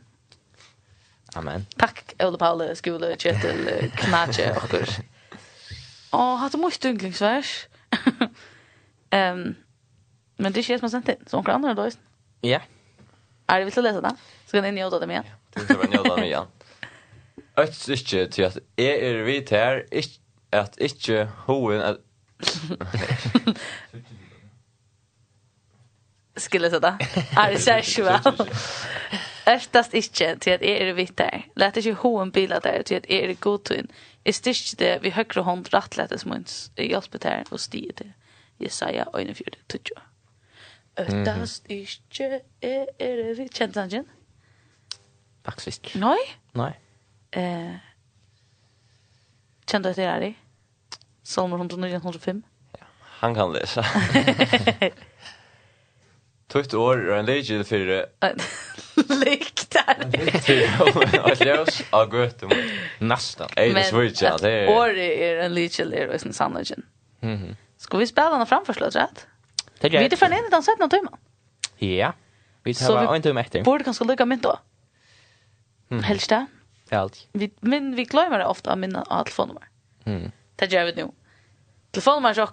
Amen. 1.36 1.66
Tack 1.78 2.14
Ola 2.20 2.38
Paula 2.38 2.76
skola 2.76 3.16
Kjetil 3.18 3.92
Knatje 3.96 4.56
och 4.56 4.70
kurs. 4.70 4.90
Åh, 6.12 6.36
hade 6.36 6.58
måste 6.58 6.88
ynglingsvärs. 6.90 7.68
Ehm 9.10 9.56
men 10.42 10.54
det 10.54 10.64
känns 10.64 10.82
man 10.82 10.92
sent 10.92 11.10
in. 11.10 11.16
Så 11.28 11.38
några 11.38 11.54
andra 11.54 11.74
då. 11.74 11.90
Ja. 12.42 12.60
Är 13.48 13.60
det 13.60 13.66
vill 13.66 13.84
läsa 13.84 14.02
det? 14.02 14.16
Ska 14.52 14.62
ni 14.62 14.72
njuta 14.72 15.00
det 15.00 15.08
med? 15.08 15.24
Ja, 15.26 15.32
det 15.54 15.60
ska 15.60 15.78
vi 15.78 15.88
njuta 15.88 16.16
det 16.16 16.22
med, 16.22 16.30
ja. 16.30 16.48
Ett 17.64 17.76
stycke 17.76 18.28
till 18.28 18.46
att 18.46 18.58
jag 18.76 18.88
är 18.88 19.14
vid 19.14 19.52
här, 19.52 19.86
at 20.50 20.78
ikke 20.78 21.30
hoen 21.46 21.82
att... 21.82 21.98
Skulle 26.36 26.66
jag 26.66 26.72
säga 26.72 26.80
det? 26.80 27.08
Ja, 27.36 27.52
det 27.52 27.60
ser 27.60 27.82
så 27.82 28.04
väl. 28.04 28.20
Öftast 29.46 29.94
inte 29.94 30.36
till 30.40 30.54
att 30.54 30.62
er 30.62 30.82
är 30.82 30.94
vid 30.94 31.20
här. 31.20 31.46
Lät 31.56 31.78
inte 31.78 31.92
hoen 31.92 32.32
bila 32.32 32.60
där 32.60 32.84
till 32.84 32.98
att 32.98 33.06
er 33.06 33.30
är 33.30 33.34
god 33.34 33.72
in. 33.72 33.88
Är 34.24 34.32
styrst 34.32 34.78
det 34.78 35.00
vid 35.02 35.14
högre 35.14 35.42
hånd 35.42 35.74
rattlättes 35.74 36.26
munns. 36.26 36.72
Jag 36.76 36.86
hjälpte 36.86 37.28
här 37.28 37.44
och 37.50 37.60
stiger 37.60 37.94
det. 37.96 38.14
Jesaja 38.58 39.08
41, 39.14 39.56
20. 39.68 39.80
Öftast 40.96 41.66
inte 41.68 42.42
är 42.60 43.24
vid 43.24 43.38
vitt. 43.38 43.56
Känns 43.56 43.76
han 43.76 43.88
igen? 43.88 44.06
Faktiskt. 45.46 45.96
Nej? 45.96 46.18
Nej. 46.52 46.80
Eh, 47.32 47.76
kände 49.72 49.88
du 49.88 49.92
att 49.92 49.96
det 49.96 50.04
är 50.04 50.20
det? 50.20 50.34
Salmer 51.24 51.58
109, 51.58 51.96
105? 51.96 52.44
Ja, 52.80 52.86
han 53.02 53.36
kan 53.36 53.54
läsa. 53.54 53.86
Tukt 56.48 56.74
år 56.74 57.10
er 57.10 57.18
en 57.18 57.26
legil 57.26 57.64
för 57.64 58.06
Liktar. 59.26 59.96
Och 61.26 61.42
ljus 61.46 61.84
av 61.90 62.16
gött 62.16 62.42
mot 62.42 62.54
nästan. 63.00 63.50
Ej, 63.56 63.74
det 63.74 63.84
svårt. 63.84 64.42
Det 64.42 64.52
är 64.52 64.70
år 64.70 64.90
är 64.98 65.38
en 65.38 65.54
legil 65.54 65.94
är 65.94 66.26
en 66.26 66.34
sannogen. 66.34 66.86
Mhm. 67.20 67.56
Ska 67.78 67.98
vi 67.98 68.08
spela 68.08 68.38
den 68.38 68.48
framför 68.48 68.74
slått 68.74 68.96
rätt? 68.96 69.28
Vi 69.82 70.08
det 70.08 70.18
för 70.18 70.26
en 70.26 70.50
dans 70.52 70.66
sett 70.66 70.80
någon 70.80 70.90
timme. 70.90 71.10
Ja. 71.78 72.14
Vi 72.64 72.74
tar 72.74 73.16
en 73.16 73.22
timme 73.22 73.42
efter. 73.42 73.64
Borde 73.64 73.84
kanske 73.84 74.06
lycka 74.06 74.26
mynt 74.26 74.44
då. 74.44 74.60
Mm. 75.92 76.04
Helst 76.04 76.30
det? 76.30 76.46
Ja, 76.90 76.98
alltid. 76.98 77.24
Vi, 77.32 77.52
men 77.60 77.96
vi 77.96 78.04
glömmer 78.04 78.40
det 78.40 78.46
ofta 78.46 78.72
av 78.72 78.78
minna 78.78 79.02
av 79.02 79.24
telefonnummer. 79.24 79.68
Mm. 80.06 80.32
Det 80.56 80.72
gör 80.72 80.86
vi 80.86 80.94
nu. 80.94 81.12
Telefonnummer 81.92 82.34
till 82.34 82.44
oss 82.44 82.52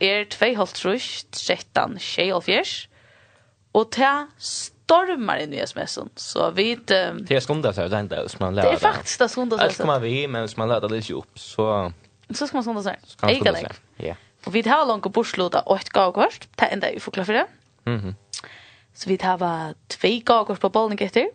är 0.00 0.24
2,5 0.24 1.26
13 1.46 1.98
24 1.98 2.62
Och 3.72 3.88
det 3.96 4.26
stormar 4.38 5.36
in 5.36 5.52
i 5.52 5.62
sms'en. 5.62 6.08
Så 6.16 6.50
vi 6.50 6.70
inte... 6.70 7.10
Um, 7.10 7.24
det 7.24 7.36
är 7.36 7.40
skundat 7.40 7.74
sig, 7.74 7.88
det 7.88 7.96
är 7.96 8.00
inte 8.00 8.28
som 8.28 8.38
man 8.40 8.54
lär. 8.54 8.62
Det 8.62 8.68
är 8.68 8.76
faktiskt 8.76 9.18
det 9.18 9.28
skundat 9.28 9.58
sig. 9.58 9.68
Allt 9.68 9.78
kommer 9.78 10.00
vi, 10.00 10.28
men 10.28 10.48
som 10.48 10.60
man 10.60 10.68
lär 10.68 10.80
det 10.80 10.88
lite 10.88 11.12
upp, 11.12 11.38
så... 11.38 11.92
Så 12.30 12.46
ska 12.46 12.56
man 12.56 12.64
skundat 12.64 12.84
sig. 12.84 12.98
Så 13.04 13.18
kan 13.18 13.26
man 13.28 13.36
skundat 13.36 13.58
sig, 13.58 13.70
ja. 13.96 14.14
Og 14.46 14.54
vi 14.54 14.62
har 14.62 14.86
langt 14.86 15.08
bortsluta 15.12 15.64
og 15.66 15.80
et 15.80 15.88
gavkvart. 15.90 16.46
Det 16.54 16.68
enda 16.72 16.92
vi 16.94 17.00
får 17.00 17.10
forklarer 17.10 17.26
for 17.26 17.32
det. 17.32 17.46
Mm 17.86 18.00
-hmm. 18.00 18.14
Så 18.94 19.08
vi 19.08 19.18
har 19.22 19.74
två 19.88 20.20
gavkvart 20.24 20.60
på 20.60 20.68
bollen 20.68 20.98
etter 21.00 21.26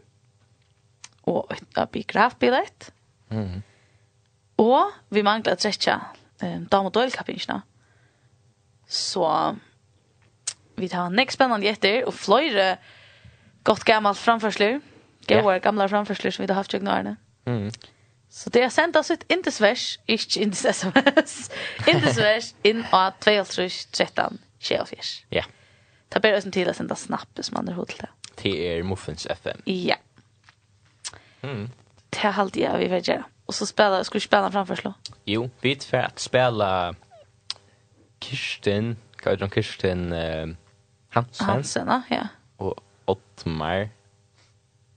og 1.31 1.53
et 1.55 1.81
biografbillett. 1.91 2.91
Mm. 3.31 3.61
Og 4.61 4.91
vi 5.09 5.23
mangler 5.25 5.55
at 5.55 5.63
trekja 5.63 5.97
um, 6.43 6.65
dam 6.71 6.89
og 6.89 6.93
døylkappingsna. 6.95 7.61
Så 8.91 9.27
vi 10.77 10.89
tar 10.91 11.13
nek 11.13 11.31
spennende 11.33 11.65
gjetter 11.67 12.05
og 12.09 12.15
fløyre 12.17 12.75
godt 13.67 13.85
gammalt 13.87 14.19
framførsler. 14.19 14.79
Gåar 15.29 15.55
yeah. 15.55 15.63
gamla 15.63 15.87
framførsler 15.87 16.33
som 16.33 16.43
vi 16.43 16.49
har 16.49 16.59
haft 16.59 16.73
tjøkken 16.73 16.89
årene. 16.91 17.15
Mm. 17.45 17.69
Så 18.31 18.49
det 18.49 18.63
har 18.63 18.71
sendt 18.73 18.95
oss 18.95 19.11
ut 19.11 19.25
inn 19.33 19.43
til 19.43 19.53
svers, 19.53 19.85
ikke 20.07 20.41
inn 20.43 20.53
til 20.55 20.71
sms, 20.71 21.35
inn 21.87 21.99
til 21.99 22.13
svers, 22.15 22.53
inn 22.67 22.85
av 22.95 23.17
12, 23.23 23.67
13, 23.91 24.39
24. 24.59 25.11
Ja. 25.31 25.43
Yeah. 25.43 25.49
Ta 26.11 26.19
bare 26.19 26.39
oss 26.39 26.47
til 26.51 26.67
å 26.67 26.75
sende 26.75 26.97
snapp 26.99 27.29
hvis 27.39 27.53
man 27.55 27.69
er 27.71 27.77
hodet 27.77 27.95
til 27.95 28.05
det. 28.05 28.11
Det 28.41 28.55
er 28.71 28.87
Muffins 28.87 29.27
FM. 29.29 29.63
Ja. 29.67 29.95
Yeah. 29.95 30.07
Mm. 31.41 31.69
Det 32.09 32.23
er 32.23 32.31
halvt 32.31 32.57
ja, 32.57 32.77
vi 32.77 32.87
vet 32.87 33.07
jag. 33.07 33.23
Och 33.45 33.55
så 33.55 33.65
spela, 33.65 34.03
ska 34.03 34.13
vi 34.13 34.19
spela 34.19 34.51
framför 34.51 34.75
slå? 34.75 34.93
Jo, 35.25 35.49
vi 35.61 35.75
för 35.75 35.97
att 35.97 36.19
spela 36.19 36.95
Kirsten, 38.19 38.97
Kajan 39.15 39.49
Kirsten 39.49 40.13
eh, 40.13 40.47
Hansen. 41.09 41.47
Hansen, 41.47 42.03
ja. 42.09 42.27
Och 42.57 42.75
Ottmar. 43.05 43.89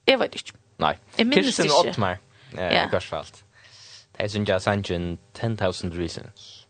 Jag 0.05 0.19
vet 0.19 0.35
inte. 0.35 0.53
Nej, 0.77 0.99
Kirsten 1.17 1.67
och 1.71 1.87
Ottmar. 1.89 2.19
Eh, 2.59 2.75
ja. 2.75 2.89
Korsfalt. 2.91 3.45
Det 4.17 4.25
är 4.25 4.29
som 4.29 4.45
jag 4.45 4.63
sangen 4.63 5.19
10,000 5.33 5.93
reasons. 5.93 6.67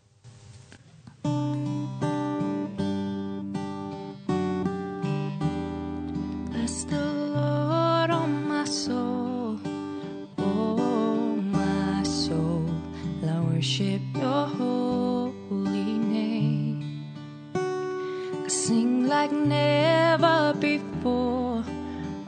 your 14.15 14.47
holy 14.47 15.97
name. 15.97 17.05
I 17.53 18.47
sing 18.47 19.07
like 19.07 19.31
never 19.31 20.53
before. 20.59 21.63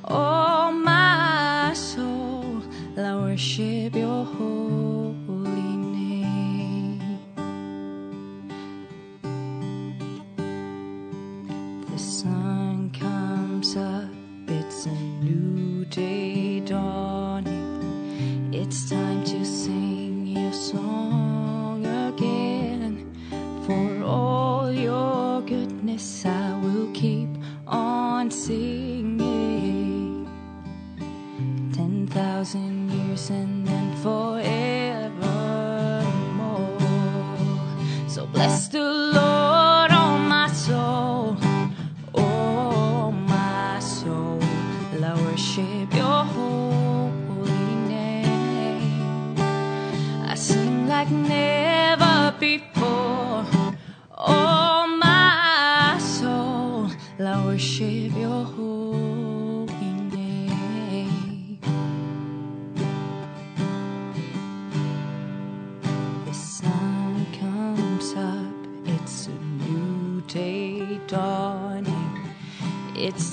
Oh 0.06 0.72
my 0.72 1.74
soul 1.74 2.62
I 2.98 3.16
worship 3.16 3.96
your 3.96 4.26
holy 4.26 4.67
thousand 32.38 32.92
years 32.92 33.32
and 33.32 33.66
then 33.66 33.96
for 34.04 34.37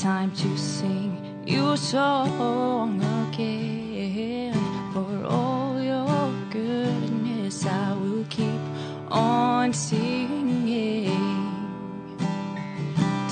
time 0.05 0.31
to 0.33 0.55
sing. 0.59 1.17
Your 1.47 1.79
song 1.79 3.01
again. 3.33 4.53
For 4.93 5.25
all 5.25 5.81
your 5.81 6.31
goodness 6.51 7.65
I 7.65 7.95
will 7.95 8.27
keep 8.29 8.61
on 9.09 9.73
singing. 9.73 11.09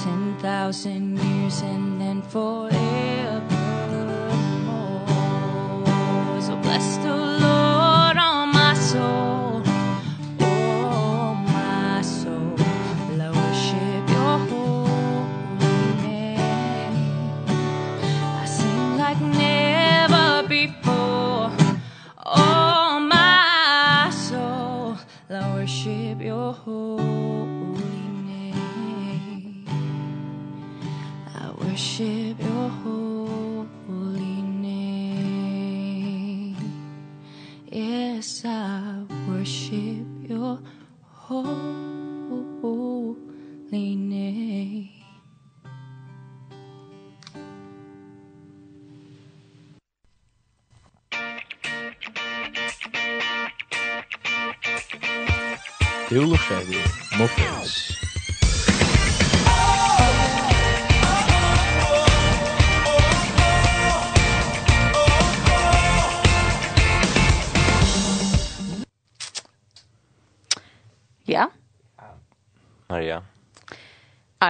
Ten 0.03 0.35
thousand 0.41 1.18
years 1.18 1.61
and 1.61 2.01
then 2.01 2.23
for 2.23 2.72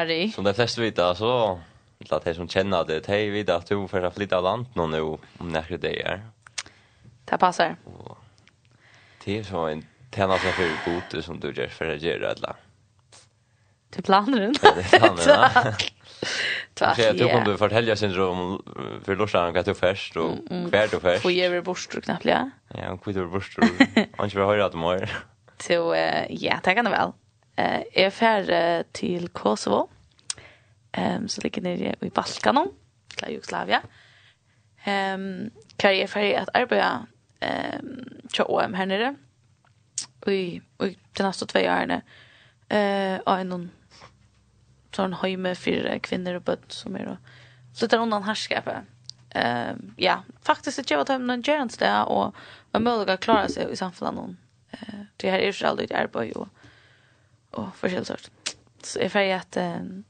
Harry. 0.02 0.32
Som 0.32 0.44
de 0.44 0.54
fleste 0.54 0.80
vet 0.80 0.98
så 1.16 1.60
till 1.98 2.14
att 2.14 2.24
de 2.24 2.34
som 2.34 2.48
känner 2.48 2.84
det, 2.84 3.00
de 3.00 3.30
vet 3.30 3.48
att 3.48 3.66
du 3.66 3.88
får 3.88 4.10
flytta 4.10 4.40
land 4.40 4.66
någon 4.74 4.90
nu 4.90 5.00
om 5.00 5.18
några 5.38 5.76
dagar. 5.76 6.20
Det 7.24 7.38
passar. 7.38 7.76
Det 9.24 9.38
är 9.38 9.42
så 9.42 9.66
en 9.66 9.86
tjänar 10.14 10.38
sig 10.38 10.52
för 10.52 10.90
god 10.90 11.24
som 11.24 11.40
du 11.40 11.52
gör 11.52 11.68
för 11.68 11.94
att 11.94 12.02
göra 12.02 12.34
det. 12.34 12.54
Till 13.90 14.02
planen. 14.02 14.54
Ja, 14.62 14.72
det 14.74 14.96
är 14.96 14.98
planen. 14.98 15.74
Tack. 16.74 16.98
Jag 16.98 17.18
tror 17.18 17.34
om 17.34 17.44
du 17.44 17.56
fortäljer 17.56 17.94
syndrom 17.94 18.62
för 19.04 19.16
Lorsan 19.16 19.54
kan 19.54 19.64
du 19.64 19.74
först 19.74 20.16
och 20.16 20.38
kvar 20.48 20.90
du 20.90 21.00
först. 21.00 21.22
Får 21.22 21.32
ge 21.32 21.48
dig 21.48 21.62
borst 21.62 21.90
knappt 22.04 22.24
ja. 22.24 22.50
Ja, 22.68 22.96
kvar 22.96 23.12
du 23.12 23.26
borst. 23.26 23.58
Han 24.16 24.30
ska 24.30 24.38
höra 24.38 24.64
att 24.64 24.74
mer. 24.74 25.18
Så 25.58 25.94
ja, 26.28 26.60
tack 26.62 26.76
ändå 26.76 26.90
väl 26.90 27.12
eh 27.56 27.82
är 27.92 28.10
färre 28.10 28.84
till 28.92 29.28
Kosovo. 29.28 29.88
Ehm 30.92 31.28
så 31.28 31.40
ligger 31.40 31.62
nere 31.62 31.94
i 32.00 32.10
Balkan, 32.10 32.70
til 33.16 33.32
Jugoslavia. 33.32 33.82
Ehm 34.84 35.50
kan 35.76 35.98
jag 35.98 36.10
färre 36.10 36.40
att 36.40 36.48
arbeta 36.54 37.06
ehm 37.40 38.20
till 38.32 38.44
OM 38.44 38.74
här 38.74 38.86
nere. 38.86 39.16
Vi 40.26 40.62
vi 40.78 40.98
de 41.12 41.22
nästa 41.22 41.46
två 41.46 41.58
åren 41.58 42.02
eh 42.68 43.20
och 43.26 43.38
en 43.38 43.70
sån 44.96 45.12
hemme 45.12 45.54
för 45.54 45.98
kvinnor 45.98 46.34
och 46.34 46.42
böt 46.42 46.72
som 46.72 46.96
är 46.96 47.06
då 47.06 47.16
lite 47.80 47.96
undan 47.96 48.22
härskapet 48.22 48.76
Ehm 49.34 49.94
ja 49.96 50.22
faktiskt 50.42 50.76
det 50.76 50.90
jag 50.90 51.08
har 51.08 51.18
någon 51.18 51.42
gärns 51.42 51.78
där 51.78 52.04
och 52.04 52.34
man 52.70 52.82
möjliga 52.82 53.16
klara 53.16 53.48
sig 53.48 53.72
i 53.72 53.76
samfällan 53.76 54.36
eh 54.70 55.00
det 55.16 55.30
här 55.30 55.38
är 55.38 55.52
ju 55.52 55.66
aldrig 55.66 55.90
ett 55.90 55.98
arbete 55.98 56.38
och 56.38 56.48
og 57.52 57.70
forskjellig 57.74 58.06
sort. 58.06 58.30
Så 58.82 58.98
jeg 58.98 59.04
jag 59.04 59.12
får 59.12 59.20
att 59.20 59.56
um, 59.56 60.04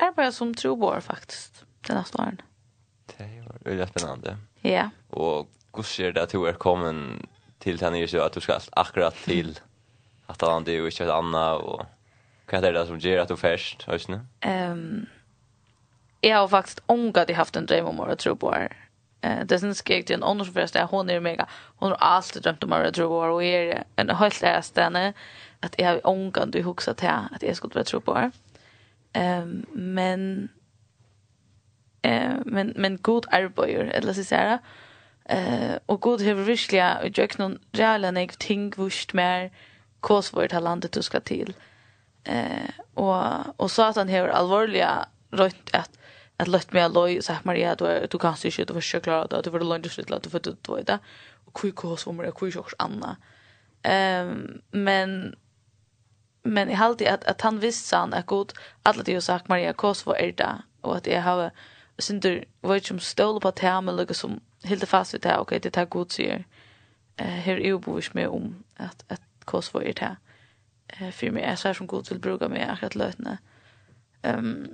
arbeta 0.00 0.32
som 0.32 0.54
trobor 0.54 1.00
faktisk 1.00 1.64
den 1.88 1.96
neste 1.96 2.18
åren. 2.18 2.40
Det 3.06 3.44
var 3.46 3.70
veldig 3.70 3.88
spennende. 3.88 4.36
Ja. 4.62 4.90
Og 5.10 5.48
hvordan 5.70 5.84
ser 5.84 6.12
det 6.12 6.20
at 6.20 6.32
du 6.32 6.44
er 6.44 6.52
kommet 6.52 7.22
til 7.60 7.78
tennis 7.78 8.10
så 8.10 8.24
at 8.24 8.34
du 8.34 8.40
skal 8.40 8.62
akkurat 8.72 9.14
til 9.24 9.58
at 10.28 10.42
han 10.42 10.68
er 10.68 10.72
jo 10.72 10.86
ikke 10.86 11.04
et 11.04 11.10
annet 11.10 11.62
og 11.62 11.86
hva 12.46 12.58
er 12.58 12.72
det 12.72 12.86
som 12.86 12.98
gjør 12.98 13.22
at 13.22 13.28
du 13.28 13.36
först, 13.36 13.82
hörs 13.86 14.08
nu? 14.08 14.20
Ehm 14.42 15.06
jag 16.20 16.36
har 16.36 16.48
faktiskt 16.48 16.80
ångat 16.86 17.28
jag 17.28 17.36
haft 17.36 17.56
en 17.56 17.66
dröm 17.66 17.86
om 17.86 18.00
att 18.00 18.18
tro 18.18 18.36
på 18.36 18.54
er. 18.54 18.76
Eh, 19.20 19.44
det 19.44 19.60
syns 19.60 19.82
jag 19.86 20.06
till 20.06 20.14
en 20.14 20.22
åldersförst 20.22 20.74
där 20.74 20.84
hon 20.84 21.10
är 21.10 21.20
mega. 21.20 21.46
Hon 21.76 21.90
har 21.90 21.96
alltid 21.96 22.42
drömt 22.42 22.64
om 22.64 22.72
att 22.72 22.94
tro 22.94 23.08
på 23.08 23.24
er 23.24 23.30
och 23.30 23.44
är 23.44 23.84
en 23.96 24.10
helt 24.10 24.42
ärstäne. 24.42 25.06
Eh, 25.06 25.12
att 25.66 25.74
jag 25.78 26.00
ångan 26.04 26.50
du 26.50 26.62
huxar 26.62 26.94
till 26.94 27.08
att 27.08 27.42
jag 27.42 27.56
skulle 27.56 27.84
tro 27.84 28.00
på 28.00 28.14
det. 28.14 28.30
Ehm 29.16 29.66
men 29.72 30.48
eh 32.02 32.36
men 32.44 32.72
men 32.76 32.98
god 33.02 33.26
arbeider 33.30 33.84
eller 33.84 34.12
så 34.12 34.24
säga 34.24 34.58
eh 35.24 35.76
och 35.86 36.00
god 36.00 36.22
har 36.22 36.34
verkligen 36.34 36.96
och 36.96 37.18
jag 37.18 37.30
kan 37.30 37.58
reala 37.72 38.10
när 38.10 38.26
ting 38.26 38.70
vurst 38.76 39.12
mer 39.14 39.50
kors 40.00 40.32
har 40.32 40.60
landet 40.60 40.92
du 40.92 41.02
ska 41.02 41.20
till 41.20 41.54
eh 42.24 42.70
och 42.94 43.60
och 43.60 43.70
så 43.70 43.82
att 43.82 43.96
han 43.96 44.08
har 44.08 44.28
allvarliga 44.28 45.06
rätt 45.30 45.74
att 45.74 45.98
att 46.36 46.48
lätt 46.48 46.72
mig 46.72 46.82
alloj 46.82 47.22
så 47.22 47.32
här 47.32 47.40
Maria 47.44 47.74
du 47.74 48.06
du 48.10 48.18
kan 48.18 48.36
sig 48.36 48.64
du 48.66 48.74
försöka 48.74 49.04
klara 49.04 49.26
det 49.26 49.42
du 49.42 49.50
får 49.50 49.60
lunch 49.60 49.94
till 49.94 50.14
att 50.14 50.22
du 50.22 50.30
får 50.30 50.40
det. 50.76 50.82
Då 50.86 50.98
och 51.44 51.54
kul 51.54 51.72
kos 51.72 52.06
om 52.06 52.16
det 52.16 52.32
kul 52.32 52.52
kors 52.52 52.74
Anna 52.78 53.16
ehm 53.82 54.60
men 54.70 55.36
men 56.46 56.68
jag 56.70 56.76
hade 56.76 57.12
att 57.12 57.24
att 57.24 57.40
han 57.40 57.60
visste 57.60 57.96
han 57.96 58.12
är 58.12 58.22
god 58.22 58.52
alla 58.82 59.02
det 59.02 59.12
jag 59.12 59.22
sagt 59.22 59.48
Maria 59.48 59.72
Kosovo 59.72 60.14
är 60.14 60.32
det 60.32 60.62
och 60.80 60.96
att 60.96 61.06
jag 61.06 61.22
har 61.22 61.50
synder 61.98 62.44
vad 62.60 62.84
som 62.84 63.00
stole 63.00 63.40
på 63.40 63.50
det 63.50 63.66
här 63.66 63.80
med 63.80 64.16
som 64.16 64.40
helt 64.64 64.88
fast 64.88 65.14
vid 65.14 65.20
det 65.20 65.28
här 65.28 65.38
okej 65.38 65.60
det 65.60 65.70
tar 65.70 65.84
god 65.84 66.12
sier 66.12 66.44
eh 67.16 67.26
här 67.26 67.60
är 67.60 67.72
obovis 67.72 68.14
med 68.14 68.28
om 68.28 68.64
att 68.76 69.04
att 69.12 69.22
Kosovo 69.44 69.82
är 69.82 69.94
det 69.94 70.16
eh 70.88 71.10
för 71.10 71.30
mig 71.30 71.42
är 71.42 71.56
så 71.56 71.68
här 71.68 71.74
som 71.74 71.86
god 71.86 72.08
vill 72.08 72.18
bruka 72.18 72.48
mig 72.48 72.76
att 72.82 72.94
lötna 72.94 73.38
ehm 74.22 74.68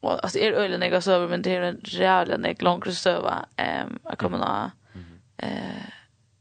och 0.00 0.24
alltså 0.24 0.38
är 0.38 0.52
ölen 0.52 0.82
jag 0.82 1.02
så 1.02 1.12
över 1.12 1.28
men 1.28 1.42
det 1.42 1.56
är 1.56 1.62
en 1.62 1.80
jävla 1.82 2.36
nek 2.36 2.62
långt 2.62 2.94
söva 2.94 3.46
ehm 3.56 3.98
jag 4.04 4.18
kommer 4.18 4.38
nå 4.38 4.70
eh 5.36 5.84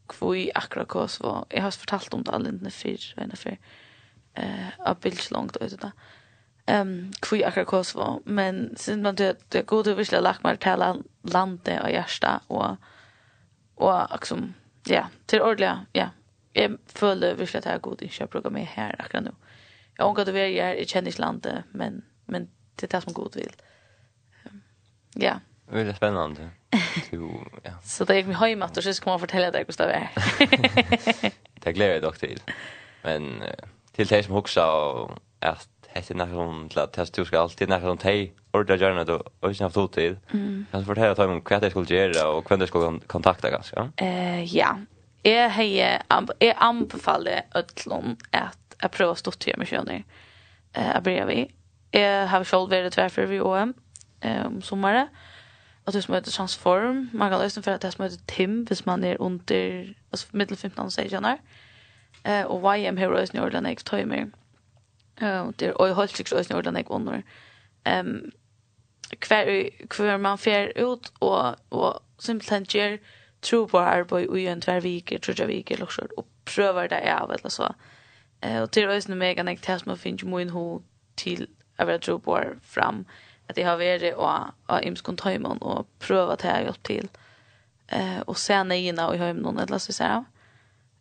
kvui 0.08 0.52
akra 0.56 0.86
Kosovo 0.86 1.46
jag 1.50 1.62
har 1.62 1.72
fortalt 1.72 2.14
om 2.14 2.24
det 2.24 2.32
alldeles 2.32 2.76
förr 2.76 3.14
en 3.24 3.38
förr 3.38 3.58
eh 4.34 4.70
av 4.80 5.00
bildslångt 5.00 5.58
ut 5.58 5.82
det. 5.82 5.92
Ehm 6.66 7.14
kvui 7.20 7.44
akkurat 7.44 7.68
Kosovo, 7.68 8.22
men 8.26 8.76
sen 8.78 9.02
man 9.02 9.16
det 9.16 9.38
det 9.50 9.66
går 9.66 9.84
det 9.84 9.96
visst 9.96 10.12
lagt 10.12 10.44
mer 10.44 10.56
till 10.56 11.04
landet 11.22 11.84
och 11.84 11.92
hjärta 11.92 12.42
och 12.48 12.78
och 13.76 14.08
liksom 14.12 14.54
ja, 14.86 15.08
till 15.26 15.42
ordliga, 15.42 15.86
ja. 15.94 16.10
Jag 16.54 16.78
följer 16.86 17.36
visst 17.36 17.56
att 17.56 17.66
jag 17.66 17.82
god 17.82 18.02
i 18.02 18.10
köpruga 18.10 18.50
med 18.50 18.68
här 18.68 18.96
akkurat 19.00 19.24
nu. 19.24 19.32
Jag 19.98 20.08
ångar 20.08 20.26
det 20.26 20.32
vara 20.32 20.66
här 20.66 20.76
i 20.76 20.86
kändislandet, 20.86 21.66
men 21.72 22.04
men 22.26 22.50
det 22.76 22.88
tas 22.88 23.06
det 23.06 23.12
som 23.12 23.14
god 23.14 23.36
vill. 23.36 23.52
Ja. 25.14 25.40
Det 25.72 25.82
är 25.82 25.94
spännande. 25.94 26.50
Jo, 27.12 27.46
ja. 27.64 27.72
Så 27.84 28.06
det 28.06 28.16
gick 28.16 28.26
mig 28.28 28.36
hem 28.36 28.62
att 28.62 28.78
och 28.78 28.84
så 28.84 28.94
ska 28.94 29.10
man 29.10 29.20
fortälla 29.20 29.52
dig 29.52 29.66
det 29.78 29.84
är. 29.84 30.10
det 31.54 31.74
gläder 31.74 31.94
jag 31.94 32.02
dock 32.02 32.18
till. 32.18 32.40
Men 33.04 33.44
till 33.96 34.08
dig 34.08 34.24
som 34.24 34.34
huxar 34.34 34.68
och 34.68 35.12
att 35.40 35.70
det 35.94 36.14
när 36.14 36.28
hon 36.28 36.70
till 36.70 36.80
att 36.80 36.94
testa 36.94 37.22
du 37.22 37.26
ska 37.26 37.40
alltid 37.40 37.70
när 37.70 37.80
hon 37.80 37.98
tej 37.98 38.34
ordra 38.52 38.76
gärna 38.76 39.04
då 39.04 39.24
och 39.40 39.56
sen 39.56 39.66
haft 39.66 39.78
otid. 39.78 40.18
Mm. 40.34 40.66
Kan 40.72 40.80
du 40.80 40.86
fortälla 40.86 41.14
dig 41.14 41.26
om 41.26 41.42
hva 41.42 41.60
det 41.60 41.70
skulle 41.70 41.96
göra 41.96 42.30
och 42.30 42.52
vem 42.52 42.60
det 42.60 42.68
skulle 42.68 43.00
kontakta 43.08 43.50
ganska. 43.50 43.92
Eh 43.98 44.44
ja. 44.44 44.78
Jag 45.24 45.50
heje 45.50 46.02
jag 46.40 46.56
anbefaller 46.58 47.42
öllon 47.54 48.18
att 48.32 48.76
att 48.80 48.92
prova 48.92 49.16
stå 49.16 49.32
till 49.32 49.58
mig 49.58 49.68
sjön. 49.68 50.04
Eh 50.74 51.02
bredvid. 51.02 51.52
Jag 51.92 52.28
har 52.28 52.44
själv 52.44 52.70
varit 52.70 52.94
tvärför 52.94 53.26
vid 53.26 53.42
OM 53.42 53.74
eh 54.22 54.46
om 54.46 54.62
sommaren. 54.62 55.08
Och 55.86 55.94
det 55.94 56.02
som 56.02 56.14
heter 56.14 56.32
transform. 56.32 57.10
Man 57.14 57.30
kan 57.32 57.40
lösa 57.40 57.62
för 57.62 57.72
att 57.72 57.82
det 57.82 57.92
som 57.92 58.04
heter 58.04 58.26
tim 58.26 58.66
hvis 58.66 58.86
man 58.86 59.04
är 59.04 59.22
under 59.22 59.94
alltså 60.12 60.28
mittel 60.32 60.58
15 60.58 60.86
och 60.86 60.94
16 60.94 61.26
år. 61.26 61.38
Eh 62.26 62.46
och 62.46 62.78
YM 62.78 62.98
her 62.98 63.08
også 63.08 63.38
når 63.38 63.50
den 63.50 63.66
ikke 63.66 63.84
tøy 63.84 64.04
mer. 64.04 64.26
Eh 65.22 65.52
det 65.60 65.68
er 65.68 65.74
og 65.74 65.96
holdt 65.96 66.18
sig 66.18 66.38
også 66.38 66.54
når 66.54 66.62
den 66.62 66.78
ikke 66.78 66.92
under. 66.92 67.22
Ehm 67.88 68.32
kvar 69.20 69.70
kvar 69.90 70.18
man 70.18 70.38
fer 70.38 70.72
ut 70.78 71.12
och 71.22 71.56
og 71.72 72.02
simpelthen 72.20 72.66
ger 72.66 72.98
tro 73.42 73.66
på 73.66 73.78
arbeid 73.78 74.38
i 74.38 74.48
en 74.48 74.62
tvær 74.62 74.80
viker, 74.80 75.20
tror 75.20 75.36
jeg 75.38 75.48
viker, 75.48 75.86
så 75.90 76.08
og 76.18 76.26
prøver 76.46 76.88
det 76.88 77.02
av, 77.04 77.32
eller 77.32 77.50
så. 77.50 77.74
Eh, 78.42 78.62
og 78.62 78.72
til 78.72 78.90
øyne 78.90 79.16
mega 79.16 79.44
jeg 79.44 79.62
tar 79.62 79.78
som 79.78 79.92
å 79.92 80.00
finne 80.00 80.30
min 80.30 80.50
ho 80.50 80.82
til 81.18 81.48
å 81.80 81.86
være 81.86 82.00
tro 82.00 82.18
på 82.18 82.40
fram, 82.64 83.06
at 83.50 83.58
jeg 83.58 83.68
har 83.68 83.78
vært 83.78 84.14
og 84.16 84.54
av 84.70 84.84
imskon 84.84 85.18
tøymon, 85.18 85.62
og 85.62 85.88
prøver 86.00 86.36
det 86.36 86.50
jeg 86.50 86.64
hjelp 86.64 86.84
til. 86.84 87.10
Eh, 87.92 88.22
og 88.28 88.38
se 88.38 88.64
nøyene 88.64 89.08
og 89.08 89.16
i 89.16 89.22
høymon, 89.22 89.60
eller 89.60 89.78
så 89.78 89.92
sier 89.92 90.10
jeg. 90.10 90.24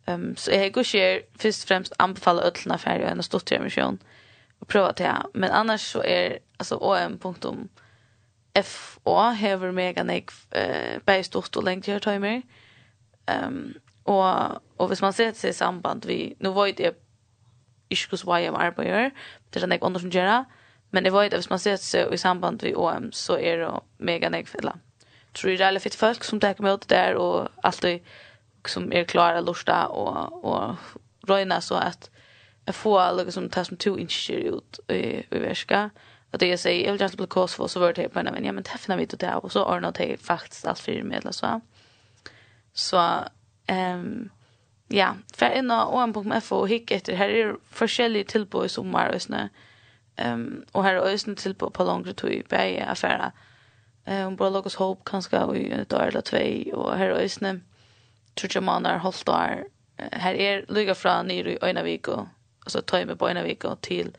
Um, 0.07 0.37
så 0.37 0.51
jeg 0.51 0.73
går 0.73 0.81
ikke 0.81 1.23
først 1.39 1.63
og 1.63 1.67
fremst 1.67 1.93
anbefale 1.99 2.43
ødelene 2.47 2.77
ferdig 2.79 3.07
enn 3.07 3.19
å 3.23 3.23
stå 3.23 3.39
til 3.39 3.57
emisjon 3.61 4.01
og 4.59 4.67
prøve 4.67 4.93
til 4.93 5.05
det. 5.05 5.21
Men 5.33 5.51
annars 5.51 5.81
så 5.93 6.01
er 6.05 6.37
altså 6.59 6.75
om.fo 6.77 7.61
hever 9.39 9.71
mega 9.71 10.03
nek 10.03 10.31
uh, 10.55 10.99
bare 11.05 11.23
stort 11.23 11.57
og 11.57 11.63
lengt 11.63 11.87
gjørtøymer. 11.87 12.41
Um, 13.31 13.73
og, 14.05 14.61
og 14.77 14.87
hvis 14.87 15.01
man 15.01 15.13
ser 15.13 15.31
til 15.31 15.53
samband 15.53 16.05
vi, 16.07 16.35
nå 16.39 16.51
var 16.51 16.65
det 16.75 16.95
ikke 17.89 18.09
hos 18.11 18.25
hva 18.27 18.41
jeg 18.41 18.53
arbeider, 18.55 19.09
det 19.53 19.63
er 19.63 19.67
nek 19.71 19.83
andre 19.85 20.01
som 20.01 20.11
gjør 20.11 20.27
det, 20.27 20.45
men 20.91 21.03
det 21.05 21.13
var 21.13 21.29
det 21.29 21.39
hvis 21.39 21.49
man 21.49 21.59
ser 21.59 21.77
til 21.79 22.13
i 22.13 22.17
samband 22.17 22.59
vi 22.65 22.75
OM 22.75 23.11
så 23.11 23.37
er 23.39 23.63
det 23.63 23.71
mega 23.99 24.29
nek, 24.29 24.49
eller 24.59 24.81
tror 25.33 25.49
jeg 25.49 25.57
det 25.59 25.67
er 25.67 25.75
litt 25.77 25.95
folk 25.97 26.23
som 26.23 26.39
tar 26.39 26.59
med 26.61 26.83
det 26.83 26.89
der 26.89 27.15
og 27.17 27.49
alltid 27.63 27.99
som 28.69 28.93
är 28.93 29.03
klara 29.03 29.41
lusta 29.41 29.87
och 29.87 30.43
och 30.45 30.75
röna 31.27 31.61
så 31.61 31.75
att 31.75 32.09
jag 32.65 32.75
får 32.75 33.17
liksom 33.17 33.31
som 33.43 33.49
tas 33.49 33.67
som 33.67 33.77
to 33.77 33.97
incher 33.97 34.33
ut 34.33 34.79
i 34.89 35.23
verska 35.29 35.89
att 36.31 36.39
det 36.39 36.47
jag 36.47 36.59
säger 36.59 36.85
jag 36.85 36.91
vill 36.91 37.01
just 37.01 37.17
bli 37.17 37.27
kost 37.27 37.55
för 37.55 37.67
så 37.67 37.79
vart 37.79 37.95
det 37.95 38.09
på 38.09 38.23
men 38.23 38.45
ja 38.45 38.51
men 38.51 38.63
träffar 38.63 38.97
vi 38.97 39.05
det 39.05 39.35
och 39.35 39.51
så 39.51 39.71
är 39.71 39.79
något 39.79 39.95
det 39.95 40.21
faktiskt 40.21 40.67
allt 40.67 40.79
för 40.79 41.03
medel 41.03 41.33
så 41.33 41.61
så 42.73 43.19
ehm 43.67 44.29
ja 44.87 45.15
för 45.33 45.45
en 45.45 45.71
och 45.71 46.01
en 46.01 46.13
punkt 46.13 46.27
med 46.27 46.43
för 46.43 46.65
hick 46.65 46.91
efter 46.91 47.15
här 47.15 47.29
är 47.29 47.55
olika 47.81 48.31
tillbud 48.31 48.65
i 48.65 48.69
sommar 48.69 49.15
och 49.15 49.21
snö 49.21 49.47
ehm 50.15 50.65
och 50.71 50.83
här 50.83 50.93
är 50.93 51.13
ösnen 51.13 51.35
tillbud 51.35 51.73
på 51.73 51.83
längre 51.83 52.13
tid 52.13 52.49
på 52.49 52.55
affärer 52.87 53.31
Eh 54.05 54.27
um, 54.27 54.35
bara 54.35 54.49
låg 54.49 54.71
hope 54.71 55.01
kanske 55.05 55.55
i 55.55 55.71
ett 55.71 55.93
år 55.93 56.01
eller 56.01 56.21
två 56.21 56.75
och 56.77 56.97
här 56.97 57.05
är 57.05 57.23
ösnen 57.23 57.63
trutja 58.35 58.61
månader, 58.61 58.97
halvt 58.97 59.29
år. 59.29 59.65
här 60.11 60.33
är 60.33 60.65
lykka 60.67 60.95
från 60.95 61.27
nere 61.27 61.51
i 61.51 61.57
Øynavik 61.61 62.07
och 62.07 62.27
så 62.67 62.81
tar 62.81 62.97
jeg 62.97 63.07
meg 63.07 63.19
på 63.19 63.29
Øynavik 63.29 63.63
och 63.63 63.81
till 63.81 64.17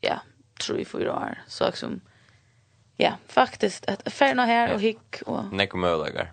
ja, 0.00 0.20
tror 0.60 0.76
tre, 0.76 0.84
fyra 0.84 1.14
år. 1.14 1.38
Så 1.46 1.66
liksom, 1.66 2.00
ja, 2.96 3.12
faktiskt 3.26 3.86
att 3.86 4.12
färna 4.12 4.44
här 4.44 4.74
och 4.74 4.80
hick 4.80 5.22
och 5.26 5.52
nek 5.52 5.74
möjligar 5.74 6.32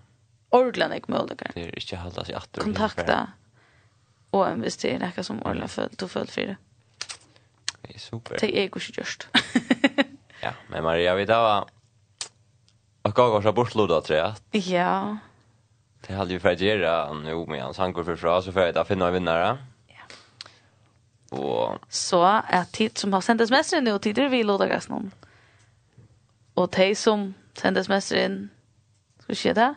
ordentligt 0.50 0.90
nek 0.90 1.08
mølager. 1.08 1.52
Det 1.54 1.66
er 1.66 1.76
ikke 1.76 2.00
halda 2.00 2.24
seg 2.24 2.36
atter. 2.38 2.62
Kontakta. 2.62 3.26
och 4.30 4.48
en 4.48 4.62
visst 4.62 4.82
det 4.82 4.92
er 4.92 4.98
nekka 4.98 5.22
som 5.24 5.40
ordentligt 5.42 5.70
følt 5.70 6.02
og 6.02 6.10
följt 6.10 6.30
för 6.30 6.42
Det 6.42 6.56
det 7.82 7.94
er 7.94 7.98
super. 7.98 8.36
Det 8.36 8.58
er 8.58 8.62
ikke 8.62 8.80
just 8.98 9.28
ja, 10.42 10.52
men 10.68 10.82
Maria, 10.82 11.14
vi 11.14 11.26
tar 11.26 11.42
var... 11.42 11.68
Og 13.02 13.14
gav 13.14 13.34
oss 13.34 13.46
av 13.46 13.54
tror 13.54 14.18
jag 14.18 14.34
Ja. 14.52 15.18
Det 16.06 16.14
hade 16.14 16.32
ju 16.32 16.40
för 16.40 16.48
att 16.48 16.60
göra 16.60 17.12
nu 17.12 17.46
med 17.46 17.62
hans 17.62 17.78
han 17.78 17.92
går 17.92 18.04
för 18.04 18.16
fra 18.16 18.42
så 18.42 18.52
får 18.52 18.62
jag 18.62 18.86
finna 18.86 19.06
en 19.06 19.12
vinnare. 19.12 19.58
Ja. 19.86 20.02
Och 21.38 21.78
så 21.88 22.24
är 22.48 22.64
tid 22.64 22.98
som 22.98 23.12
har 23.12 23.20
sändes 23.20 23.50
sms 23.50 23.72
nu 23.82 23.92
och 23.92 24.02
tider 24.02 24.28
vi 24.28 24.42
låter 24.42 24.68
gas 24.68 24.88
någon. 24.88 25.10
Och 26.54 26.70
de 26.70 26.94
som 26.94 27.34
sändes 27.54 27.80
sms 27.80 28.12
in 28.12 28.48
ska 29.22 29.34
ske 29.34 29.52
det? 29.52 29.74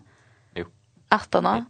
Jo. 0.56 0.66
Attarna. 1.10 1.66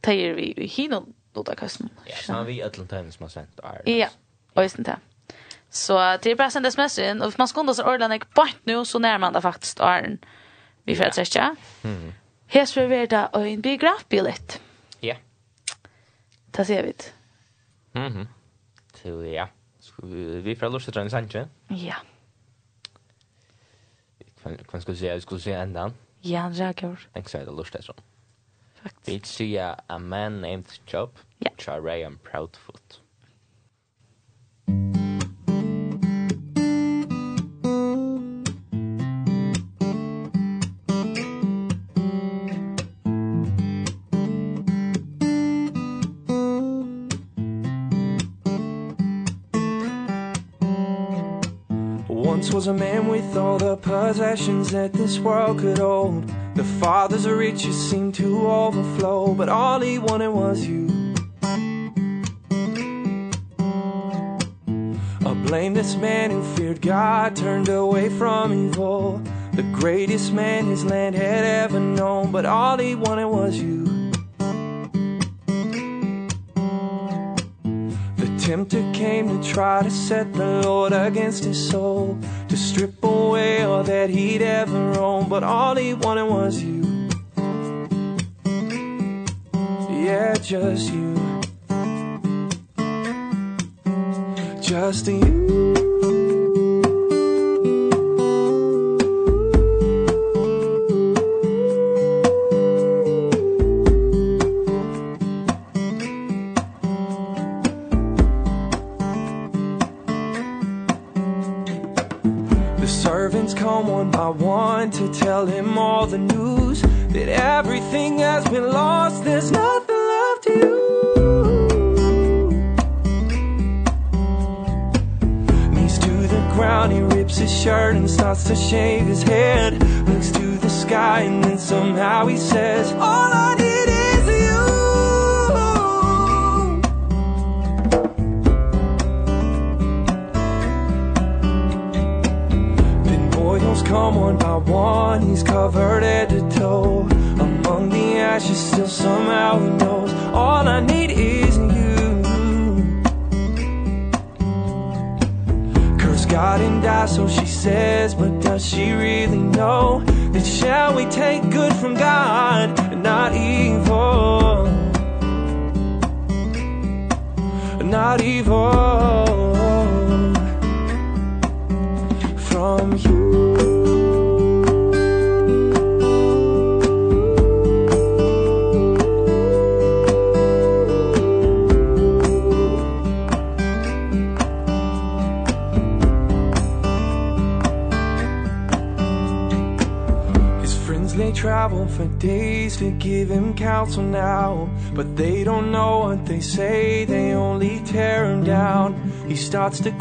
De 0.00 0.32
vi 0.32 0.54
i 0.56 0.66
hinon 0.66 1.14
låter 1.34 1.54
gas 1.54 1.80
någon. 1.80 1.90
Ja, 2.04 2.16
så 2.16 2.42
vi 2.42 2.62
Atlanten 2.62 3.12
som 3.12 3.24
har 3.24 3.30
sänt. 3.30 3.60
Ja. 3.84 4.08
Och 4.54 4.62
just 4.62 4.76
det. 4.84 4.96
Så 5.70 5.98
det 5.98 6.26
är 6.30 6.36
bara 6.36 6.50
sändes 6.50 6.74
sms 6.74 6.98
in 6.98 7.22
och 7.22 7.38
man 7.38 7.48
ska 7.48 7.60
undra 7.60 7.74
så 7.74 7.94
ordla 7.94 8.08
nek 8.08 8.34
bort 8.34 8.56
nu 8.64 8.84
så 8.84 8.98
närmar 8.98 9.18
man 9.18 9.32
det 9.32 9.40
faktiskt 9.40 9.80
Arn. 9.80 10.18
Vi 10.82 10.96
får 10.96 11.04
träffa. 11.04 11.56
Mm. 11.82 12.12
Hes 12.48 12.76
vi 12.76 12.86
ver 12.88 13.06
da 13.06 13.26
og 13.36 13.44
en 13.50 13.62
biografbilett. 13.62 14.60
Ja. 15.02 15.16
Ta 16.52 16.64
ser 16.64 16.82
vi 16.82 16.92
det. 16.92 17.14
Mhm. 17.94 18.28
Så 18.94 19.20
ja. 19.22 19.46
Skal 19.80 20.08
vi 20.10 20.40
vi 20.40 20.54
får 20.54 20.60
fra 20.66 20.72
Lorset 20.72 20.94
Trønnes 20.94 21.12
Sanje? 21.12 21.48
Ja. 21.70 21.94
Kan 24.42 24.80
skal 24.80 24.96
se, 24.96 25.06
skal 25.06 25.20
se 25.20 25.20
skulle 25.20 25.42
si 25.42 25.50
enda. 25.52 25.90
Ja, 26.24 26.40
han 26.40 26.54
rækker. 26.60 26.96
Jeg 27.14 27.28
sier 27.28 27.44
det 27.44 27.54
Lorset 27.54 27.84
Trønnes. 27.84 28.04
Faktisk. 28.82 29.08
Vi 29.08 29.20
ser 29.24 29.74
A 29.88 29.98
Man 29.98 30.32
Named 30.32 30.78
Job, 30.92 31.18
ja. 31.44 31.50
Charay 31.58 32.04
and 32.06 32.18
Proudfoot. 32.18 33.02
Mm. 34.68 34.97
was 52.58 52.66
a 52.66 52.74
man 52.74 53.06
with 53.06 53.36
all 53.36 53.56
the 53.56 53.76
possessions 53.76 54.72
that 54.72 54.92
this 54.92 55.20
world 55.20 55.60
could 55.60 55.78
hold. 55.78 56.28
The 56.56 56.64
father's 56.64 57.24
riches 57.24 57.76
seemed 57.88 58.16
to 58.16 58.48
overflow 58.48 59.32
But 59.32 59.48
all 59.48 59.78
he 59.78 60.00
wanted 60.00 60.30
was 60.30 60.66
you. 60.66 60.88
A 65.24 65.34
blameless 65.46 65.94
man 65.94 66.32
who 66.32 66.42
feared 66.56 66.82
God 66.82 67.36
Turned 67.36 67.68
away 67.68 68.08
from 68.08 68.52
evil. 68.52 69.22
The 69.52 69.62
greatest 69.62 70.32
man 70.32 70.66
his 70.66 70.84
land 70.84 71.14
had 71.14 71.44
ever 71.44 71.78
known 71.78 72.32
But 72.32 72.44
all 72.44 72.76
he 72.76 72.96
wanted 72.96 73.28
was 73.28 73.56
you. 73.56 73.87
tempter 78.48 78.82
came 78.94 79.28
to 79.28 79.46
try 79.46 79.82
to 79.82 79.90
set 79.90 80.32
the 80.32 80.62
Lord 80.62 80.94
against 80.94 81.44
his 81.44 81.68
soul. 81.68 82.18
To 82.48 82.56
strip 82.56 83.04
away 83.04 83.62
all 83.62 83.82
that 83.82 84.08
he'd 84.08 84.40
ever 84.40 84.98
owned 84.98 85.28
But 85.28 85.42
all 85.42 85.76
he 85.76 85.92
wanted 85.92 86.24
was 86.24 86.62
you. 86.62 87.10
Yeah, 89.90 90.32
just 90.40 90.90
you. 90.94 91.14
Just 94.62 95.08
you. 95.08 95.67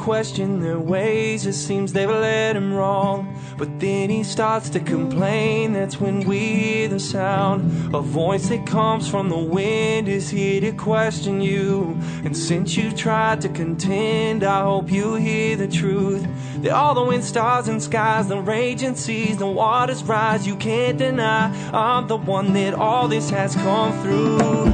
question 0.07 0.61
their 0.61 0.79
ways. 0.79 1.45
It 1.45 1.51
seems 1.51 1.91
they've 1.91 2.09
led 2.09 2.55
him 2.55 2.73
wrong. 2.73 3.37
But 3.57 3.77
then 3.77 4.09
he 4.09 4.23
starts 4.23 4.69
to 4.69 4.79
complain. 4.79 5.73
That's 5.73 5.99
when 5.99 6.21
we, 6.21 6.87
the 6.87 6.97
sound 6.97 7.93
A 7.93 7.99
voice 7.99 8.47
that 8.47 8.65
comes 8.65 9.09
from 9.09 9.27
the 9.27 9.37
wind 9.37 10.07
Is 10.07 10.29
here 10.29 10.61
to 10.61 10.71
question 10.71 11.41
you. 11.41 11.97
And 12.23 12.37
since 12.37 12.77
you 12.77 12.93
tried 12.93 13.41
to 13.41 13.49
contend 13.49 14.45
I 14.45 14.61
hope 14.61 14.89
you 14.89 15.15
hear 15.15 15.57
the 15.57 15.67
truth. 15.67 16.25
That 16.61 16.71
all 16.71 16.95
the 16.95 17.03
wind, 17.03 17.25
stars 17.25 17.67
and 17.67 17.83
skies 17.83 18.29
The 18.29 18.39
raging 18.39 18.95
seas, 18.95 19.35
the 19.37 19.47
waters 19.47 20.05
rise. 20.05 20.47
You 20.47 20.55
can't 20.55 20.97
deny 20.97 21.51
I'm 21.73 22.07
the 22.07 22.15
one 22.15 22.53
that 22.53 22.73
all 22.73 23.09
this 23.09 23.29
has 23.31 23.55
come 23.55 23.91
through. 24.01 24.66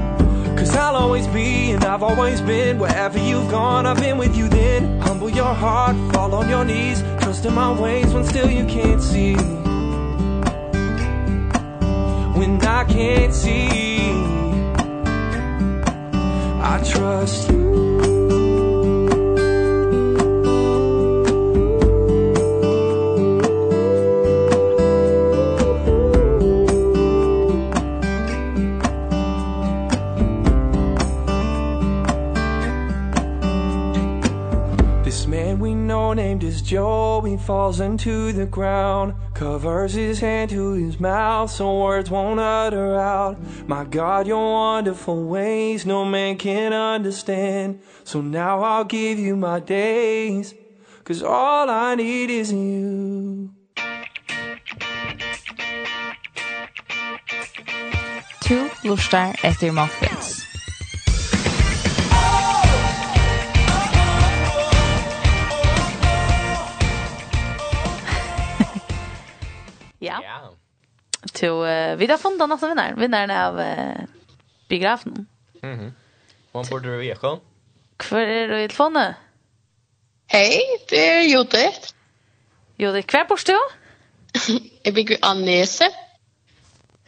Cause 0.73 0.81
I'll 0.81 0.95
always 0.95 1.27
be 1.27 1.69
and 1.69 1.85
I've 1.85 2.01
always 2.01 2.41
been 2.41 2.79
Wherever 2.79 3.19
you've 3.19 3.47
gone, 3.51 3.85
I've 3.85 3.99
been 3.99 4.17
with 4.17 4.35
you 4.35 4.49
then. 4.49 4.99
Humble 5.01 5.29
your 5.29 5.53
heart, 5.53 5.95
fall 6.11 6.33
on 6.33 6.49
your 6.49 6.65
knees 6.65 7.03
Trust 7.21 7.45
in 7.45 7.53
my 7.53 7.79
ways 7.79 8.11
when 8.11 8.23
still 8.23 8.49
you 8.49 8.65
can't 8.65 8.99
see. 8.99 9.35
When 12.39 12.59
I 12.65 12.85
can't 12.85 13.33
see 13.35 14.13
I 16.59 16.83
trust 16.83 17.51
you. 17.51 18.12
as 36.53 37.25
he 37.25 37.37
falls 37.37 37.79
into 37.79 38.31
the 38.31 38.45
ground 38.45 39.13
Covers 39.33 39.93
his 39.93 40.19
hand 40.19 40.51
to 40.51 40.73
his 40.73 40.99
mouth 40.99 41.49
so 41.49 41.81
words 41.81 42.09
won't 42.09 42.39
utter 42.39 42.97
out. 42.99 43.37
My 43.67 43.83
God, 43.83 44.27
your 44.27 44.51
wonderful 44.51 45.25
ways 45.25 45.85
no 45.85 46.05
man 46.05 46.37
can 46.37 46.71
understand. 46.71 47.81
So 48.03 48.21
now 48.21 48.61
I'll 48.61 48.85
give 48.85 49.17
you 49.19 49.35
my 49.35 49.59
days 49.59 50.53
Cause 51.03 51.21
all 51.21 51.69
I 51.69 51.95
need 51.95 52.29
is 52.29 52.53
you. 52.53 53.51
Tu 58.41 58.69
lustar 58.83 59.35
etter 59.43 59.73
muffins. 59.73 60.42
Så 71.43 71.65
uh, 71.65 71.97
vi 71.97 72.05
har 72.05 72.17
funnit 72.17 72.39
någon 72.39 72.57
vinnare. 72.57 72.95
Vinnaren 72.97 73.31
av 73.31 73.59
uh, 73.59 74.05
biografen. 74.69 75.27
Mm 75.63 75.79
-hmm. 75.79 75.91
Hon 76.51 76.65
borde 76.69 76.89
du 76.91 76.97
veta. 76.97 77.39
Kvar 77.97 78.19
är 78.19 78.47
du 78.47 78.63
i 78.63 78.67
telefonen? 78.67 79.13
Hej, 80.27 80.61
det 80.89 81.09
är 81.09 81.21
Judith. 81.21 81.93
Judith, 82.77 83.07
kvar 83.07 83.25
bor 83.29 83.39
du? 83.45 83.59
jag 84.83 84.93
bygger 84.93 85.17
Annese. 85.21 85.89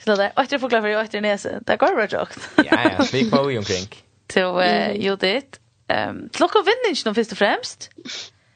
Så 0.05 0.15
där, 0.15 0.31
åter 0.35 0.57
förklara 0.57 0.81
för 0.81 1.03
åter 1.03 1.17
Annese. 1.17 1.59
Det 1.65 1.77
går 1.77 1.95
bra 1.95 2.19
jokt. 2.19 2.49
ja, 2.55 2.63
ja, 2.97 3.05
vi 3.11 3.29
kommer 3.29 3.49
ju 3.49 3.57
omkring. 3.57 3.87
Så 4.33 4.61
uh, 4.61 4.95
Judith, 4.95 5.59
ehm 5.87 6.09
um, 6.09 6.29
klockan 6.33 6.63
vinner 6.65 6.89
inte 6.89 7.01
någon 7.05 7.15
först 7.15 7.31
och 7.31 7.37
främst. 7.37 7.89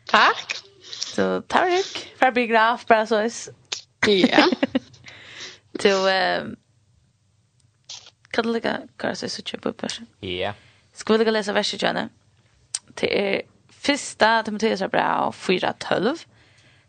Tack. 0.05 0.55
Så 1.15 1.41
tack. 1.47 2.11
För 2.19 2.31
biograf, 2.31 2.85
bara 2.85 3.07
så. 3.07 3.29
Ja. 4.07 4.45
Du, 5.83 5.91
kan 8.31 8.43
du 8.43 8.53
lägga 8.53 8.81
kvar 8.97 9.13
sig 9.13 9.29
så 9.29 9.41
köpa 9.41 9.69
upp 9.69 9.83
versen? 9.83 10.07
Ja. 10.19 10.53
Ska 10.93 11.13
vi 11.13 11.17
lägga 11.17 11.31
läsa 11.31 11.53
versen, 11.53 11.79
Janne? 11.81 12.09
Det 12.93 13.35
är 13.35 13.41
första 13.69 14.43
Timoteus 14.43 14.81
är 14.81 14.87
bra, 14.87 15.33
4.12. 15.35 16.25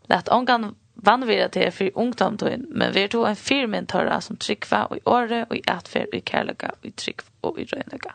Lät 0.03 0.29
ångan 0.29 0.75
vannvira 0.93 1.49
till 1.49 1.61
er 1.61 1.71
för 1.71 1.91
ungdomtøyen, 1.95 2.65
men 2.69 2.93
vi 2.93 3.03
er 3.03 3.07
to 3.07 3.25
en 3.25 3.35
firmen 3.35 3.87
tørra 3.87 4.21
som 4.21 4.37
tryggva 4.37 4.83
og 4.89 4.97
i 4.97 5.01
åre 5.05 5.45
og 5.49 5.55
i 5.57 5.63
atfer, 5.67 6.05
og 6.11 6.17
i 6.17 6.19
kærlega 6.19 6.67
og 6.67 6.85
i 6.85 6.91
tryggva 6.91 7.29
og 7.41 7.59
i 7.59 7.65
røyndega. 7.65 8.13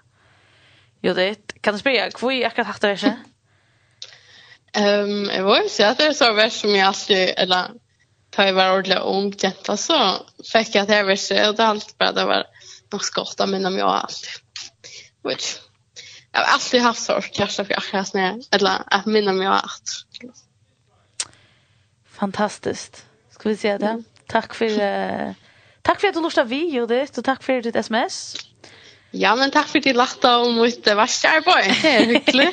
Jo, 1.02 1.14
det 1.14 1.62
kan 1.62 1.74
du 1.74 1.78
spyrja, 1.78 2.10
hvor 2.18 2.30
er 2.30 2.46
akkurat 2.46 2.66
hatt 2.66 2.82
verset? 2.82 3.16
Um, 4.76 5.30
jeg 5.32 5.44
var 5.44 5.62
jo 5.62 5.68
si 5.72 5.82
at 5.82 5.96
det 5.96 6.06
er 6.10 6.12
så 6.12 6.26
vers 6.36 6.52
som 6.60 6.70
jeg 6.70 6.84
alltid, 6.84 7.30
eller 7.38 7.70
ta 8.36 8.46
jag 8.46 8.52
var 8.52 8.72
ordentligt 8.72 8.98
ung 8.98 9.34
jenta 9.38 9.76
så 9.76 10.26
fick 10.52 10.74
jag 10.74 10.86
det 10.86 10.94
här 10.94 11.04
var 11.04 11.48
och 11.48 11.56
det 11.56 11.64
allt 11.64 11.98
bara 11.98 12.12
det 12.12 12.24
var 12.24 12.46
nog 12.92 13.04
skott 13.04 13.40
av 13.40 13.48
mina 13.48 13.68
om 13.68 13.78
jag 13.78 13.88
alltid 13.88 14.30
which 15.22 15.56
jag 16.32 16.40
har 16.40 16.52
alltid 16.52 16.82
haft 16.82 17.02
sort 17.02 17.38
jag 17.38 17.50
ska 17.50 17.64
jag 17.68 17.78
akkurat 17.78 18.14
när 18.14 18.40
eller 18.50 18.82
att 18.86 19.06
minna 19.06 19.32
mig 19.32 19.46
allt. 19.46 20.06
fantastiskt 22.10 23.04
ska 23.30 23.48
vi 23.48 23.56
se 23.56 23.78
det 23.78 24.02
tack 24.26 24.54
för 24.54 24.70
uh, 24.70 25.32
tack 25.82 26.00
för 26.00 26.08
att 26.08 26.14
du 26.14 26.22
lustade 26.22 26.48
vi 26.48 26.70
Judith 26.70 27.18
och 27.18 27.24
tack 27.24 27.42
för 27.42 27.62
ditt 27.62 27.76
sms 27.76 28.36
Ja, 29.10 29.34
men 29.36 29.50
takk 29.50 29.68
for 29.68 29.78
at 29.78 29.84
du 29.84 29.92
lagt 29.92 30.24
av 30.24 30.52
mot 30.52 30.88
varsarbeid. 30.96 31.70
Det 31.82 31.92
er 31.94 32.04
hyggelig. 32.04 32.48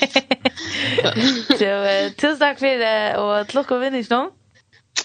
Så 1.60 1.72
tusen 2.16 2.40
takk 2.40 2.60
for 2.62 2.80
det, 2.80 3.16
og 3.20 3.50
til 3.50 3.60
dere 3.60 3.80
vinner 3.82 4.00
ikke 4.00 4.14
noen. 4.14 4.32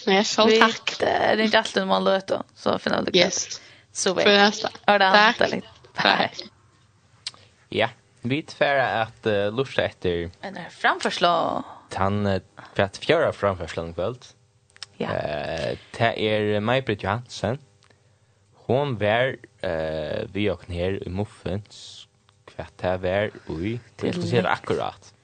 Ja, 0.06 0.24
så 0.24 0.42
tack. 0.60 0.96
Det 0.98 1.06
är 1.06 1.40
inte 1.40 1.58
alltid 1.58 1.86
man 1.86 2.04
låter 2.04 2.42
så 2.54 2.78
för 2.78 2.90
något. 2.90 3.16
Yes. 3.16 3.60
Så 3.92 4.14
vi. 4.14 4.22
För 4.22 4.30
nästa. 4.30 4.70
Ja, 4.86 4.98
tack. 4.98 5.52
Tack. 5.94 6.42
Ja, 7.68 7.88
vi 8.20 8.42
tvära 8.42 9.02
att 9.02 9.26
uh, 9.26 9.52
lusta 9.56 9.82
efter 9.82 10.30
en 10.40 10.58
framförslag. 10.70 11.64
Tan 11.90 12.40
för 12.74 12.82
att 12.82 12.96
fjöra 12.96 13.32
framförslagen 13.32 13.94
kväll. 13.94 14.16
Ja. 14.96 15.06
Eh, 15.06 15.78
det 15.98 16.28
är 16.28 16.60
Maj-Britt 16.60 17.02
Johansen. 17.02 17.58
Hon 18.54 18.98
var 18.98 19.36
eh 19.60 20.26
vi 20.32 20.50
och 20.50 20.70
ner 20.70 21.02
i 21.06 21.08
Muffens 21.08 22.06
kvart 22.44 22.72
det 22.76 22.96
var 22.96 23.30
oj 23.46 23.80
det 23.96 24.32
är 24.32 24.46
akkurat. 24.46 25.14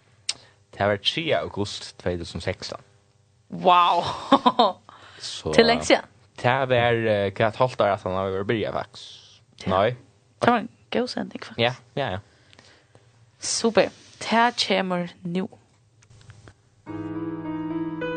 Det 0.71 0.87
var 0.87 0.97
3 0.97 1.33
august 1.33 1.99
2016. 1.99 2.81
Wow. 3.49 4.05
så, 5.19 5.53
Till 5.55 5.67
länge 5.67 5.83
sedan. 5.83 6.03
Det 6.43 6.49
här 6.49 6.67
var 6.67 7.31
kvart 7.31 7.57
halvt 7.57 7.79
hålla 7.79 7.93
att 7.93 8.03
han 8.03 8.13
har 8.13 8.43
börjat 8.43 8.75
faktiskt. 8.75 9.41
Nej. 9.67 9.97
Det 10.39 10.51
var 10.51 10.59
en 10.59 10.69
god 10.93 11.11
sändning 11.11 11.39
faktiskt. 11.43 11.59
Ja, 11.59 11.75
ja, 12.03 12.11
ja. 12.11 12.21
Super. 13.39 13.89
Det 14.19 14.27
här 14.27 14.69
kommer 14.69 15.09
nu. 15.21 15.49
Thank. 16.85 18.14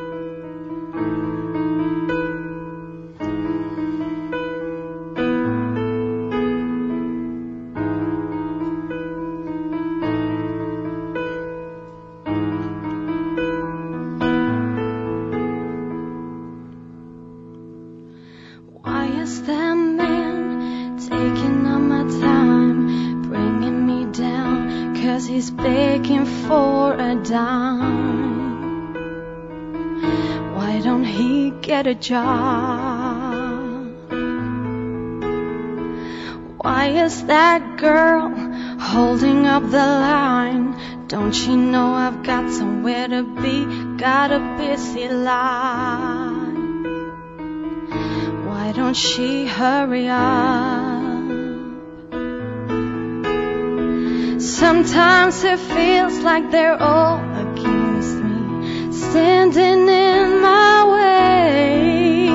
is 25.38 25.52
begging 25.52 26.26
for 26.26 26.94
a 26.94 27.14
dime 27.14 28.94
Why 30.56 30.82
don't 30.82 31.04
he 31.04 31.52
get 31.62 31.86
a 31.86 31.94
job? 31.94 32.26
Why 36.64 36.88
is 37.06 37.16
that 37.26 37.78
girl 37.78 38.24
holding 38.80 39.46
up 39.46 39.62
the 39.78 39.88
line? 40.08 40.66
Don't 41.08 41.34
she 41.34 41.56
know 41.56 41.90
I've 41.94 42.24
got 42.24 42.50
somewhere 42.52 43.08
to 43.08 43.22
be, 43.44 43.58
got 43.98 44.32
a 44.32 44.40
busy 44.58 45.08
life? 45.08 46.58
Why 48.48 48.72
don't 48.76 48.98
she 49.06 49.46
hurry 49.46 50.08
up? 50.08 50.77
Sometimes 54.48 55.44
it 55.44 55.60
feels 55.60 56.20
like 56.20 56.52
they're 56.52 56.82
all 56.82 57.20
against 57.36 58.16
me 58.16 58.94
Standing 58.94 59.90
in 59.90 60.42
my 60.42 60.86
way. 60.96 62.30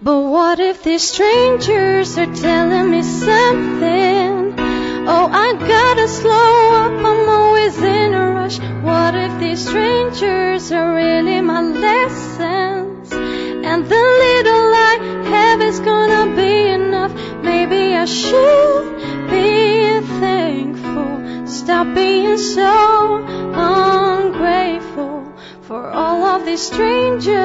But 0.00 0.20
what 0.20 0.60
if 0.60 0.84
these 0.84 1.02
strangers 1.02 2.16
are 2.18 2.32
telling 2.32 2.88
me 2.88 3.02
something? 3.02 4.54
Oh, 5.08 5.28
I 5.32 5.54
gotta 5.58 6.06
slow 6.06 6.84
up, 6.84 6.92
I'm 6.92 7.28
always 7.28 7.76
in 7.82 8.14
a 8.14 8.30
rush. 8.30 8.60
What 8.60 9.16
if 9.16 9.40
these 9.40 9.66
strangers 9.68 10.70
are 10.70 10.94
really 10.94 11.40
my 11.40 11.62
lessons? 11.62 13.10
And 13.12 13.84
the 13.84 14.04
little 14.24 14.72
I 14.90 14.98
have 15.30 15.60
is 15.62 15.80
gonna 15.80 16.36
be 16.36 16.68
enough. 16.68 17.12
Maybe 17.42 17.96
I 17.96 18.04
should 18.04 18.97
stop 21.68 21.94
being 21.94 22.38
so 22.38 23.16
ungrateful 23.52 25.22
for 25.60 25.90
all 25.90 26.24
of 26.24 26.46
these 26.46 26.62
strangers 26.62 27.36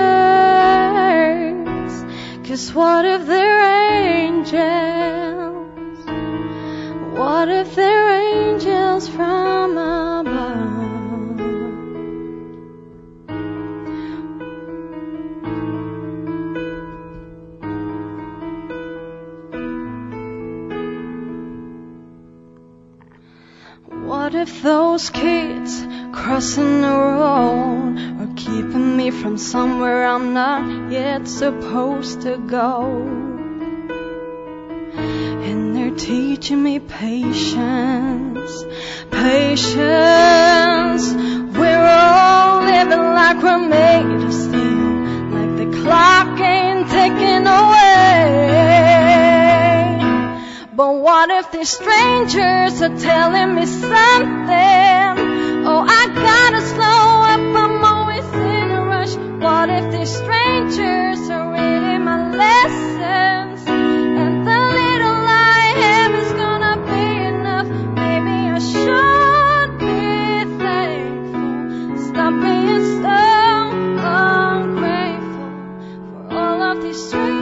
Cause 2.47 2.73
what 2.73 3.03
if 3.03 3.25
they're 3.27 4.29
angels? 4.29 6.05
What 7.19 7.49
if 7.49 7.75
they're 7.75 8.11
angels 8.11 9.09
from 9.09 9.77
us? 9.77 10.12
What 24.33 24.49
if 24.49 24.63
those 24.63 25.11
kids 25.11 25.85
crossing 26.11 26.81
the 26.81 26.87
road 26.87 27.99
Are 28.19 28.33
keeping 28.35 28.97
me 28.97 29.11
from 29.11 29.37
somewhere 29.37 30.07
I'm 30.07 30.33
not 30.33 30.91
yet 30.91 31.27
supposed 31.27 32.21
to 32.21 32.39
go? 32.39 32.81
And 34.97 35.75
they're 35.75 35.95
teaching 35.95 36.63
me 36.63 36.79
patience 36.79 38.65
Patience. 39.11 41.13
We're 41.55 41.87
all 41.87 42.63
living 42.63 43.13
like 43.13 43.39
we're 43.43 43.59
made 43.59 44.23
of 44.25 44.33
steel 44.33 44.95
Like 45.35 45.57
the 45.61 45.67
clock 45.83 46.39
ain't 46.39 46.89
ticking 46.89 47.45
away. 47.45 49.02
But 50.75 50.95
what 50.95 51.29
if 51.29 51.51
these 51.51 51.69
strangers 51.69 52.81
are 52.81 52.97
telling 52.97 53.53
me 53.53 53.67
something? 53.67 53.93
Oh, 55.69 55.85
I 55.87 56.07
gotta 56.07 56.61
slow 56.65 57.21
up, 57.31 57.39
I'm 57.61 57.85
always 57.85 58.25
in 58.33 58.71
a 58.71 58.81
rush. 58.83 59.15
What 59.39 59.69
if 59.69 59.91
these 59.91 60.09
strangers 60.09 61.29
are 61.29 61.51
reading 61.53 62.03
my 62.03 62.31
lessons? 62.31 63.67
And 63.67 64.47
the 64.47 64.59
little 64.79 65.21
I 65.29 65.73
have 65.83 66.15
is 66.15 66.31
gonna 66.33 66.75
be 66.89 67.03
enough. 67.33 67.67
Maybe 67.93 68.35
I 68.49 68.57
should 68.57 69.77
be 69.77 70.57
thankful. 70.57 71.97
Stop 72.07 72.33
being 72.41 72.85
so 73.03 73.21
ungrateful 74.57 75.49
for 76.09 76.33
all 76.33 76.61
of 76.63 76.81
these 76.81 77.07
strangers. 77.09 77.32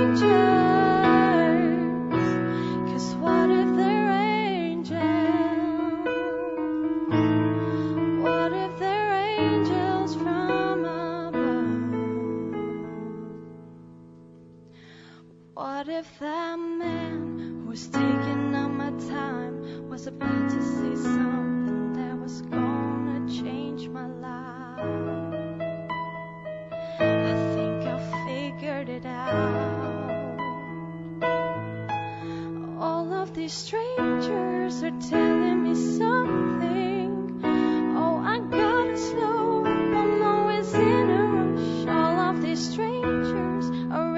But 15.84 15.90
if 15.90 16.20
that 16.20 16.60
man 16.60 17.64
who 17.64 17.70
was 17.72 17.88
taking 17.88 18.54
up 18.54 18.70
my 18.70 18.92
time. 19.10 19.90
Was 19.90 20.06
about 20.06 20.50
to 20.52 20.62
say 20.62 20.96
something 20.96 21.94
that 21.94 22.20
was 22.20 22.44
gonna 22.44 23.28
change 23.28 23.90
my 23.90 24.06
life. 24.06 24.80
I 27.00 27.34
think 27.56 27.84
I 27.96 27.98
figured 28.28 28.90
it 28.90 29.08
out. 29.08 30.38
All 32.80 33.12
of 33.14 33.34
these 33.34 33.54
strangers 33.54 34.84
are 34.84 35.00
telling 35.10 35.64
me 35.64 35.74
something. 35.74 37.42
Oh, 37.98 38.18
I 38.18 38.38
gotta 38.38 38.98
slow, 38.98 39.66
I'm 39.66 40.22
always 40.22 40.72
in 40.76 41.10
a 41.10 41.24
rush. 41.26 41.88
All 41.88 42.20
of 42.30 42.42
these 42.44 42.70
strangers 42.72 43.66
are 43.92 44.11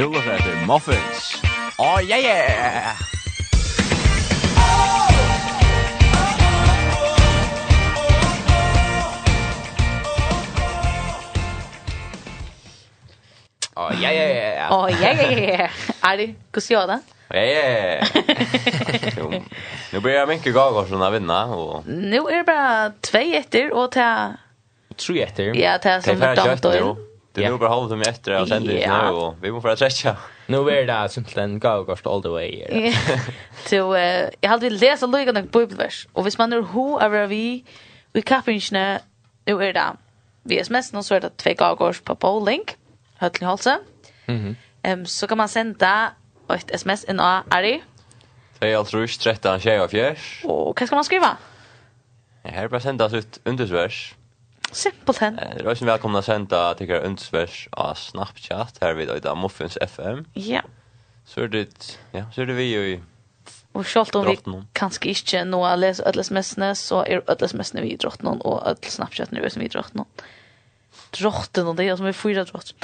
Kul 0.00 0.14
för 0.14 0.30
det 0.30 0.66
muffins. 0.66 1.42
Oh 1.78 2.02
yeah 2.02 2.20
yeah. 2.20 2.96
Oh 13.76 14.02
ja, 14.02 14.12
ja. 14.12 14.68
Åh, 14.70 14.90
ja, 15.02 15.12
ja, 15.12 15.22
ja. 15.22 15.38
yeah. 15.38 15.70
Ari, 16.00 16.34
kus 16.50 16.70
jag 16.70 16.88
då? 16.88 16.98
Ja, 17.28 17.40
ja, 17.40 17.68
ja. 17.68 18.06
Nu 19.92 20.00
börjar 20.00 20.26
Minke 20.26 20.50
Gagarsen 20.50 21.12
vinna. 21.12 21.44
Och... 21.44 21.86
Nu 21.86 22.16
er 22.16 22.36
det 22.36 22.44
bara 22.44 22.92
två 23.00 23.18
etter, 23.18 23.72
og 23.72 23.92
til... 23.92 24.36
Tre 24.96 25.22
etter. 25.22 25.56
Ja, 25.56 25.78
ta 25.78 26.00
som 26.00 26.22
ett 26.22 26.36
damtor. 26.36 27.09
Det 27.32 27.44
är 27.44 27.50
nog 27.50 27.60
bara 27.60 27.70
halvt 27.70 27.92
om 27.92 28.00
efter 28.02 28.32
jag 28.32 28.48
sänder 28.48 28.74
det 28.74 29.02
nu 29.02 29.10
och 29.10 29.34
vi 29.42 29.52
måste 29.52 29.68
fortsätta. 29.68 30.16
Nu 30.46 30.56
är 30.70 30.86
det 30.86 31.08
simpelthen 31.08 31.58
go 31.58 31.96
all 32.04 32.22
the 32.22 32.28
way. 32.28 32.92
Så 33.66 33.96
jag 34.40 34.50
hade 34.50 34.70
läst 34.70 35.02
och 35.02 35.08
lugna 35.08 35.42
bibelvers 35.42 36.08
och 36.12 36.22
hvis 36.22 36.38
man 36.38 36.52
är 36.52 36.60
ho 36.60 36.98
är 36.98 37.26
vi 37.26 37.64
vi 38.12 38.22
kapinsna 38.22 38.98
nu 39.44 39.64
är 39.64 39.72
det 39.72 39.96
vi 40.42 40.58
är 40.58 40.72
mest 40.72 40.92
någon 40.92 41.04
sort 41.04 41.22
det 41.22 41.36
två 41.36 41.54
gagors 41.54 42.00
på 42.00 42.14
bowling 42.14 42.64
höll 43.16 43.30
halsen. 43.40 43.78
Mhm. 44.26 44.56
Ehm 44.82 45.06
så 45.06 45.26
kan 45.26 45.38
man 45.38 45.48
sända 45.48 46.12
ett 46.48 46.70
SMS 46.70 47.04
in 47.04 47.20
a 47.20 47.44
Ari. 47.48 47.82
Det 48.58 48.72
är 48.72 48.76
alltså 48.76 49.06
13 49.06 49.60
tjejer 49.60 49.84
och 49.84 49.90
fjärs. 49.90 50.40
Och 50.44 50.80
vad 50.80 50.86
ska 50.88 50.96
man 50.96 51.04
skriva? 51.04 51.36
Jag 52.42 52.52
har 52.52 52.68
bara 52.68 52.80
sändas 52.80 53.12
ut 53.12 53.40
undersvers. 53.44 54.14
Simpelthen. 54.72 55.38
Eh, 55.38 55.64
Røysen 55.64 55.86
välkomna 55.86 56.22
senta 56.22 56.74
till 56.74 56.90
er 56.90 57.04
ønsvers 57.06 57.68
av 57.72 57.94
Snapchat, 57.94 58.78
här 58.80 58.94
vid 58.94 59.10
Øyda 59.10 59.34
Muffins 59.34 59.78
FM. 59.80 60.24
Ja. 60.34 60.62
Så 61.24 61.40
är 61.40 61.48
det, 61.48 61.98
ja, 62.12 62.24
så 62.34 62.42
är 62.42 62.46
det 62.46 62.54
vi 62.54 62.64
ju 62.64 62.80
i 62.88 63.00
Och 63.72 63.86
självt 63.86 64.14
om 64.14 64.26
vi 64.26 64.36
kanske 64.72 65.08
inte 65.08 65.44
nå 65.44 65.64
har 65.64 65.76
lest 65.76 66.00
alle 66.00 66.24
smsene, 66.24 66.74
så 66.74 67.04
är 67.04 67.22
alle 67.26 67.48
smsene 67.48 67.82
vi 67.82 67.92
i 67.92 67.96
drottene, 67.96 68.30
og 68.30 68.66
alle 68.66 68.76
Snapchatene 68.82 69.40
er 69.40 69.48
som 69.48 69.62
vi 69.62 69.68
någon. 69.92 70.06
Drotten 71.10 71.66
och 71.66 71.76
det 71.76 71.88
är 71.88 71.96
som 71.96 72.06
er 72.06 72.12
fyra 72.12 72.44
drott. 72.44 72.74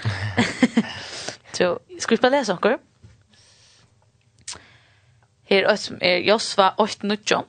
så, 1.52 1.78
ska 1.98 2.14
vi 2.14 2.20
bare 2.20 2.30
lese 2.30 2.54
noe? 2.54 2.78
Her 5.44 5.66
er 6.00 6.18
Josva 6.18 6.74
8.19. 6.78 7.44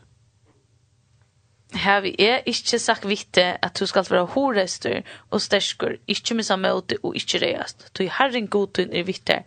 Her 1.76 2.00
vi 2.00 2.16
er 2.20 2.46
ikke 2.48 2.80
sagt 2.80 3.08
vitte 3.10 3.44
at 3.66 3.80
du 3.80 3.86
skal 3.86 4.06
være 4.10 4.26
horester 4.26 5.02
og 5.32 5.42
sterskur, 5.42 5.98
ikke 6.08 6.38
missa 6.40 6.56
møte 6.56 6.98
og 7.04 7.16
ikke 7.16 7.42
reast. 7.44 7.90
Du 7.98 8.04
er 8.06 8.14
herren 8.20 8.48
godtun 8.48 8.94
er 8.96 9.04
vitte, 9.04 9.42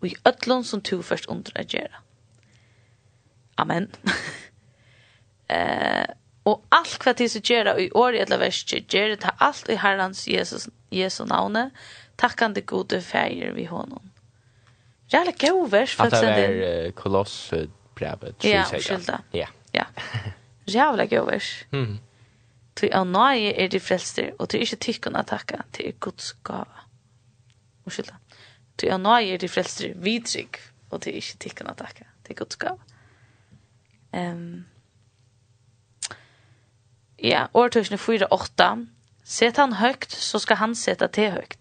og 0.00 0.08
i 0.10 0.16
ødlån 0.28 0.64
som 0.64 0.82
du 0.84 1.00
først 1.02 1.30
undrar 1.32 1.64
å 1.64 1.70
gjøre. 1.72 2.02
Amen. 3.62 3.88
eh, 5.54 6.12
og 6.44 6.60
alt 6.74 6.98
hva 7.00 7.14
til 7.16 7.30
som 7.30 7.44
gjør 7.46 7.72
i 7.78 7.88
året 7.94 8.26
eller 8.26 8.42
verset, 8.42 8.88
gjør 8.92 9.14
det 9.14 9.32
alt 9.40 9.70
i 9.70 9.78
herrens 9.80 10.26
Jesus, 10.28 10.68
Jesu 10.92 11.24
navne, 11.24 11.70
takkande 12.18 12.60
gode 12.66 13.00
feir 13.00 13.54
vi 13.56 13.64
honom. 13.70 14.12
Ræle 15.12 15.32
gau 15.32 15.66
vers, 15.70 15.94
for. 15.94 16.04
At 16.04 16.20
det 16.24 16.68
er 16.68 16.92
koloss 16.96 17.52
brevet, 17.96 18.44
Ja, 18.44 18.64
skylda. 18.68 19.22
Ja. 19.32 19.48
Ja. 19.74 19.88
jævla 20.66 21.06
gåvor. 21.06 21.42
Mm. 21.72 21.98
Ty 22.76 22.88
av 22.92 23.06
nøye 23.06 23.52
er 23.52 23.68
de 23.68 23.80
frelster, 23.80 24.32
og 24.38 24.48
ty 24.48 24.58
inte 24.58 24.76
tyckon 24.76 25.16
att 25.16 25.26
tacka 25.26 25.62
till 25.72 25.94
Guds 26.00 26.32
gåva. 26.32 26.86
Ursäkta. 27.86 28.16
Ty 28.76 28.88
av 28.88 29.00
nøye 29.00 29.34
er 29.34 29.38
de 29.38 29.48
frelster 29.48 29.94
vidrygg 29.94 30.56
og 30.90 31.02
ty 31.02 31.10
inte 31.10 31.36
tyckon 31.38 31.66
att 31.66 31.78
tacka 31.78 32.04
Guds 32.28 32.56
gåva. 32.56 32.78
Ehm 34.12 34.36
um, 34.36 34.64
Ja, 37.22 37.46
årtusene 37.54 37.96
4-8. 37.96 38.86
Set 39.24 39.56
han 39.56 39.72
høgt, 39.72 40.12
så 40.12 40.38
skal 40.42 40.56
han 40.58 40.74
seta 40.74 41.06
te 41.06 41.28
høgt. 41.30 41.60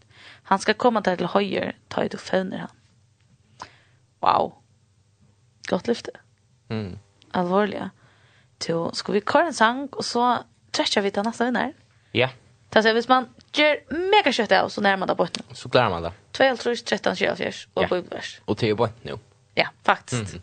Han 0.49 0.59
skal 0.59 0.75
komme 0.75 1.03
deg 1.05 1.19
til 1.19 1.29
høyre, 1.29 1.73
ta 1.89 2.01
i 2.01 2.09
du 2.09 2.17
føvner 2.17 2.65
han. 2.65 2.77
Wow. 4.25 4.55
Godt 5.69 5.87
lyfte. 5.87 6.11
Mm. 6.69 6.97
Alvorlig, 7.37 7.77
ja 7.77 7.89
to 8.61 8.91
ska 8.93 9.11
vi 9.11 9.21
köra 9.21 9.45
en 9.45 9.53
sang, 9.53 9.87
och 9.91 10.05
så 10.05 10.37
träffar 10.71 11.01
vi 11.01 11.11
till 11.11 11.23
nästa 11.23 11.45
vinner. 11.45 11.73
Ja. 12.11 12.29
Ta 12.71 12.79
seg, 12.83 12.95
hvis 12.95 13.09
man 13.09 13.27
gör 13.53 13.81
mega 13.89 14.31
kött 14.31 14.51
av, 14.55 14.69
så 14.69 14.81
nærmer 14.81 15.03
man 15.03 15.09
det 15.11 15.15
bort 15.19 15.37
nå. 15.39 15.55
Så 15.55 15.69
klarar 15.69 15.89
man 15.89 16.03
det. 16.03 16.11
12, 16.31 16.75
13, 16.75 17.15
24, 17.15 17.51
och 17.73 17.83
ja. 17.83 17.87
bøybevers. 17.87 18.41
Och 18.45 18.57
til 18.57 18.75
bort 18.75 19.03
nu. 19.03 19.17
Ja, 19.55 19.67
faktiskt. 19.83 20.33
Mm. 20.33 20.41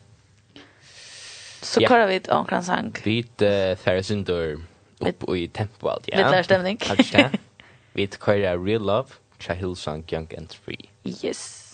Så 1.63 1.81
ja. 1.81 2.07
vi 2.07 2.17
et 2.17 2.29
omkring 2.29 2.65
sang. 2.65 2.97
Vi 3.05 3.23
the 3.39 3.73
uh, 3.73 3.77
færre 3.77 4.03
synder 4.03 4.57
upp 5.01 5.25
i 5.37 5.47
tempoet, 5.47 6.09
ja. 6.09 6.17
Lite 6.17 6.31
lær 6.31 6.43
stemning. 6.43 6.81
Takk 6.81 6.99
det. 7.13 7.41
Vi 7.95 8.07
kører 8.07 8.59
Real 8.67 8.81
Love, 8.81 9.09
Chahil 9.41 9.77
Sang 9.77 10.05
Young 10.13 10.29
and 10.37 10.49
Free. 10.65 10.91
Yes. 11.05 11.25
Yes. 11.25 11.65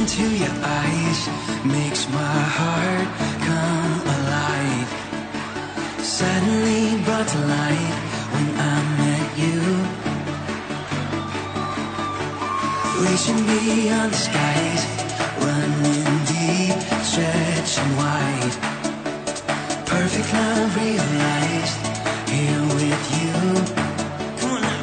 into 0.00 0.24
your 0.42 0.56
eyes 0.80 1.20
makes 1.64 2.08
my 2.08 2.38
heart 2.58 3.08
come 3.48 3.94
alive. 4.16 4.90
Suddenly 6.18 7.02
brought 7.04 7.28
to 7.34 7.40
light 7.56 7.96
when 8.32 8.48
I 8.72 8.76
met 9.02 9.28
you. 9.42 9.58
Reaching 13.04 13.40
beyond 13.46 14.12
the 14.12 14.20
skies 14.28 14.82
Running 15.42 16.18
deep, 16.30 16.78
stretching 17.02 17.96
wide. 17.96 18.54
Perfect 19.86 20.32
love 20.32 20.76
realized 20.76 21.78
Here 22.30 22.62
with 22.78 23.04
you. 23.18 23.34
Come 24.38 24.52
on 24.56 24.62
now. 24.62 24.82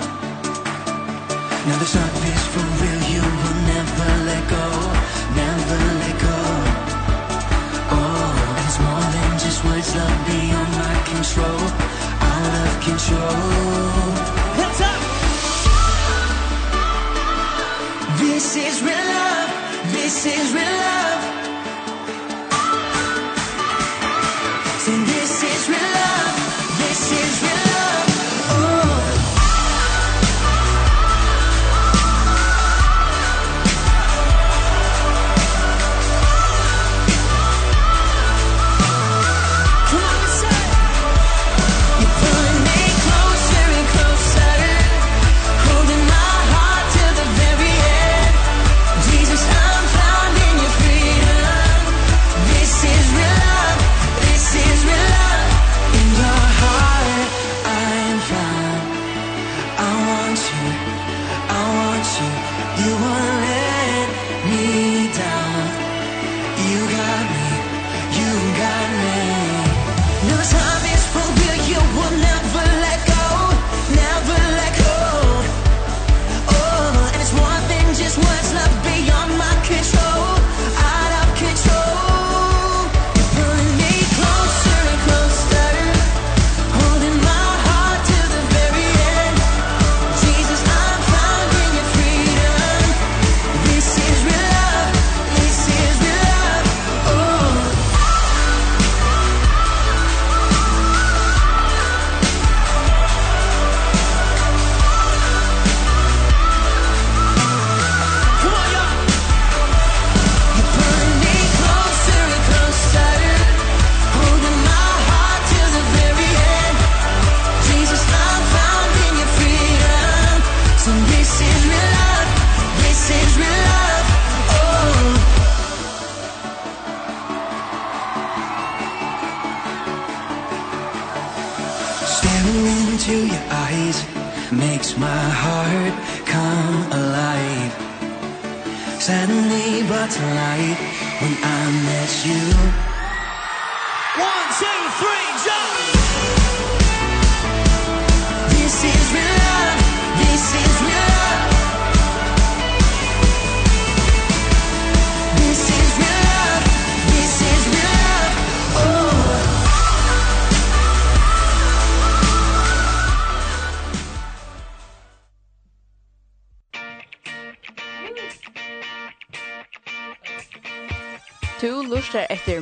Now 1.67 1.77
the 1.79 1.85
sun 1.85 2.09
is 2.33 2.43
for 2.53 2.65
real 2.83 2.98
It's 9.91 9.97
love 9.97 10.25
beyond 10.27 10.71
my 10.77 10.97
control. 11.03 11.61
Out 12.29 12.53
of 12.61 12.73
control. 12.85 13.41
Hands 14.59 14.81
up! 14.85 15.01
This 18.19 18.55
is 18.55 18.83
real 18.83 19.05
love. 19.17 19.49
This 19.91 20.25
is 20.27 20.53
real 20.53 20.77
love. 20.77 21.18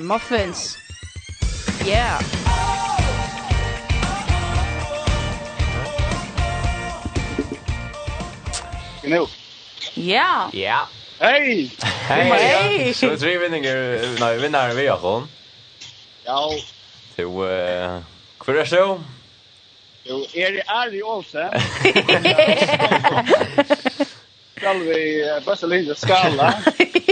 muffins. 0.07 0.77
Yeah. 1.85 2.21
Nu. 9.03 9.25
Ja. 9.93 10.49
Ja. 10.53 10.87
Hej! 11.19 11.71
Hej! 11.81 12.93
Så 12.93 13.17
tre 13.17 13.37
vinningar, 13.37 14.19
nej, 14.19 14.39
vinnare 14.39 14.73
vi 14.73 14.87
har 14.87 14.97
hon. 14.97 15.27
Ja. 16.25 16.51
Du, 17.15 17.23
eh, 17.23 17.99
kvar 18.37 18.55
är 18.55 18.65
så? 18.65 19.01
Jo, 20.03 20.25
är 20.33 20.51
det 20.51 20.63
Ari 20.67 21.03
Olsen? 21.03 21.49
Skal 24.57 24.79
vi 24.79 25.01
bøsse 25.45 25.67
linje 25.69 25.95
skala? 25.95 26.51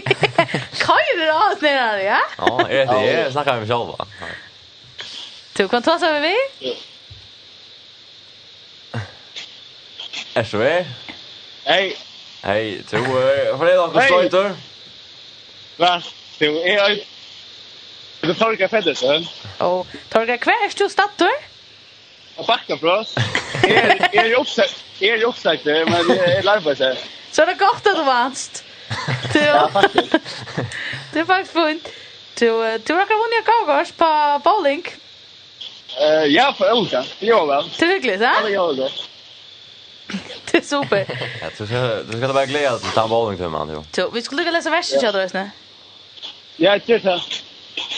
Kan 0.86 1.12
du 1.18 1.26
da 1.26 1.34
alls 1.34 1.62
ner 1.62 2.00
ja? 2.02 2.20
Ja, 2.38 2.68
är 2.70 2.86
det 2.86 3.12
är 3.12 3.32
snackar 3.32 3.60
vi 3.60 3.68
själva. 3.68 4.06
Du 5.54 5.68
kan 5.68 5.84
ta 5.84 6.00
så 6.00 6.06
med 6.06 6.22
vi? 6.22 6.36
Är 10.34 10.44
så 10.44 10.58
vi? 10.58 10.86
Hej. 11.64 11.98
Hej, 12.44 12.82
du 12.90 12.98
fredag 13.60 13.88
på 13.88 14.02
Stoitor. 14.02 14.56
Va? 15.78 16.02
Du 16.40 16.62
är 16.62 17.00
Du 18.22 18.34
torkar 18.34 18.68
Federsen. 18.68 19.28
Och 19.58 19.88
torkar 20.10 20.38
kvärs 20.38 20.76
du 20.76 20.90
stattor? 20.90 21.32
Och 22.36 22.46
backa 22.46 22.78
för 22.78 22.88
oss. 22.88 23.16
Är 23.64 24.16
är 24.16 24.26
ju 24.26 24.36
uppsagt. 24.36 24.84
Är 25.00 25.18
ju 25.18 25.24
uppsagt, 25.24 25.66
men 25.66 26.10
jeg 26.10 26.44
larvar 26.44 26.76
seg. 26.76 26.98
Så 27.36 27.42
är 27.42 27.46
det 27.46 27.54
godt 27.54 27.88
at 27.88 27.96
du 27.98 28.04
vanst. 28.04 28.64
Du, 29.34 29.40
det 31.14 31.20
er 31.20 31.26
faktisk 31.26 31.52
fint. 31.52 31.88
Du, 32.40 32.46
du 32.88 32.94
råkar 32.96 33.18
vunna 33.20 33.42
kakors 33.50 33.92
på 33.92 34.08
bowling. 34.44 34.86
Uh, 36.00 36.28
ja, 36.32 36.54
på 36.58 36.66
olika. 36.66 37.02
Det 37.20 37.28
gjør 37.28 37.44
vel. 37.50 37.68
Det 37.76 37.88
er 37.88 37.92
hyggelig, 37.92 38.14
ja? 38.22 38.32
Ja, 38.38 38.46
det 38.46 38.54
gjør 38.54 38.72
det. 38.80 38.88
Det 40.52 40.62
er 40.62 40.64
super. 40.64 40.98
ja, 41.42 41.50
du, 41.58 41.66
ska, 41.66 41.82
du 42.08 42.18
ska 42.18 42.34
bara 42.34 42.46
glädja 42.46 42.78
till 42.78 42.96
den 42.96 43.10
bowlingtumman, 43.10 43.70
jo. 43.70 43.84
Jo, 43.98 44.10
vi 44.14 44.22
skulle 44.22 44.52
läsa 44.52 44.70
versen 44.70 45.00
till 45.00 45.20
oss 45.20 45.34
nu. 45.34 45.50
Ja, 46.58 46.78
det 46.78 46.90
gör 46.90 47.00
det. 47.00 47.22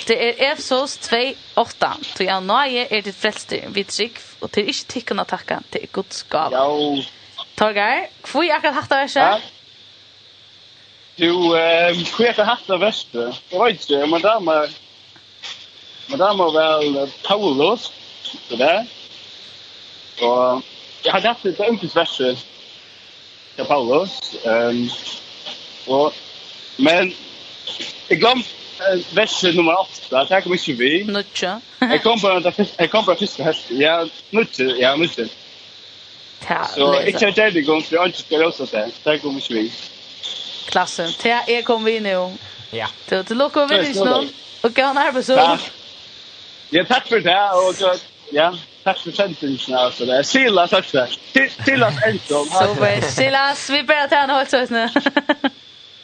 Det 0.08 0.18
er 0.30 0.52
Efsos 0.52 0.98
2:8. 0.98 2.16
Till 2.16 2.26
jag 2.26 2.44
nöje 2.44 2.88
er 2.90 3.02
ditt 3.02 3.16
frelster, 3.16 3.70
vi 3.70 3.84
trygg 3.84 4.18
og 4.42 4.52
til 4.52 4.70
ikke 4.70 4.86
tikkene 4.88 5.22
att 5.22 5.46
til 5.48 5.64
till 5.72 5.90
Guds 5.92 6.24
gav. 6.24 6.52
Ja, 6.52 6.66
Torgar, 7.58 8.06
hvor 8.32 8.44
er 8.46 8.54
akkurat 8.56 8.76
hatt 8.76 8.92
av 8.94 9.00
verset? 9.02 9.46
Du, 11.18 11.32
hvor 11.34 12.28
er 12.28 12.44
hatt 12.46 12.68
av 12.70 12.84
verset? 12.84 13.40
Jeg 13.50 13.62
vet 13.62 13.88
ikke, 13.88 14.06
men 14.12 14.22
da 14.22 14.36
må 14.40 14.58
Men 16.08 16.22
da 16.22 16.28
må 16.34 16.46
vel 16.56 17.10
Paulus, 17.26 17.90
så 18.24 18.56
der. 18.56 18.86
Og 20.22 20.62
jeg 21.04 21.12
hadde 21.12 21.34
hatt 21.34 21.46
et 21.46 21.60
ønskesverset 21.68 22.46
til 23.58 23.66
Paulus. 23.66 24.14
Um, 24.46 24.86
og, 25.88 26.14
men 26.80 27.12
jeg 28.10 28.22
glemte 28.22 28.48
uh, 28.80 29.18
verset 29.18 29.56
nummer 29.56 29.82
8, 29.82 30.08
det 30.14 30.30
her 30.30 30.46
kom 30.46 30.56
ikke 30.56 30.78
vi. 30.80 30.94
Nutsja. 31.12 31.58
jeg 31.82 32.02
kom 32.06 32.20
på 32.22 32.30
den 32.30 32.54
første, 33.20 33.44
hest. 33.44 33.72
ja, 33.72 33.98
nutsja, 34.32 34.70
ja, 34.80 34.96
nutsja. 34.96 35.28
Så 36.48 37.00
ikke 37.08 37.34
jeg 37.36 37.54
det 37.54 37.66
gong, 37.66 37.84
for 37.86 37.96
jeg 37.96 38.06
ønsker 38.06 38.26
skal 38.26 38.46
også 38.46 38.68
det. 38.72 38.86
Det 39.06 39.22
kommer 39.22 39.40
ikke 39.42 39.54
vi. 39.54 39.72
Klasse. 40.68 41.08
Til 41.20 41.34
jeg 41.48 41.66
kom 41.66 41.86
vi 41.86 42.00
nå. 42.00 42.32
Ja. 42.74 42.88
Til 43.08 43.26
til 43.26 43.38
lukke 43.38 43.60
over 43.62 43.68
vinnis 43.68 43.98
nå. 43.98 44.24
Og 44.64 44.74
gå 44.76 44.94
nær 44.94 45.10
arbeidsord. 45.12 45.38
Ja. 45.38 45.58
Ja, 46.72 46.84
takk 46.84 47.08
for 47.08 47.24
det. 47.24 47.38
Og 47.54 48.00
ja, 48.34 48.50
takk 48.84 49.00
for 49.04 49.12
sendingen. 49.16 49.76
Altså 49.76 50.06
det. 50.06 50.26
Silas 50.26 50.74
også. 50.74 51.06
Silas 51.66 51.94
Ensom. 52.08 52.48
Super. 52.52 53.02
Silas, 53.02 53.70
vi 53.72 53.82
ber 53.88 54.08
tar 54.10 54.26
han 54.26 54.36
holdt 54.36 54.52
sånn. 54.52 54.90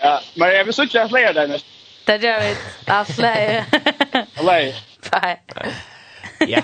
Ja, 0.04 0.18
men 0.36 0.52
jeg 0.52 0.66
vil 0.66 0.74
sikkert 0.76 1.10
flere 1.12 1.34
der 1.34 1.48
nesten. 1.48 1.70
Det 2.08 2.20
gjør 2.20 2.40
vi. 2.44 2.56
Ja, 2.88 3.02
flere. 3.08 3.66
Flere. 4.36 4.74
Bye. 5.12 5.76
Ja. 6.48 6.64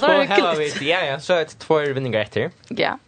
Så 0.00 0.06
här 0.06 0.56
vi 0.56 0.90
ja 0.90 1.04
ja 1.04 1.20
så 1.20 1.32
ett 1.32 1.58
två 1.58 1.78
vinningar 1.78 2.20
efter. 2.20 2.50
Ja. 2.68 2.98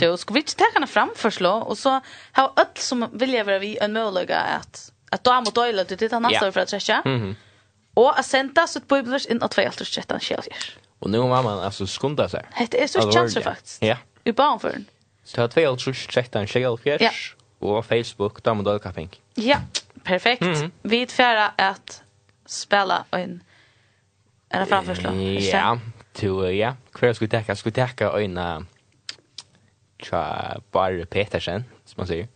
Så 0.00 0.16
ska 0.16 0.34
vi 0.34 0.42
ta 0.42 0.64
henne 0.74 0.86
fram 0.86 1.10
förslå 1.16 1.52
och 1.52 1.78
så 1.78 2.00
har 2.32 2.52
öll 2.56 2.66
som 2.74 3.08
vill 3.12 3.44
vara 3.44 3.58
vi 3.58 3.78
en 3.78 3.92
möjlighet 3.92 4.30
att 4.30 4.92
att 5.10 5.24
då 5.24 5.40
mot 5.40 5.58
öl 5.58 5.78
att 5.78 5.88
titta 5.88 6.18
nästa 6.18 6.52
för 6.52 6.60
att 6.60 6.68
träcka. 6.68 7.02
Mhm. 7.04 7.36
Och 7.94 8.18
att 8.18 8.26
sända 8.26 8.66
så 8.66 8.78
ett 8.78 8.88
bubblers 8.88 9.26
in 9.26 9.42
att 9.42 9.50
två 9.50 9.62
efter 9.62 9.84
sjätte 9.84 10.20
Celsius. 10.20 10.76
Och 10.98 11.10
nu 11.10 11.18
mamma 11.18 11.64
alltså 11.64 11.86
skunda 11.86 12.28
sig. 12.28 12.42
Det 12.70 12.82
är 12.82 12.86
så 12.86 13.12
chanser 13.12 13.40
faktiskt. 13.40 13.82
Ja. 13.82 13.96
Vi 14.24 14.32
bara 14.32 14.58
för. 14.58 14.78
Så 15.24 15.48
två 15.48 15.60
efter 15.60 15.92
sjätte 15.92 16.46
Celsius 16.46 17.34
och 17.58 17.86
Facebook 17.86 18.42
då 18.42 18.54
mot 18.54 18.66
öl. 18.66 19.08
Ja, 19.34 19.56
perfekt. 20.02 20.42
Vi 20.82 21.06
tvära 21.06 21.48
att 21.56 22.02
spela 22.46 23.04
en 23.10 23.42
en 24.48 24.66
framförslå. 24.66 25.10
framförslag? 25.10 25.40
Ja, 25.40 25.78
to 26.16 26.44
uh, 26.44 26.56
ja, 26.56 26.74
kvar 26.92 27.12
skulle 27.12 27.28
täcka 27.28 27.56
skulle 27.56 27.72
täcka 27.72 28.20
en 28.20 28.38
tja 29.98 30.60
bara 30.72 31.06
Petersen 31.06 31.64
som 31.84 31.94
man 31.96 32.06
säger. 32.06 32.28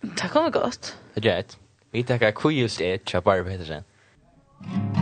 Det 0.00 0.28
kommer 0.28 0.50
gott. 0.50 0.96
Det 1.14 1.28
är 1.28 1.36
rätt. 1.36 1.58
Vi 1.90 2.04
täcker 2.04 2.30
kujus 2.30 2.80
är 2.80 2.98
tja 2.98 3.20
bara 3.20 3.44
Petersen. 3.44 3.84
Mm. 4.64 4.97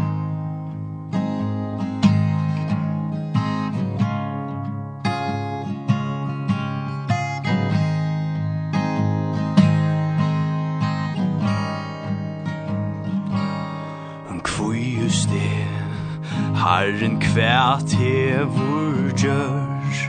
Herren 16.67 17.21
kvært 17.23 17.93
hevur 17.95 19.13
gjørs 19.15 20.01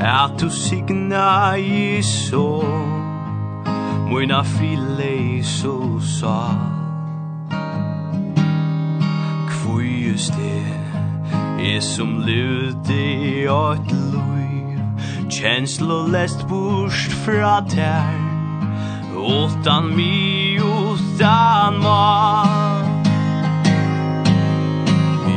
At 0.00 0.40
du 0.40 0.48
signa 0.50 1.54
i 1.60 2.02
så 2.02 2.64
Moina 4.08 4.40
frile 4.40 5.10
i 5.12 5.42
så 5.44 5.76
sa 6.00 6.38
Kvujus 9.50 10.30
det 10.38 10.64
Er 11.60 11.80
som 11.84 12.16
lute 12.24 12.96
i 12.96 13.44
åt 13.52 13.92
lui 13.92 14.78
Kjenslo 15.28 16.06
lest 16.08 16.46
burst 16.48 17.12
fra 17.26 17.58
tær 17.68 18.24
Utan 19.16 19.92
mi 19.96 20.56
utan 20.60 21.82
mat. 21.82 22.65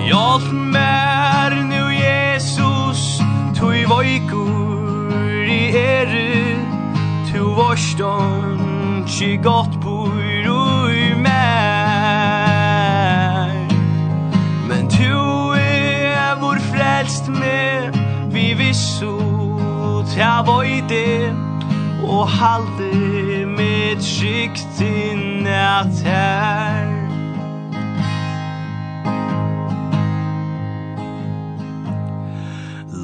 Hjálp 0.10 0.52
mer 0.52 1.54
nu 1.64 1.94
Jesus 1.94 3.22
Tu 3.54 3.74
i 3.74 3.86
vojkur 3.86 5.46
i 5.46 5.70
eru 5.78 6.58
Tu 7.32 7.44
vorston 7.56 9.06
Tji 9.06 9.38
gott 9.38 9.80
bor 9.80 10.10
ui 10.10 11.14
mer. 11.14 11.38
Men 14.68 14.88
tu 14.90 15.54
er 15.54 16.36
vår 16.42 16.58
frelst 16.74 17.28
med 17.28 17.94
Vi 18.34 18.54
vissu 18.54 19.18
Ta 20.16 20.42
vojde 20.42 21.36
Og 22.02 22.30
halde 22.30 23.46
med 23.46 24.02
trygt 24.02 24.82
inn 24.82 25.48
at 25.48 26.02
her. 26.06 26.99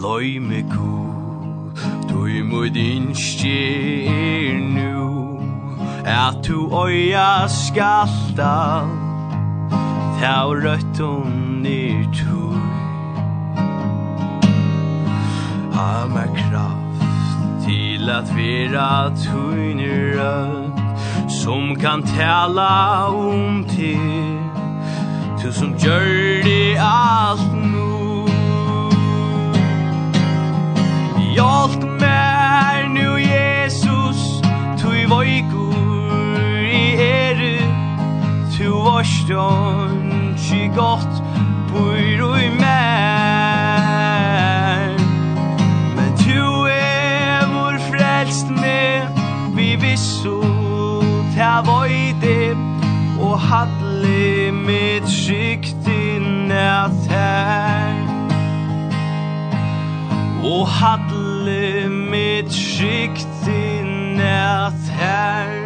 loyme 0.05 0.61
ku 0.73 0.93
Tui 2.09 2.41
mod 2.51 2.75
innskje 2.77 3.61
er 4.13 4.59
nu 4.75 5.05
At 6.05 6.35
tu 6.45 6.57
oia 6.83 7.29
skalta 7.61 8.57
Tau 10.19 10.53
røttum 10.65 11.33
nir 11.63 12.05
tui. 12.17 12.61
Ha 15.75 15.89
mer 16.13 16.29
kraft 16.39 17.03
til 17.65 18.09
at 18.19 18.31
vera 18.37 18.89
tuinir 19.25 20.05
rød 20.19 21.29
Som 21.41 21.75
kan 21.75 22.05
tala 22.15 23.09
om 23.09 23.65
til 23.75 24.39
Du 25.41 25.51
som 25.51 25.75
gjør 25.77 26.43
det 26.45 26.77
alt 26.79 27.64
Hjalt 31.35 31.83
mer 31.99 32.87
nu 32.87 33.19
Jesus 33.19 34.41
Tu 34.79 34.87
i 35.01 35.05
vojkur 35.05 36.63
i 36.63 36.95
eru. 36.95 37.59
Tu 38.57 38.71
varstjon 38.71 40.35
Tji 40.37 40.71
gott 40.75 41.23
Bur 41.67 42.21
ui 42.31 42.49
mer 42.59 43.75
Men 45.97 46.15
tu 46.23 46.39
er 46.71 47.43
vår 47.51 47.77
frelst 47.89 48.47
med 48.49 49.07
Vi 49.57 49.75
vissu 49.75 50.39
Ta 51.35 51.59
vojde 51.67 52.55
Og 53.19 53.39
hadle 53.39 54.51
med 54.51 55.03
Siktin 55.07 56.51
at 56.51 57.11
her 57.11 57.95
Og 60.45 60.67
hadle 60.67 61.24
alle 61.45 61.89
mitt 61.89 62.51
skikt 62.53 63.47
i 63.47 63.81
nät 64.17 64.89
her 64.89 65.65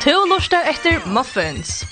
Tu 0.00 0.28
lustar 0.28 0.62
efter 0.64 1.00
muffins. 1.06 1.84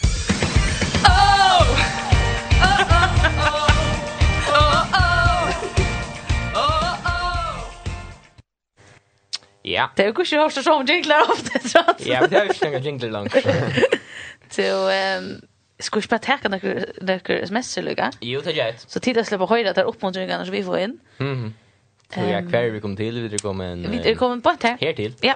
Ja. 9.62 9.90
Det 9.97 10.05
är 10.05 10.12
kusch 10.12 10.32
hörst 10.32 10.64
så 10.64 10.74
om 10.74 10.86
jinglar 10.86 11.20
ofta 11.30 11.59
så. 11.68 11.84
Ja, 11.98 12.26
det 12.26 12.36
är 12.36 12.44
ju 12.44 12.55
snäga 12.55 12.78
jinglar 12.78 13.10
långt. 13.10 13.34
Så 14.51 14.89
ehm 14.89 15.40
ska 15.78 16.01
vi 16.01 16.06
prata 16.06 16.39
kan 16.39 16.51
det 16.51 16.90
det 17.01 17.43
sms 17.43 17.76
lucka. 17.76 18.10
Jo, 18.20 18.40
det 18.40 18.52
gör 18.52 18.74
Så 18.86 19.01
tittar 19.01 19.22
släppa 19.22 19.47
höjda 19.47 19.72
där 19.72 19.84
uppmuntringarna 19.84 20.44
så 20.44 20.51
vi 20.51 20.64
får 20.64 20.78
inn. 20.78 20.98
Mhm. 21.18 21.55
Så 22.14 22.20
jag 22.20 22.48
kvar 22.51 22.62
vi 22.62 22.80
kom 22.80 22.97
till 22.97 23.28
vi 23.28 23.39
kom 23.39 23.60
en 23.60 23.90
Vi 23.90 24.14
kom 24.14 24.32
en 24.32 24.43
på 24.43 24.56
här. 24.62 24.76
Här 24.80 24.93
til. 24.93 25.14
Ja. 25.20 25.34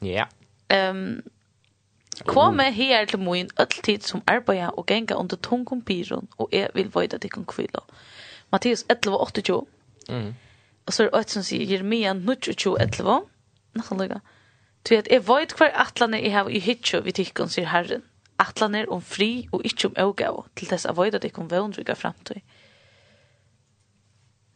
Ja. 0.00 0.26
Ehm 0.68 1.22
Komme 2.26 2.62
her 2.72 3.04
til 3.04 3.18
moin 3.18 3.48
alltid 3.56 4.02
som 4.02 4.22
arbeider 4.26 4.68
og 4.68 4.86
genga 4.86 5.14
under 5.14 5.36
tungum 5.36 5.82
byrån, 5.82 6.28
og 6.38 6.48
jeg 6.52 6.68
vil 6.74 6.90
vøyda 6.94 7.16
dikken 7.16 7.44
kvila. 7.44 7.80
Mattias 8.52 8.84
11 8.88 9.14
og 9.14 9.20
28. 9.20 9.66
Mm. 10.08 10.34
Og 10.86 10.92
så 10.92 11.02
er 11.02 11.10
det 11.10 11.20
et 11.20 11.30
som 11.30 11.42
sier 11.42 11.66
Jeremia 11.66 12.14
28 12.14 12.76
11. 12.80 13.20
Nakkallega. 13.74 14.20
Tu 14.84 14.94
at 14.94 15.08
jeg 15.10 15.26
vet 15.28 15.52
hver 15.58 15.74
atlaner 15.74 16.22
jeg 16.22 16.32
har 16.32 16.48
i 16.48 16.60
hitjo 16.62 17.02
vi 17.04 17.12
tikkun, 17.12 17.50
sier 17.52 17.68
Herren. 17.68 18.04
Atlaner 18.38 18.88
om 18.94 19.02
fri 19.02 19.48
og 19.52 19.64
ikkje 19.66 19.90
om 19.90 19.98
ågav, 20.06 20.44
til 20.56 20.70
tess 20.70 20.86
avoid 20.86 21.18
at 21.18 21.26
ikkje 21.26 21.42
om 21.42 21.50
vondrygga 21.50 21.96
framtøy. 21.98 22.40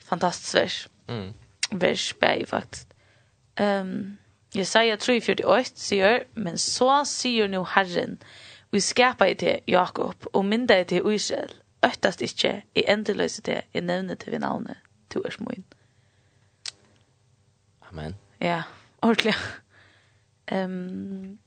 Fantastisk 0.06 0.54
vers. 0.54 0.88
Mm. 1.08 1.32
Vers 1.80 2.12
bei, 2.14 2.44
faktisk. 2.46 2.88
Um, 3.60 4.18
jeg 4.54 4.66
sier 4.66 4.96
348, 4.96 5.72
sier, 5.76 6.24
men 6.34 6.58
så 6.58 7.02
sier 7.08 7.48
nu 7.48 7.64
Herren, 7.74 8.18
vi 8.72 8.80
skapa 8.80 9.28
i 9.28 9.34
til 9.34 9.60
Jakob, 9.68 10.28
og 10.32 10.44
mynda 10.44 10.80
i 10.80 10.84
til 10.84 11.12
Israel, 11.12 11.52
øktast 11.84 12.22
ikkje, 12.22 12.62
i 12.74 12.84
endeløse 12.88 13.42
til, 13.42 13.62
i 13.74 13.80
nevne 13.80 14.14
til 14.14 14.32
vi 14.32 14.38
navnet, 14.38 14.76
tu 15.10 15.20
er 15.24 15.30
smoin. 15.30 15.64
Amen. 17.90 18.16
Ja. 18.40 18.46
Yeah 18.46 18.81
ordentlig. 19.02 19.34
Um, 20.52 21.38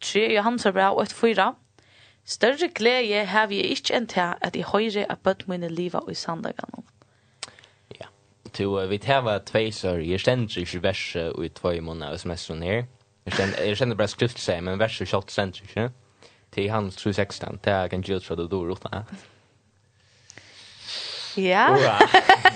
tre 0.00 0.34
er 0.34 0.72
bra 0.72 0.90
og 0.94 1.02
et 1.02 1.12
fyra. 1.12 1.54
Større 2.24 2.68
glede 2.74 3.24
har 3.24 3.46
vi 3.46 3.60
ikke 3.60 3.94
enn 3.94 4.08
til 4.10 4.34
at 4.40 4.56
jeg 4.56 4.64
høyre 4.72 5.06
at 5.10 5.18
bøtt 5.22 5.48
mine 5.48 5.68
livet 5.68 6.00
og 6.00 6.10
i 6.10 6.14
sandagen. 6.14 6.84
Ja, 8.00 8.08
to, 8.52 8.82
uh, 8.82 8.90
vi 8.90 8.98
tar 8.98 9.38
tvei 9.46 9.70
sør. 9.70 10.02
Jeg 10.02 10.20
stender 10.20 10.58
ikke 10.58 10.82
verset 10.82 11.32
og 11.32 11.44
i 11.44 11.48
tvei 11.48 11.80
måneder 11.80 12.16
som 12.16 12.28
semesteren 12.30 12.62
her. 12.62 12.82
Jeg 13.26 13.32
stender, 13.32 13.62
jeg 13.62 13.76
stender 13.76 13.96
bare 13.96 14.08
skrift 14.08 14.40
seg, 14.40 14.62
men 14.62 14.78
verset 14.78 15.08
kjalt 15.08 15.30
stender 15.30 15.62
ikke. 15.62 15.88
Til 16.52 16.70
hans 16.70 16.96
3.16, 16.96 17.58
det 17.64 17.72
er 17.72 17.88
kan 17.88 18.02
gjøre 18.02 18.36
det 18.36 18.50
du 18.50 18.60
råd. 18.64 18.88
Ja. 21.36 21.66
Hurra 21.68 22.52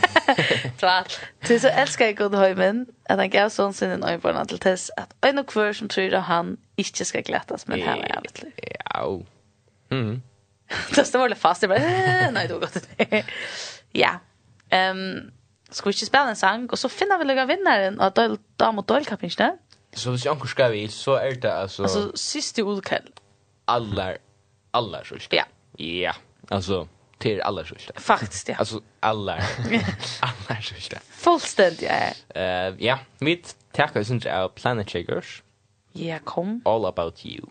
fra 0.81 0.97
alt. 1.01 1.19
Til 1.47 1.61
så 1.63 1.73
elsker 1.83 2.11
jeg 2.11 2.17
god 2.19 2.37
høymen 2.39 2.87
at 3.11 3.21
han 3.21 3.31
gav 3.33 3.51
sånn 3.53 3.75
sin 3.77 3.93
en 3.95 4.07
øyebarna 4.07 4.45
til 4.49 4.61
tess 4.63 4.91
at 5.01 5.13
øyn 5.27 5.43
og 5.43 5.49
kvør 5.51 5.73
som 5.77 5.91
tror 5.93 6.17
at 6.19 6.27
han 6.29 6.57
ikke 6.81 7.07
skal 7.09 7.25
glattas, 7.27 7.67
men 7.69 7.83
han 7.85 8.03
er 8.07 8.19
alt. 8.21 8.45
Ja. 8.65 9.05
Mm. 9.91 10.21
det 10.97 11.07
står 11.07 11.27
veldig 11.27 11.39
fast, 11.39 11.67
jeg 11.67 11.73
bare, 11.73 12.31
nei, 12.35 12.47
det 12.47 12.57
var 12.57 12.69
godt. 12.69 13.31
ja. 14.03 14.15
Um, 14.71 15.31
skal 15.71 15.91
vi 15.91 15.97
ikke 15.97 16.11
spille 16.11 16.35
en 16.35 16.39
sang, 16.39 16.69
og 16.71 16.79
så 16.79 16.91
finner 16.91 17.19
vi 17.19 17.27
lukka 17.31 17.47
vinneren 17.51 17.99
av 18.03 18.15
Dam 18.61 18.81
og 18.83 18.87
Døylkapp, 18.91 19.23
ikke 19.27 19.53
Så 19.95 20.15
hvis 20.15 20.25
jeg 20.25 20.33
anker 20.33 20.51
skal 20.51 20.73
vi, 20.73 20.87
så 20.89 21.19
er 21.19 21.35
det 21.43 21.51
altså... 21.51 21.83
Altså, 21.83 22.11
siste 22.15 22.65
utkall. 22.65 23.11
Allar, 23.69 24.19
allar, 24.75 25.05
så 25.05 25.19
ikke. 25.19 25.37
Ja. 25.37 25.45
Ja, 25.79 26.13
altså 26.51 26.87
till 27.21 27.41
alla 27.41 27.65
skylta. 27.65 27.93
Faktiskt 28.01 28.49
ja. 28.49 28.55
Alltså 28.59 28.81
alla 29.01 29.33
alla 30.21 30.61
skylta. 30.61 30.99
Fullständigt 31.11 31.83
ja. 31.83 31.91
Eh 32.41 32.75
ja, 32.79 32.99
mitt 33.19 33.57
tackar 33.73 34.03
sind 34.03 34.27
er 34.27 34.49
Planet 34.49 34.91
Shakers. 34.91 35.43
Ja, 35.93 36.19
kom. 36.25 36.63
All 36.65 36.85
about 36.87 37.27
you. 37.27 37.47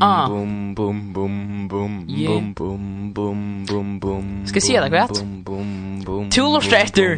ah. 0.00 0.28
bum 0.28 0.74
bum 0.74 1.12
bum 1.12 1.68
bum 1.68 2.06
yeah. 2.08 2.32
bum 2.32 2.54
bum 2.54 3.12
bum 3.12 3.66
bum 3.66 4.00
bum 4.00 4.46
Ska 4.46 4.60
se 4.60 4.80
det 4.80 4.88
rätt? 4.88 5.24
Toolers 6.34 6.72
efter 6.72 7.16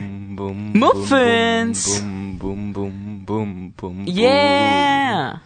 Muffins 0.74 2.00
bum 2.00 2.38
bum 2.38 2.72
bum 2.72 3.24
bum 3.24 3.70
bum 3.70 4.06
Yeah 4.06 5.38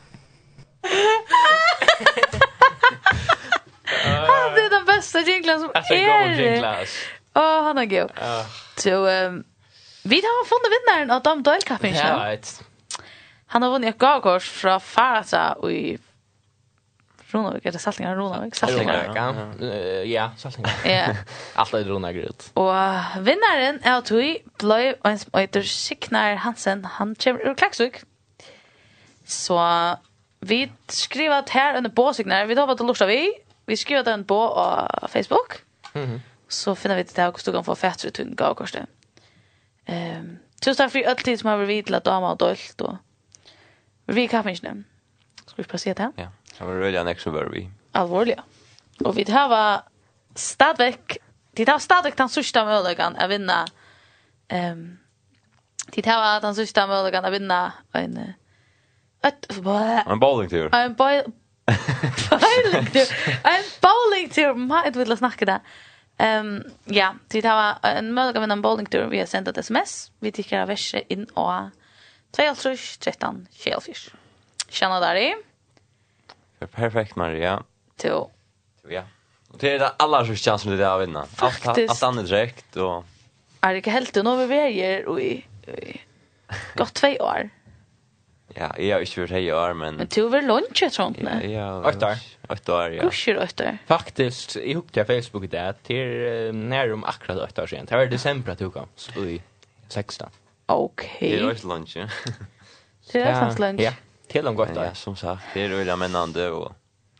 Det 4.54 4.60
är 4.60 4.70
den 4.70 4.84
bästa 4.84 5.20
jinglen 5.20 5.60
som 5.60 5.70
är 5.74 6.86
Åh, 7.34 7.62
han 7.62 7.78
är 7.78 7.84
god 7.84 8.10
Så 8.76 8.90
vi 10.04 10.16
har 10.16 10.44
funnit 10.44 10.72
vinnaren 10.72 11.10
av 11.10 11.22
Dam 11.22 11.42
Doyle-kappen 11.42 11.94
Ja, 11.94 12.36
Han 13.46 13.62
har 13.62 13.70
vunnit 13.70 13.94
ett 13.94 13.98
gavkors 13.98 14.50
från 14.50 14.80
Farasa 14.80 15.52
och 15.52 15.72
i 15.72 15.98
Ronavik, 17.34 17.66
är 17.66 17.72
det 17.72 17.78
Saltingar 17.78 18.16
Ronavik? 18.16 18.54
Saltingar, 18.54 19.12
ja. 19.16 20.04
Ja, 20.04 20.30
Saltingar. 20.36 20.70
Ja. 20.84 21.14
Allt 21.54 21.74
är 21.74 21.84
Ronavik 21.84 22.24
ut. 22.24 22.50
Og 22.54 22.74
vinnaren 23.20 23.80
er 23.84 23.96
att 23.96 24.10
vi 24.10 24.38
blev 24.58 24.94
en 25.04 25.18
som 25.18 25.30
heter 25.34 25.62
Signar 25.62 26.34
Hansen. 26.34 26.84
Han 26.84 27.14
kommer 27.14 27.40
ur 27.46 27.54
Klagsvik. 27.54 28.02
Så 29.26 29.96
vi 30.40 30.72
skriver 30.88 31.38
at 31.38 31.50
her 31.50 31.76
under 31.76 31.90
båsignar. 31.90 32.46
Vi 32.46 32.54
tar 32.54 32.66
vad 32.66 32.78
det 32.78 32.86
luktar 32.86 33.06
vi. 33.06 33.32
Vi 33.66 33.76
skriver 33.76 34.00
att 34.00 34.06
den 34.06 34.24
på 34.24 34.54
Facebook. 35.08 35.62
Mm. 35.94 36.20
Så 36.48 36.74
finner 36.74 36.96
vi 36.96 37.04
til 37.04 37.16
det 37.16 37.22
här 37.22 37.28
och 37.28 37.40
du 37.46 37.52
kan 37.52 37.64
få 37.64 37.74
fätter 37.74 38.10
til 38.10 38.26
en 38.26 38.36
gavkorste. 38.36 38.86
Um, 39.88 40.38
tusen 40.62 40.76
takk 40.76 40.92
for 40.92 41.08
allt 41.10 41.24
tid 41.24 41.40
som 41.40 41.48
har 41.50 41.56
vært 41.56 41.68
vidt 41.68 41.86
til 41.86 41.94
at 41.98 42.04
dama 42.06 42.26
og 42.26 42.40
dølt, 42.40 42.82
og 42.86 42.96
vi 44.06 44.26
kappar 44.26 44.50
inte 44.50 44.74
nu. 44.74 44.84
Ska 45.46 45.62
vi 45.72 45.78
si 45.78 45.88
det 45.88 45.98
her? 45.98 46.12
Ja. 46.16 46.28
Det 46.52 46.66
var 46.66 46.80
røyla 46.82 47.04
nek 47.06 47.20
som 47.20 47.34
var 47.34 47.48
vi. 47.52 47.66
Alvorlig, 47.96 48.36
Og 49.04 49.16
vi 49.16 49.24
har 49.28 49.84
stadigvæk, 50.36 51.18
de 51.56 51.64
har 51.68 51.78
stadigvæk 51.78 52.18
den 52.18 52.28
sørste 52.28 52.64
möjligheten 52.64 53.16
å 53.20 53.28
vinne, 53.28 53.58
um, 54.52 54.98
de 55.94 56.02
har 56.06 56.40
den 56.40 56.54
sørste 56.54 56.86
möjligheten 56.86 57.28
å 57.28 57.32
vinne 57.32 57.60
en, 57.94 58.18
et, 59.24 59.46
en 59.50 60.20
bowlingtur. 60.20 60.68
En 60.72 60.94
bowlingtur. 60.96 61.32
En 63.52 63.64
bowlingtur. 63.82 64.54
Ma, 64.54 64.82
jeg 64.84 64.96
vil 64.96 65.16
snakke 65.16 65.48
det. 65.48 65.60
Um, 66.22 66.62
ja, 66.92 67.12
de 67.32 67.40
har 67.44 67.78
en 67.82 68.12
möjlighet 68.14 68.38
å 68.38 68.44
vinne 68.44 68.58
en 68.58 68.64
bowlingtur. 68.64 69.06
Vi 69.10 69.18
har 69.22 69.30
sendt 69.30 69.48
et 69.48 69.58
sms. 69.58 70.12
Vi 70.20 70.30
tikkere 70.34 70.68
verset 70.70 71.08
inn 71.12 71.26
og 71.34 71.72
2, 72.32 72.54
3, 72.56 72.76
13, 73.00 73.46
24. 73.52 74.12
Kjenner 74.68 75.00
där 75.00 75.14
i? 75.14 75.34
perfekt 76.66 77.16
Maria. 77.16 77.62
Jo. 78.04 78.30
Ja. 78.88 79.02
Och 79.48 79.58
det 79.58 79.72
är 79.72 79.78
det 79.78 79.88
alla 79.88 80.26
som 80.26 80.36
känns 80.36 80.62
som 80.62 80.70
det 80.70 80.76
där 80.76 80.98
vinna. 80.98 81.26
Allt 81.36 81.66
allt 81.66 82.02
annat 82.02 82.26
direkt 82.26 82.76
och 82.76 83.04
Är 83.60 83.70
det 83.70 83.76
inte 83.76 83.90
helt 83.90 84.14
nu 84.14 84.36
vi 84.36 84.46
väger 84.46 85.06
och 85.06 85.20
i 85.20 85.44
gott 86.76 86.94
två 86.94 87.16
år. 87.20 87.50
Ja, 88.54 88.78
jag 88.78 88.96
har 88.96 89.00
inte 89.00 89.20
varit 89.20 89.30
här 89.30 89.38
i 89.38 89.52
år, 89.52 89.74
men... 89.74 89.94
Men 89.94 90.06
du 90.14 90.28
var 90.28 90.42
lunch, 90.42 90.82
jag 90.82 90.92
tror 90.92 91.08
inte. 91.08 91.40
Ja, 91.42 91.48
ja. 91.48 91.88
Åtta 91.88 92.10
år. 92.10 92.16
Åtta 92.48 92.76
år, 92.76 92.92
ja. 92.92 93.02
Kurser 93.02 93.42
åtta 93.42 93.64
år. 93.64 93.78
Faktiskt, 93.86 94.56
jag 94.56 94.74
hukte 94.74 95.04
på 95.04 95.12
Facebook 95.12 95.50
det 95.50 95.74
till 95.82 96.06
när 96.54 96.92
om 96.92 97.04
akkurat 97.04 97.38
åtta 97.38 97.62
år 97.62 97.66
sedan. 97.66 97.86
Det 97.88 97.96
var 97.96 98.02
i 98.02 98.06
december 98.06 98.52
att 98.52 98.58
du 98.58 98.70
kom, 98.70 98.86
så 98.96 99.24
i 99.24 99.42
16. 99.88 100.28
Okej. 100.66 101.36
Det 101.36 101.44
var 101.44 101.68
lunch, 101.68 101.96
ja. 101.96 102.08
Det 103.12 103.20
är 103.20 103.40
faktiskt 103.40 103.58
lunch. 103.58 103.80
Ja 103.80 103.92
till 104.32 104.46
om 104.48 104.54
gott. 104.54 104.70
Ja, 104.74 104.94
som 104.94 105.16
sagt, 105.16 105.42
det 105.54 105.62
är 105.62 105.68
väl 105.68 105.96
männande 105.96 106.50
och 106.50 106.72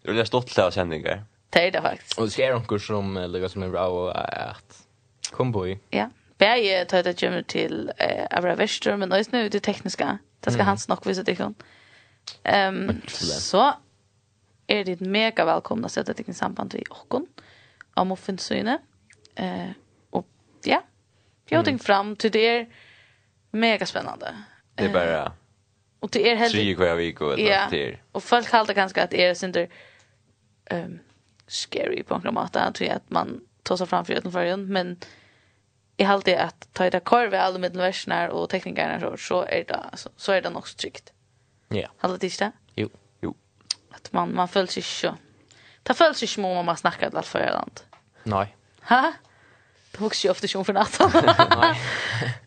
det 0.03 0.09
vill 0.09 0.19
jag 0.19 0.27
stått 0.27 0.51
sändningar. 0.71 1.25
Det 1.51 1.67
är 1.67 1.71
det 1.71 1.83
faktiskt. 1.83 2.19
Och 2.19 2.25
det 2.25 2.31
ska 2.31 2.57
onkel 2.57 2.81
som 2.81 3.15
lägger 3.15 3.49
som 3.49 3.63
en 3.63 3.73
rau 3.73 4.09
att 4.09 4.87
kom 5.31 5.53
på 5.53 5.69
i. 5.69 5.79
Ja. 5.91 6.11
Bär 6.39 6.85
tar 6.85 7.03
det 7.03 7.23
ju 7.23 7.43
till 7.43 7.93
eh 7.97 8.39
Avra 8.39 8.55
Wester 8.55 8.97
men 8.97 9.09
det 9.09 9.33
nu 9.33 9.49
det 9.49 9.61
tekniska. 9.61 10.19
Det 10.41 10.51
ska 10.51 10.63
han 10.63 10.79
snack 10.79 11.07
visa 11.07 11.23
dig 11.23 11.37
kon. 11.37 11.55
Ehm 12.43 13.01
så 13.07 13.75
är 14.67 14.85
det 14.85 15.01
mega 15.01 15.45
välkomna 15.45 15.89
så 15.89 16.01
att 16.01 16.07
det 16.07 16.15
i 16.29 16.35
samband 16.35 16.75
vi 16.75 16.85
och 16.91 17.09
kon. 17.09 17.27
Om 17.95 18.13
och. 18.13 18.79
Eh 19.35 19.71
och 20.11 20.27
ja. 20.65 20.83
Bjuding 21.49 21.79
fram 21.79 22.17
till 22.17 22.31
det 22.31 22.47
är 22.47 22.67
mega 23.51 23.87
spännande. 23.87 24.35
Det 24.75 24.85
är 24.85 24.93
bara 24.93 25.33
Och 26.03 26.11
det 26.11 26.31
är 26.31 26.37
helt 26.37 26.53
Tre 26.53 26.75
kvar 26.75 26.95
vi 26.95 27.13
går 27.13 27.41
ja, 27.41 27.69
till. 27.71 27.97
Och 28.13 28.25
folk 28.25 28.49
kallar 28.49 28.75
ganska 28.75 29.05
att 29.05 29.11
det 29.11 29.25
är 29.25 29.35
synder 29.35 29.69
ehm 30.65 30.85
um, 30.85 30.99
scary 31.47 32.03
på 32.03 32.19
något 32.19 32.53
sätt 32.53 32.57
att 32.57 32.83
att 32.91 33.11
man 33.11 33.41
tar 33.63 33.77
sig 33.77 33.87
framför 33.87 34.13
utan 34.13 34.33
förrän 34.33 34.73
men 34.73 34.99
i 35.97 36.05
allt 36.05 36.25
det 36.25 36.37
att 36.37 36.69
ta 36.73 36.91
det 36.91 37.01
kvar 37.01 37.27
vid 37.27 37.41
alla 37.41 37.59
medelversioner 37.59 38.29
och 38.29 38.51
teknikerna 38.51 39.01
så 39.01 39.17
så 39.17 39.43
är 39.43 39.65
det 39.69 39.97
så, 39.97 40.11
så 40.17 40.33
är 40.33 40.43
det 40.43 40.51
nog 40.51 40.69
strikt. 40.69 41.13
Ja. 41.69 41.89
Hade 41.97 42.19
det 42.19 42.27
inte? 42.27 42.53
Jo. 42.75 42.89
Jo. 43.21 43.35
Att 43.91 44.13
man 44.13 44.35
man 44.35 44.49
följs 44.49 44.73
sig 44.73 44.83
så. 44.83 45.15
Ta 45.83 45.95
följs 45.95 46.19
sig 46.19 46.29
små 46.29 46.59
om 46.59 46.67
man 46.67 46.77
snackar 46.77 47.11
allt 47.17 47.27
för 47.27 47.39
land. 47.39 47.81
Nej. 48.23 48.57
Ha? 48.83 49.13
Det 49.91 49.99
hooks 49.99 50.25
ju 50.25 50.31
ofta 50.31 50.49
sjön 50.49 50.65
för 50.65 50.73
natten. 50.73 51.11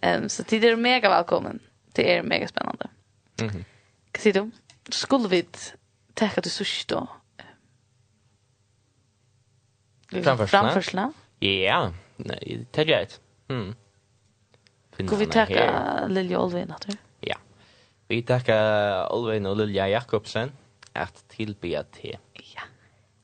Ehm 0.01 0.29
så 0.29 0.43
det 0.43 0.67
är 0.67 0.75
mega 0.75 1.09
välkommen. 1.09 1.59
Det 1.93 2.17
är 2.17 2.23
mega 2.23 2.47
spännande. 2.47 2.87
Mm 3.41 3.53
-hmm. 3.53 3.63
Vad 4.13 4.21
säger 4.21 4.33
du? 4.33 4.51
Skulle 4.91 5.27
vi 5.27 5.45
täcka 6.13 6.41
till 6.41 6.51
sushi 6.51 6.85
då? 6.87 7.07
Framförsla? 10.11 10.47
Framförsla? 10.47 11.13
Ja, 11.39 11.93
nej, 12.17 12.65
det 12.71 12.81
är 12.81 12.85
rätt. 12.85 13.21
Mm. 13.47 13.75
Skulle 14.93 15.15
vi 15.15 15.25
täcka 15.25 16.07
Lilja 16.07 16.39
Olvin 16.39 16.71
att 16.71 16.81
du? 16.81 16.97
Ja. 17.19 17.37
Vi 18.07 18.23
täcka 18.23 19.09
Olvin 19.09 19.45
och 19.45 19.57
Lilja 19.57 19.89
Jakobsen 19.89 20.51
att 20.93 21.27
tillbe 21.27 21.83
till. 21.83 22.17
Ja. 22.33 22.61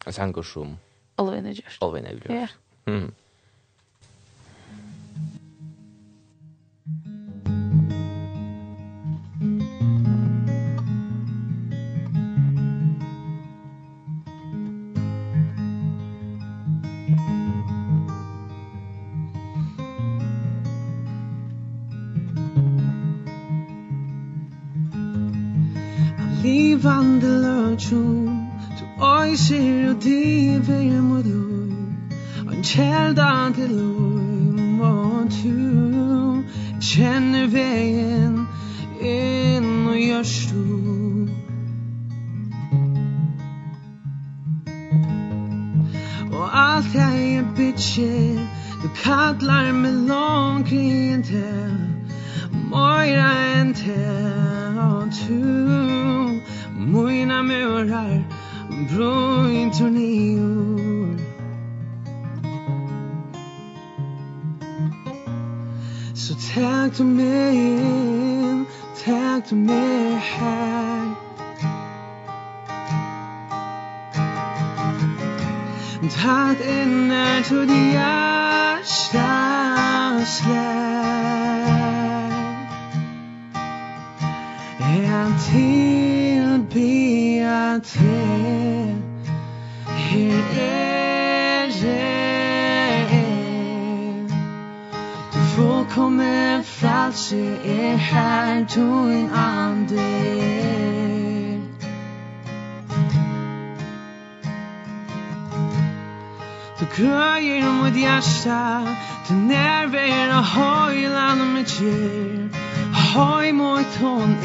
En 0.05 0.13
som... 0.43 0.77
Olvin 1.15 1.45
är 1.45 1.51
just. 1.51 1.83
Olvin 1.83 2.05
är 2.05 2.11
just. 2.11 2.29
Ja. 2.29 2.47
Mm. 2.85 3.15
livande 26.43 27.41
løtjon 27.41 28.47
Du 28.79 29.05
øyser 29.05 29.89
og 29.89 30.03
diver 30.03 31.01
mot 31.01 31.25
løy 31.25 31.71
Og 32.47 32.53
en 32.55 32.63
kjelda 32.63 33.51
til 33.55 33.69
løy 33.69 34.61
mot 34.79 35.31
du 35.43 36.43
Kjenner 36.81 37.47
veien 37.47 38.39
inn 39.01 39.87
og 39.87 39.97
gjørst 39.97 40.53
du 40.53 40.61
Og 46.31 46.47
alt 46.53 46.95
jeg 46.95 47.35
er 47.37 47.47
bitcher 47.55 48.41
Du 48.83 48.89
kallar 49.03 49.71
meg 49.77 50.05
langri 50.09 50.85
enn 51.13 51.23
til 51.23 51.75
Moira 52.71 53.31
enn 53.59 53.73
til 53.77 54.79
Og 54.81 55.09
du 55.21 56.00
Moina 56.87 57.43
murar 57.43 57.85
orar 57.85 58.23
Bruin 58.89 59.71
torniur 59.71 61.17
Så 66.13 66.35
tag 66.53 66.91
du 66.97 67.03
mig 67.03 67.55
in 67.55 68.65
Tag 69.05 69.41
du 69.49 69.55
mig 69.55 70.15
här 70.15 71.15
Tag 76.09 76.61
in 76.61 77.11
er 77.11 77.41
til 77.43 77.67
de 77.67 77.91
hjertas 77.91 79.13
lær 80.47 81.21
En 84.81 85.33
tid 85.39 86.00
deg 87.71 87.83
til 87.83 88.95
Her 89.87 90.41
er 90.57 91.67
jeg 91.83 92.51
Du 95.31 95.39
er 97.65 97.95
her 97.95 98.65
Du 98.75 99.07
en 99.07 99.29
andre 99.33 100.09
Du 106.79 106.85
grøyer 106.95 107.67
om 107.67 107.75
mitt 107.75 107.95
hjärsta 107.95 108.79
Du 109.29 109.33
nerver 109.33 110.35
og 110.37 110.43
høyland 110.43 111.41
om 111.41 111.47
mitt 111.47 111.67
kjær 111.67 112.49
Høy 113.13 113.51
mot 113.51 113.97
hon 114.01 114.35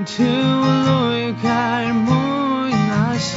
Tu 0.00 0.06
주로 0.06 1.36
갈 1.42 1.92
문하셔 1.92 3.36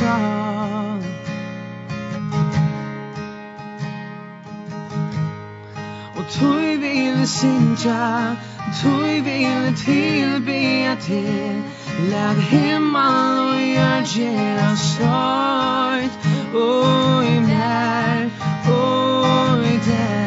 Og 6.15 6.25
tui 6.29 6.77
vil 6.77 7.27
sinja, 7.27 8.37
tui 8.81 9.19
vil 9.19 9.75
tilbya 9.75 10.95
til. 11.01 11.63
Lad 12.11 12.35
himmel 12.35 13.39
og 13.49 13.61
gjør 13.73 14.01
gjerra 14.13 14.75
søyt 14.75 16.15
Og 16.55 17.25
i 17.25 17.39
mer, 17.39 18.29
og 18.71 19.65
i 19.67 19.77
der. 19.89 20.23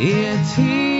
Jeg 0.00 0.38
tid 0.54 0.99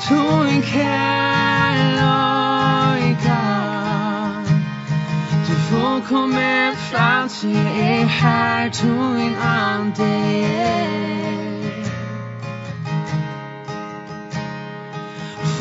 troen 0.04 0.62
kærløyga. 0.72 1.04
Du 5.48 5.54
får 5.68 6.00
komme 6.08 6.72
frelsen 6.76 7.56
er 7.56 8.06
her, 8.06 8.70
troen 8.70 9.34
ande 9.36 10.04
er. 10.44 11.17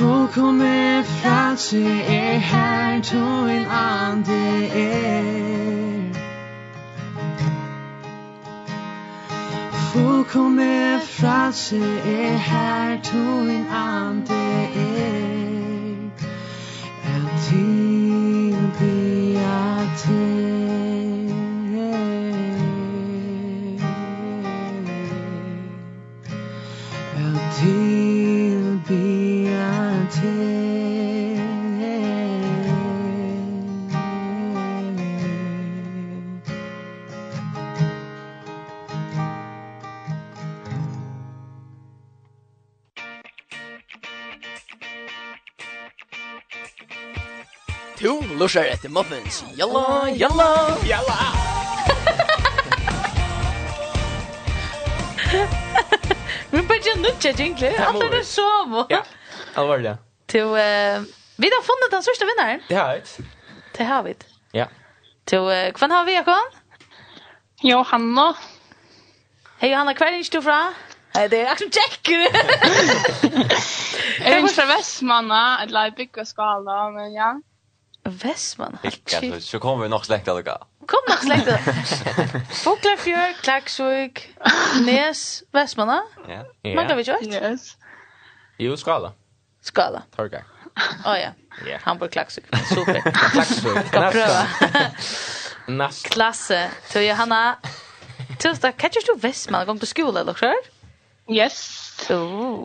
Fullkomne 0.08 1.04
frelse 1.04 1.84
er 1.84 2.38
her, 2.38 3.02
tøyen 3.02 3.66
ande 3.66 4.68
er. 4.68 6.14
Fullkomne 9.92 11.00
frelse 11.02 11.80
er 12.06 12.38
her, 12.38 13.02
tøyen 13.04 13.68
ande 13.68 14.34
er. 14.76 16.10
At 17.04 17.42
tilbe 17.50 18.92
at 19.40 20.57
lusher 48.38 48.66
at 48.74 48.82
the 48.82 48.90
muffins. 48.90 49.44
Jalla, 49.56 50.10
jalla, 50.10 50.78
jalla. 50.86 51.18
Men 56.52 56.68
bara 56.68 56.78
jag 56.78 57.00
nutcha 57.00 57.32
jingle. 57.32 57.86
Allt 57.86 58.04
är 58.04 58.24
så. 58.24 58.86
Ja, 58.90 59.04
allvarligt. 59.54 60.00
Till 60.26 60.42
eh 60.42 61.02
vi 61.40 61.48
har 61.50 61.62
funnit 61.62 61.92
den 61.92 62.04
största 62.04 62.26
vinnaren. 62.26 62.62
Det 62.68 62.76
har 62.76 62.96
vi. 62.96 63.24
Det 63.78 63.84
har 63.84 64.04
vi. 64.04 64.16
Ja. 64.52 64.66
Till 65.26 65.50
eh 65.50 65.72
kvann 65.72 65.92
har 65.92 66.06
vi 66.06 66.14
Jakob? 66.14 66.54
Johanna. 67.62 68.34
Hej 69.60 69.72
Johanna, 69.72 69.94
kvar 69.94 70.08
är 70.08 70.32
du 70.32 70.42
från? 70.42 70.74
Nei, 71.18 71.28
det 71.28 71.38
er 71.42 71.48
akkurat 71.50 71.74
tjekk. 71.74 72.10
Jeg 74.22 74.34
er 74.34 74.38
ikke 74.38 74.54
fra 74.54 74.66
Vestmanna, 74.70 75.64
eller 75.64 75.90
i 75.90 76.06
og 76.14 76.28
skala, 76.30 76.76
men 76.94 77.14
ja. 77.16 77.30
Vestman. 78.10 78.78
Ikke, 78.84 79.42
så 79.42 79.60
kommer 79.60 79.86
vi 79.86 79.90
nok 79.92 80.06
slekt 80.06 80.28
alle. 80.32 80.44
Kom 80.88 81.10
nok 81.10 81.24
slekta. 81.26 81.58
alle. 81.58 82.42
Foklerfjør, 82.64 83.34
Nes, 84.86 85.44
Vestmanna. 85.54 86.02
Ja. 86.28 86.44
Yeah. 86.66 86.76
Mange 86.76 86.96
vi 87.00 87.08
kjørt? 87.08 87.28
Yes. 87.28 87.74
Jo, 88.60 88.78
Skala. 88.80 89.12
Skala. 89.62 90.06
Torgag. 90.16 90.48
Å 90.78 91.10
oh, 91.10 91.18
ja. 91.18 91.34
Yeah. 91.66 91.82
Hamburg, 91.84 92.14
Klaksvig. 92.14 92.46
Super. 92.70 93.02
Klaksvig. 93.34 93.76
Skal 93.90 94.12
prøve. 94.14 94.42
Nast. 95.78 96.10
Klasse. 96.16 96.62
Så 96.88 97.04
Johanna, 97.04 97.58
tusen 98.38 98.62
takk. 98.64 98.78
Kan 98.80 98.94
du 98.94 99.16
Vestmanna? 99.22 99.66
Kom 99.68 99.82
til 99.82 99.92
skola, 99.92 100.24
eller? 100.24 100.70
Yes. 101.28 101.60
Oh. 102.14 102.64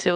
Så, 0.00 0.14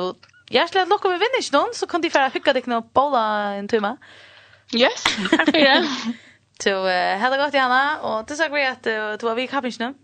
hjertelig 0.49 0.87
at 0.87 0.93
lukke 0.93 1.11
med 1.13 1.21
vinnish 1.21 1.53
ikke 1.53 1.75
så 1.77 1.87
kan 1.91 2.01
de 2.01 2.11
få 2.11 2.23
hygge 2.33 2.55
dig 2.57 2.71
noen 2.71 2.87
bolla 2.97 3.25
en 3.59 3.69
timme. 3.69 3.97
Ja. 3.99 4.34
Yes, 4.75 5.05
här 5.33 5.53
det. 5.53 5.89
Så 6.63 6.71
ha 7.21 7.31
det 7.31 7.37
gott 7.37 7.55
Johanna 7.55 8.01
och 8.01 8.29
tusen 8.29 8.51
tack 8.51 8.51
för 8.51 8.71
att 8.73 8.83
du 8.83 9.01
har 9.01 9.27
var 9.27 9.35
vid 9.35 9.51
kapningen. 9.51 9.95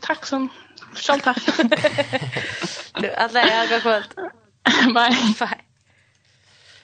Tack 0.00 0.26
så 0.26 0.48
Själv 0.94 1.20
tack. 1.20 1.38
Du, 3.00 3.12
alla 3.12 3.42
är 3.42 3.72
jag 3.72 3.82
gott. 3.82 4.14
Bye. 4.84 5.34
Bye. 5.38 5.60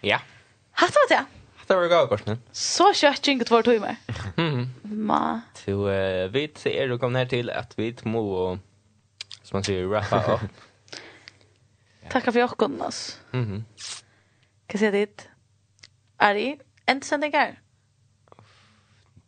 Ja. 0.00 0.20
Hatt 0.72 0.90
var 0.94 1.16
det? 1.16 1.24
Hatt 1.56 1.68
var 1.68 1.82
det 1.82 1.88
gott 1.88 2.08
gott 2.08 2.26
nu. 2.26 2.38
Så 2.52 2.94
kött 2.94 3.26
inte 3.28 3.44
två 3.44 3.62
timmar. 3.62 3.96
Mm. 4.36 4.68
Ma. 4.82 5.40
Så 5.54 5.84
vi 6.28 6.52
ser 6.56 6.90
och 6.92 7.00
kommer 7.00 7.18
här 7.18 7.26
till 7.26 7.50
att 7.50 7.78
vi 7.78 7.96
må 8.02 8.32
och 8.32 8.58
som 9.42 9.56
man 9.56 9.64
säger 9.64 9.86
rappa 9.86 10.34
upp. 10.34 10.40
Tackar 12.10 12.32
för 12.32 12.40
jocken 12.40 12.80
oss. 12.80 13.20
Mhm. 13.30 13.64
Kan 14.66 14.78
se 14.78 14.90
dit. 14.90 15.28
Ari, 16.16 16.58
endsendingar? 16.88 17.56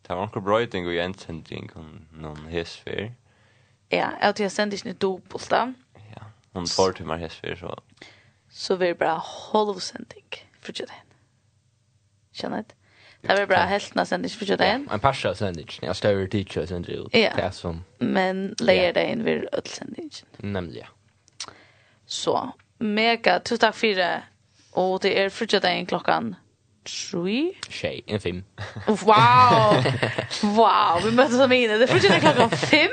Det 0.09 0.17
var 0.17 0.23
anker 0.23 0.41
brøyting 0.41 0.87
og 0.89 0.97
endsending 1.05 1.69
om 1.77 2.07
noen 2.13 2.47
hesfer. 2.49 3.11
Ja, 3.93 4.11
jeg 4.23 4.35
tror 4.35 4.45
jeg 4.45 4.53
sender 4.53 4.79
ikke 4.79 4.89
noe 4.89 5.01
dobbelt 5.05 5.51
da. 5.51 5.61
Ja, 6.15 6.31
noen 6.55 6.69
får 6.69 6.97
timer 7.01 7.21
hesfer, 7.21 7.57
så... 7.61 7.75
Så 8.49 8.79
vi 8.81 8.89
er 8.89 8.95
bare 8.97 9.21
holvsending, 9.21 10.25
for 10.61 10.73
ikke 10.73 10.89
det. 10.89 11.03
Skjønner 12.33 12.65
du? 12.65 12.75
Det 13.23 13.35
var 13.35 13.47
bra 13.51 13.65
heltna 13.67 14.05
sender 14.07 14.31
ikke 14.31 14.39
for 14.39 14.49
ikke 14.49 14.57
det. 14.63 14.71
Ja, 14.71 14.95
en 14.95 15.01
parsa 15.01 15.35
sender 15.35 15.79
Jag 15.83 15.97
står 15.97 15.99
større 15.99 16.27
teacher 16.27 16.67
sender 16.67 16.95
jo. 16.95 17.09
Ja, 17.13 17.33
det 17.37 17.55
som... 17.55 17.85
men 18.01 18.55
lägger 18.61 18.93
det 18.93 19.07
inn 19.11 19.25
ved 19.25 19.49
ødelsending. 19.53 20.11
Nemlig, 20.39 20.77
ja. 20.85 20.87
Så, 22.07 22.51
mega, 22.79 23.39
tusen 23.39 23.61
takk 23.61 23.75
for 23.75 23.99
det. 23.99 24.23
Og 24.73 25.03
det 25.03 25.19
er 25.19 25.29
for 25.29 25.45
ikke 25.45 25.61
det 25.61 25.89
klokkan 25.89 26.37
tre. 27.11 27.53
Tjej, 27.69 28.03
en 28.07 28.21
fem. 28.21 28.45
Wow! 28.87 29.85
wow, 30.57 31.03
vi 31.05 31.11
möttes 31.11 31.41
av 31.41 31.49
mine. 31.49 31.79
Det 31.79 31.87
första 31.87 32.15
är 32.15 32.21
klockan 32.21 32.51
fem. 32.51 32.91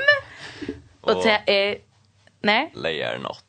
Og 1.00 1.22
det 1.22 1.42
är... 1.46 1.78
Nej? 2.40 2.72
Lejer 2.74 3.18
något. 3.18 3.44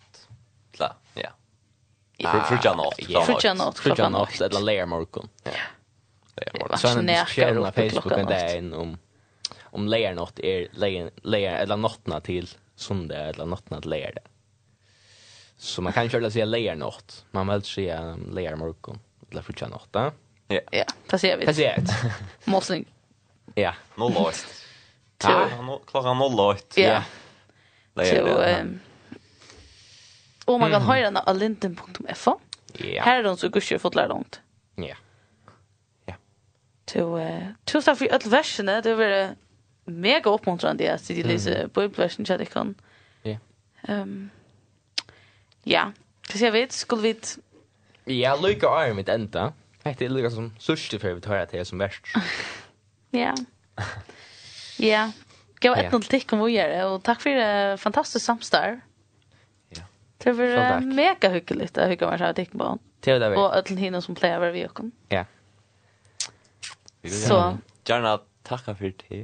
Ja. 2.19 2.45
Frutja 2.49 2.74
något. 2.74 3.26
Frutja 3.26 3.53
något. 3.53 3.80
Frutja 3.80 4.10
något. 4.10 4.41
Eller 4.41 4.61
lejer 4.61 4.86
morgon. 4.86 5.30
Ja. 5.44 5.52
Så 6.78 6.88
han 6.88 7.06
diskuterar 7.06 7.72
på 7.72 7.90
Facebook 7.90 8.19
en 8.19 8.26
dag 8.26 8.80
om 8.82 8.98
om 9.61 9.88
lejer 9.88 10.15
något 10.15 10.40
är 10.40 10.68
lejer 11.22 11.56
eller 11.56 11.78
någotna 11.78 12.22
till 12.22 12.49
söndag 12.76 13.15
eller 13.15 13.45
någotna 13.45 13.82
till 13.82 13.90
lejer 13.90 14.11
det. 14.15 14.22
Så 15.57 15.82
man 15.82 15.94
kan 15.94 16.03
ju 16.03 16.10
köra 16.10 16.32
sig 16.32 16.45
lejer 16.45 16.76
något. 16.76 17.26
Man 17.32 17.48
vill 17.48 17.61
säga 17.61 18.18
lejer 18.32 18.56
morgon 18.56 18.99
eller 19.32 19.41
frutja 19.41 19.68
något. 19.68 19.90
Ja. 19.91 20.11
Ja. 20.48 20.60
Ja, 20.72 20.86
ser 21.18 21.38
Placerat. 21.38 21.84
Målsning. 22.45 22.86
Ja, 23.56 23.74
0-8. 23.95 24.45
Ja, 25.24 25.80
klockan 25.88 26.22
0-8. 26.22 26.57
Ja. 26.76 27.03
Så, 27.95 28.41
ehm... 28.41 28.80
Oh 30.45 30.60
man 30.60 30.72
kan 30.72 30.82
höra 30.82 31.02
den 31.02 31.18
av 31.18 31.38
Ja. 32.74 33.03
Här 33.03 33.19
är 33.19 33.24
de 33.24 33.38
så 33.38 33.49
gusher 33.49 33.78
fått 33.78 33.95
lära 33.95 34.07
långt. 34.07 34.41
Ja. 34.76 34.95
Ja. 36.06 36.14
Så, 36.86 37.30
tusen 37.64 37.84
tack 37.84 37.98
för 37.98 38.07
alla 38.07 38.30
verserna. 38.30 38.82
Det 38.82 38.95
var 38.95 39.36
mega 39.86 40.32
uppmuntrande 40.32 40.94
att 40.94 41.02
sitta 41.02 41.28
och 41.28 41.34
läsa 41.34 41.68
bibelversen 41.68 42.26
till 42.26 42.48
kan. 42.48 42.76
Ja. 43.22 43.38
Ehm... 43.82 44.30
Ja. 45.64 45.91
Kan 46.22 46.41
jag 46.41 46.52
vi, 46.52 46.68
skulle 46.69 47.02
vi... 47.02 47.19
Ja, 48.06 48.36
lycka 48.36 48.68
är 48.68 48.94
mitt 48.94 49.10
enda. 49.10 49.40
Ja. 49.40 49.53
Hette 49.88 50.05
er 50.07 50.14
lika 50.14 50.31
som 50.34 50.49
sørste 50.61 50.99
for 51.01 51.18
vi 51.18 51.23
tar 51.23 51.45
til 51.51 51.65
som 51.68 51.81
verst. 51.81 52.11
Ja. 53.15 53.31
Ja. 54.84 55.05
Gå 55.64 55.72
et 55.80 55.93
noe 55.93 56.03
tikk 56.11 56.34
om 56.35 56.41
å 56.43 56.49
gjøre, 56.51 56.81
og 56.91 56.97
takk 57.07 57.22
for 57.23 57.34
det 57.39 57.77
fantastisk 57.81 58.19
samstar. 58.19 58.76
Ja. 59.73 59.85
Det 60.22 60.34
var 60.35 60.84
mega 60.84 61.31
hyggelig 61.34 61.72
å 61.80 61.88
hygge 61.88 62.09
meg 62.11 62.19
seg 62.22 62.35
tikk 62.38 62.51
på. 62.59 62.68
Det 63.07 63.15
var 63.15 63.23
det. 63.23 63.39
Og 63.39 63.55
ødelen 63.61 63.80
hinne 63.80 64.03
som 64.03 64.18
pleier 64.19 64.38
å 64.38 64.43
være 64.43 64.57
vi 64.57 64.65
og 64.68 64.73
kom. 64.77 64.91
Ja. 65.14 65.23
Så. 67.07 67.39
Gjerne 67.88 68.18
takk 68.47 68.68
for 68.68 68.99
det. 69.07 69.23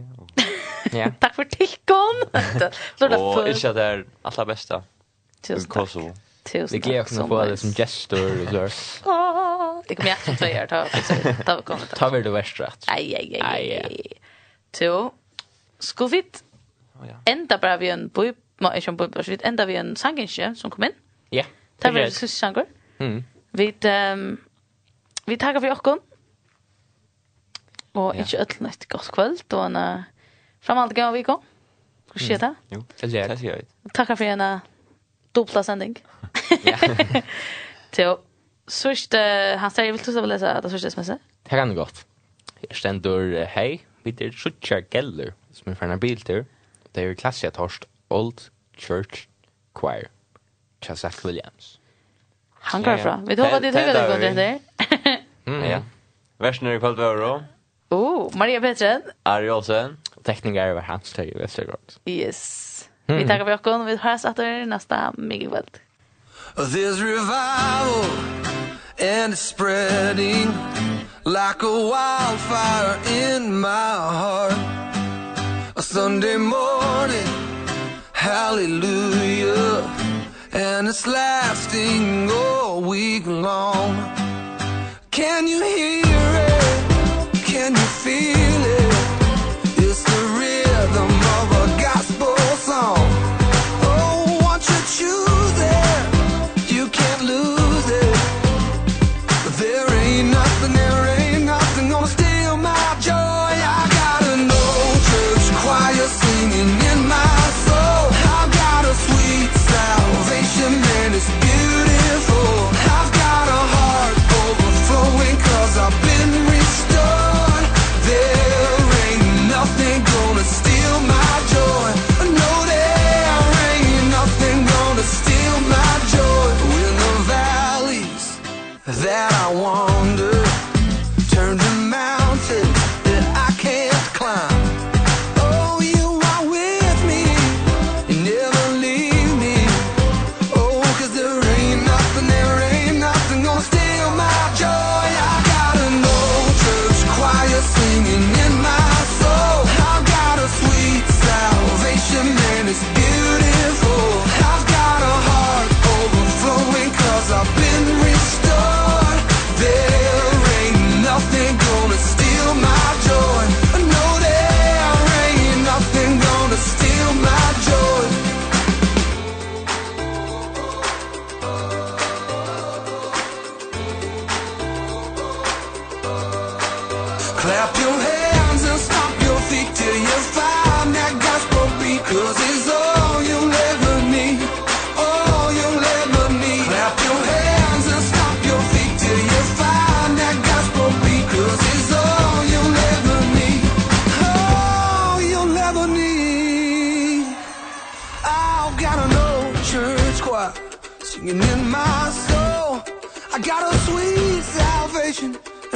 Ja. 0.95 1.11
Takk 1.19 1.35
for 1.37 1.49
tilkom. 1.49 2.23
Og 3.03 3.49
ikke 3.51 3.73
at 3.73 3.77
det 3.77 3.83
er 3.83 4.05
aller 4.29 4.47
beste. 4.47 4.79
Tusen 5.43 5.67
takk. 5.67 5.75
Kosovo. 5.75 6.13
Tusen 6.43 6.75
Vi 6.75 6.79
gleder 6.83 7.05
oss 7.07 7.19
å 7.23 7.25
få 7.29 7.39
det 7.47 7.57
som 7.61 7.71
gestor 7.77 8.41
og 8.43 8.71
sånn. 8.75 9.11
Åh, 9.13 9.75
det 9.87 9.95
kommer 9.95 10.11
jeg 10.11 10.23
til 10.23 10.33
å 10.33 10.37
ta 10.39 10.63
ta, 10.67 11.03
ta, 11.47 11.55
ta, 11.63 11.77
ta 11.95 12.09
vel 12.11 12.25
det 12.25 12.33
verst 12.35 12.59
rett. 12.59 12.87
Ei, 12.91 13.13
ei, 13.15 13.39
ei, 13.39 13.79
ei. 13.79 14.17
Så, 14.75 14.89
skal 15.83 16.09
vi 16.11 16.23
enda 17.29 17.59
bare 17.61 17.79
vi 17.79 17.91
en 17.93 18.07
boi, 18.13 18.31
ikke 18.59 18.91
en 18.91 18.99
boi, 18.99 19.07
vi 19.27 19.37
enda 19.47 19.67
vi 19.69 19.77
en 19.79 19.93
sangenskje 19.99 20.53
som 20.59 20.73
kom 20.73 20.89
inn. 20.89 20.97
Ja. 21.35 21.45
Det 21.79 21.91
var 21.93 22.07
det 22.07 22.15
siste 22.15 22.35
sanger. 22.37 22.67
Vi, 23.53 23.69
vi 25.27 25.37
takker 25.39 25.63
vi 25.63 25.71
okken. 25.71 26.03
Og 27.93 28.17
ikke 28.17 28.41
ødelen 28.41 28.69
et 28.71 28.87
godt 28.89 29.11
kveld. 29.13 29.43
og 29.53 29.65
en 29.67 30.05
fremhåndig 30.63 30.95
gang 30.97 31.11
av 31.11 31.17
vikon. 31.17 31.43
Hva 32.13 32.21
skjer 32.21 32.41
det? 32.41 32.51
Jo, 32.73 32.83
det 33.01 33.09
skjer 33.11 33.35
det. 33.35 33.67
Takkar 33.93 34.17
for 34.17 34.25
en 34.25 34.45
dubbla 35.35 35.63
sending. 35.65 35.97
Ja. 36.65 36.77
Til 37.95 38.15
sørste, 38.71 39.19
han 39.59 39.73
sier, 39.73 39.91
vil 39.93 40.01
du 40.01 40.11
så 40.15 40.23
lese 40.25 40.55
det 40.63 40.71
sørste 40.73 40.91
sms? 40.93 41.13
Det 41.43 41.53
kan 41.53 41.69
det 41.69 41.77
godt. 41.77 42.03
Her 42.63 42.77
stender, 42.79 43.45
hei, 43.53 43.83
vi 44.05 44.15
er 44.21 44.33
sørste 44.37 44.81
geller, 44.91 45.33
som 45.53 45.71
er 45.71 45.79
ferdig 45.79 45.99
biltur. 46.03 46.43
Det 46.95 47.03
er 47.03 47.15
klassisk 47.19 47.57
torst, 47.57 47.87
Old 48.09 48.49
Church 48.77 49.27
Choir, 49.77 50.09
Chazak 50.83 51.23
Williams. 51.25 51.77
Han 52.71 52.83
går 52.83 52.97
fra. 52.97 53.17
Vi 53.27 53.35
du 53.35 53.43
at 53.43 53.61
de 53.61 53.71
tykker 53.71 53.93
det 53.93 54.03
går 54.07 54.13
godt 54.13 54.29
etter? 54.29 55.19
Ja. 55.67 55.81
Versen 56.39 56.67
er 56.67 56.77
i 56.77 56.79
kveld 56.79 56.95
var 56.95 57.19
det 57.19 57.33
Oh, 57.93 58.31
Maria 58.37 58.59
Petren. 58.59 59.03
Ari 59.25 59.49
Olsen. 59.53 59.97
Tekniker 60.25 60.73
var 60.73 60.85
hans 60.87 61.11
tøy 61.13 61.27
i 61.27 61.37
Vestergaard. 61.37 61.97
Yes. 62.09 62.89
Vi 63.05 63.27
tackar 63.27 63.45
för 63.45 63.53
oss 63.53 63.81
och 63.81 63.87
vi 63.87 63.95
hörs 63.95 64.25
åter 64.25 64.65
nästa 64.65 65.13
mycket 65.17 65.49
kveld. 65.49 65.79
There's 66.55 67.01
revival 67.01 68.03
and 68.99 69.33
it's 69.33 69.41
spreading 69.41 70.53
like 71.25 71.63
a 71.63 71.87
wildfire 71.89 72.99
in 73.07 73.59
my 73.59 73.67
heart. 73.69 74.53
A 75.75 75.81
Sunday 75.81 76.37
morning, 76.37 77.27
hallelujah, 78.11 79.81
and 80.53 80.87
it's 80.87 81.07
lasting 81.07 82.29
all 82.29 82.81
week 82.81 83.25
long. 83.25 83.95
Can 85.09 85.47
you 85.47 85.59
hear 85.63 86.03
it? 86.05 87.33
Can 87.45 87.71
you 87.71 87.87
feel 88.03 88.63
it? 88.77 88.92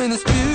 in 0.08 0.12
the 0.12 0.18
spirit 0.18 0.47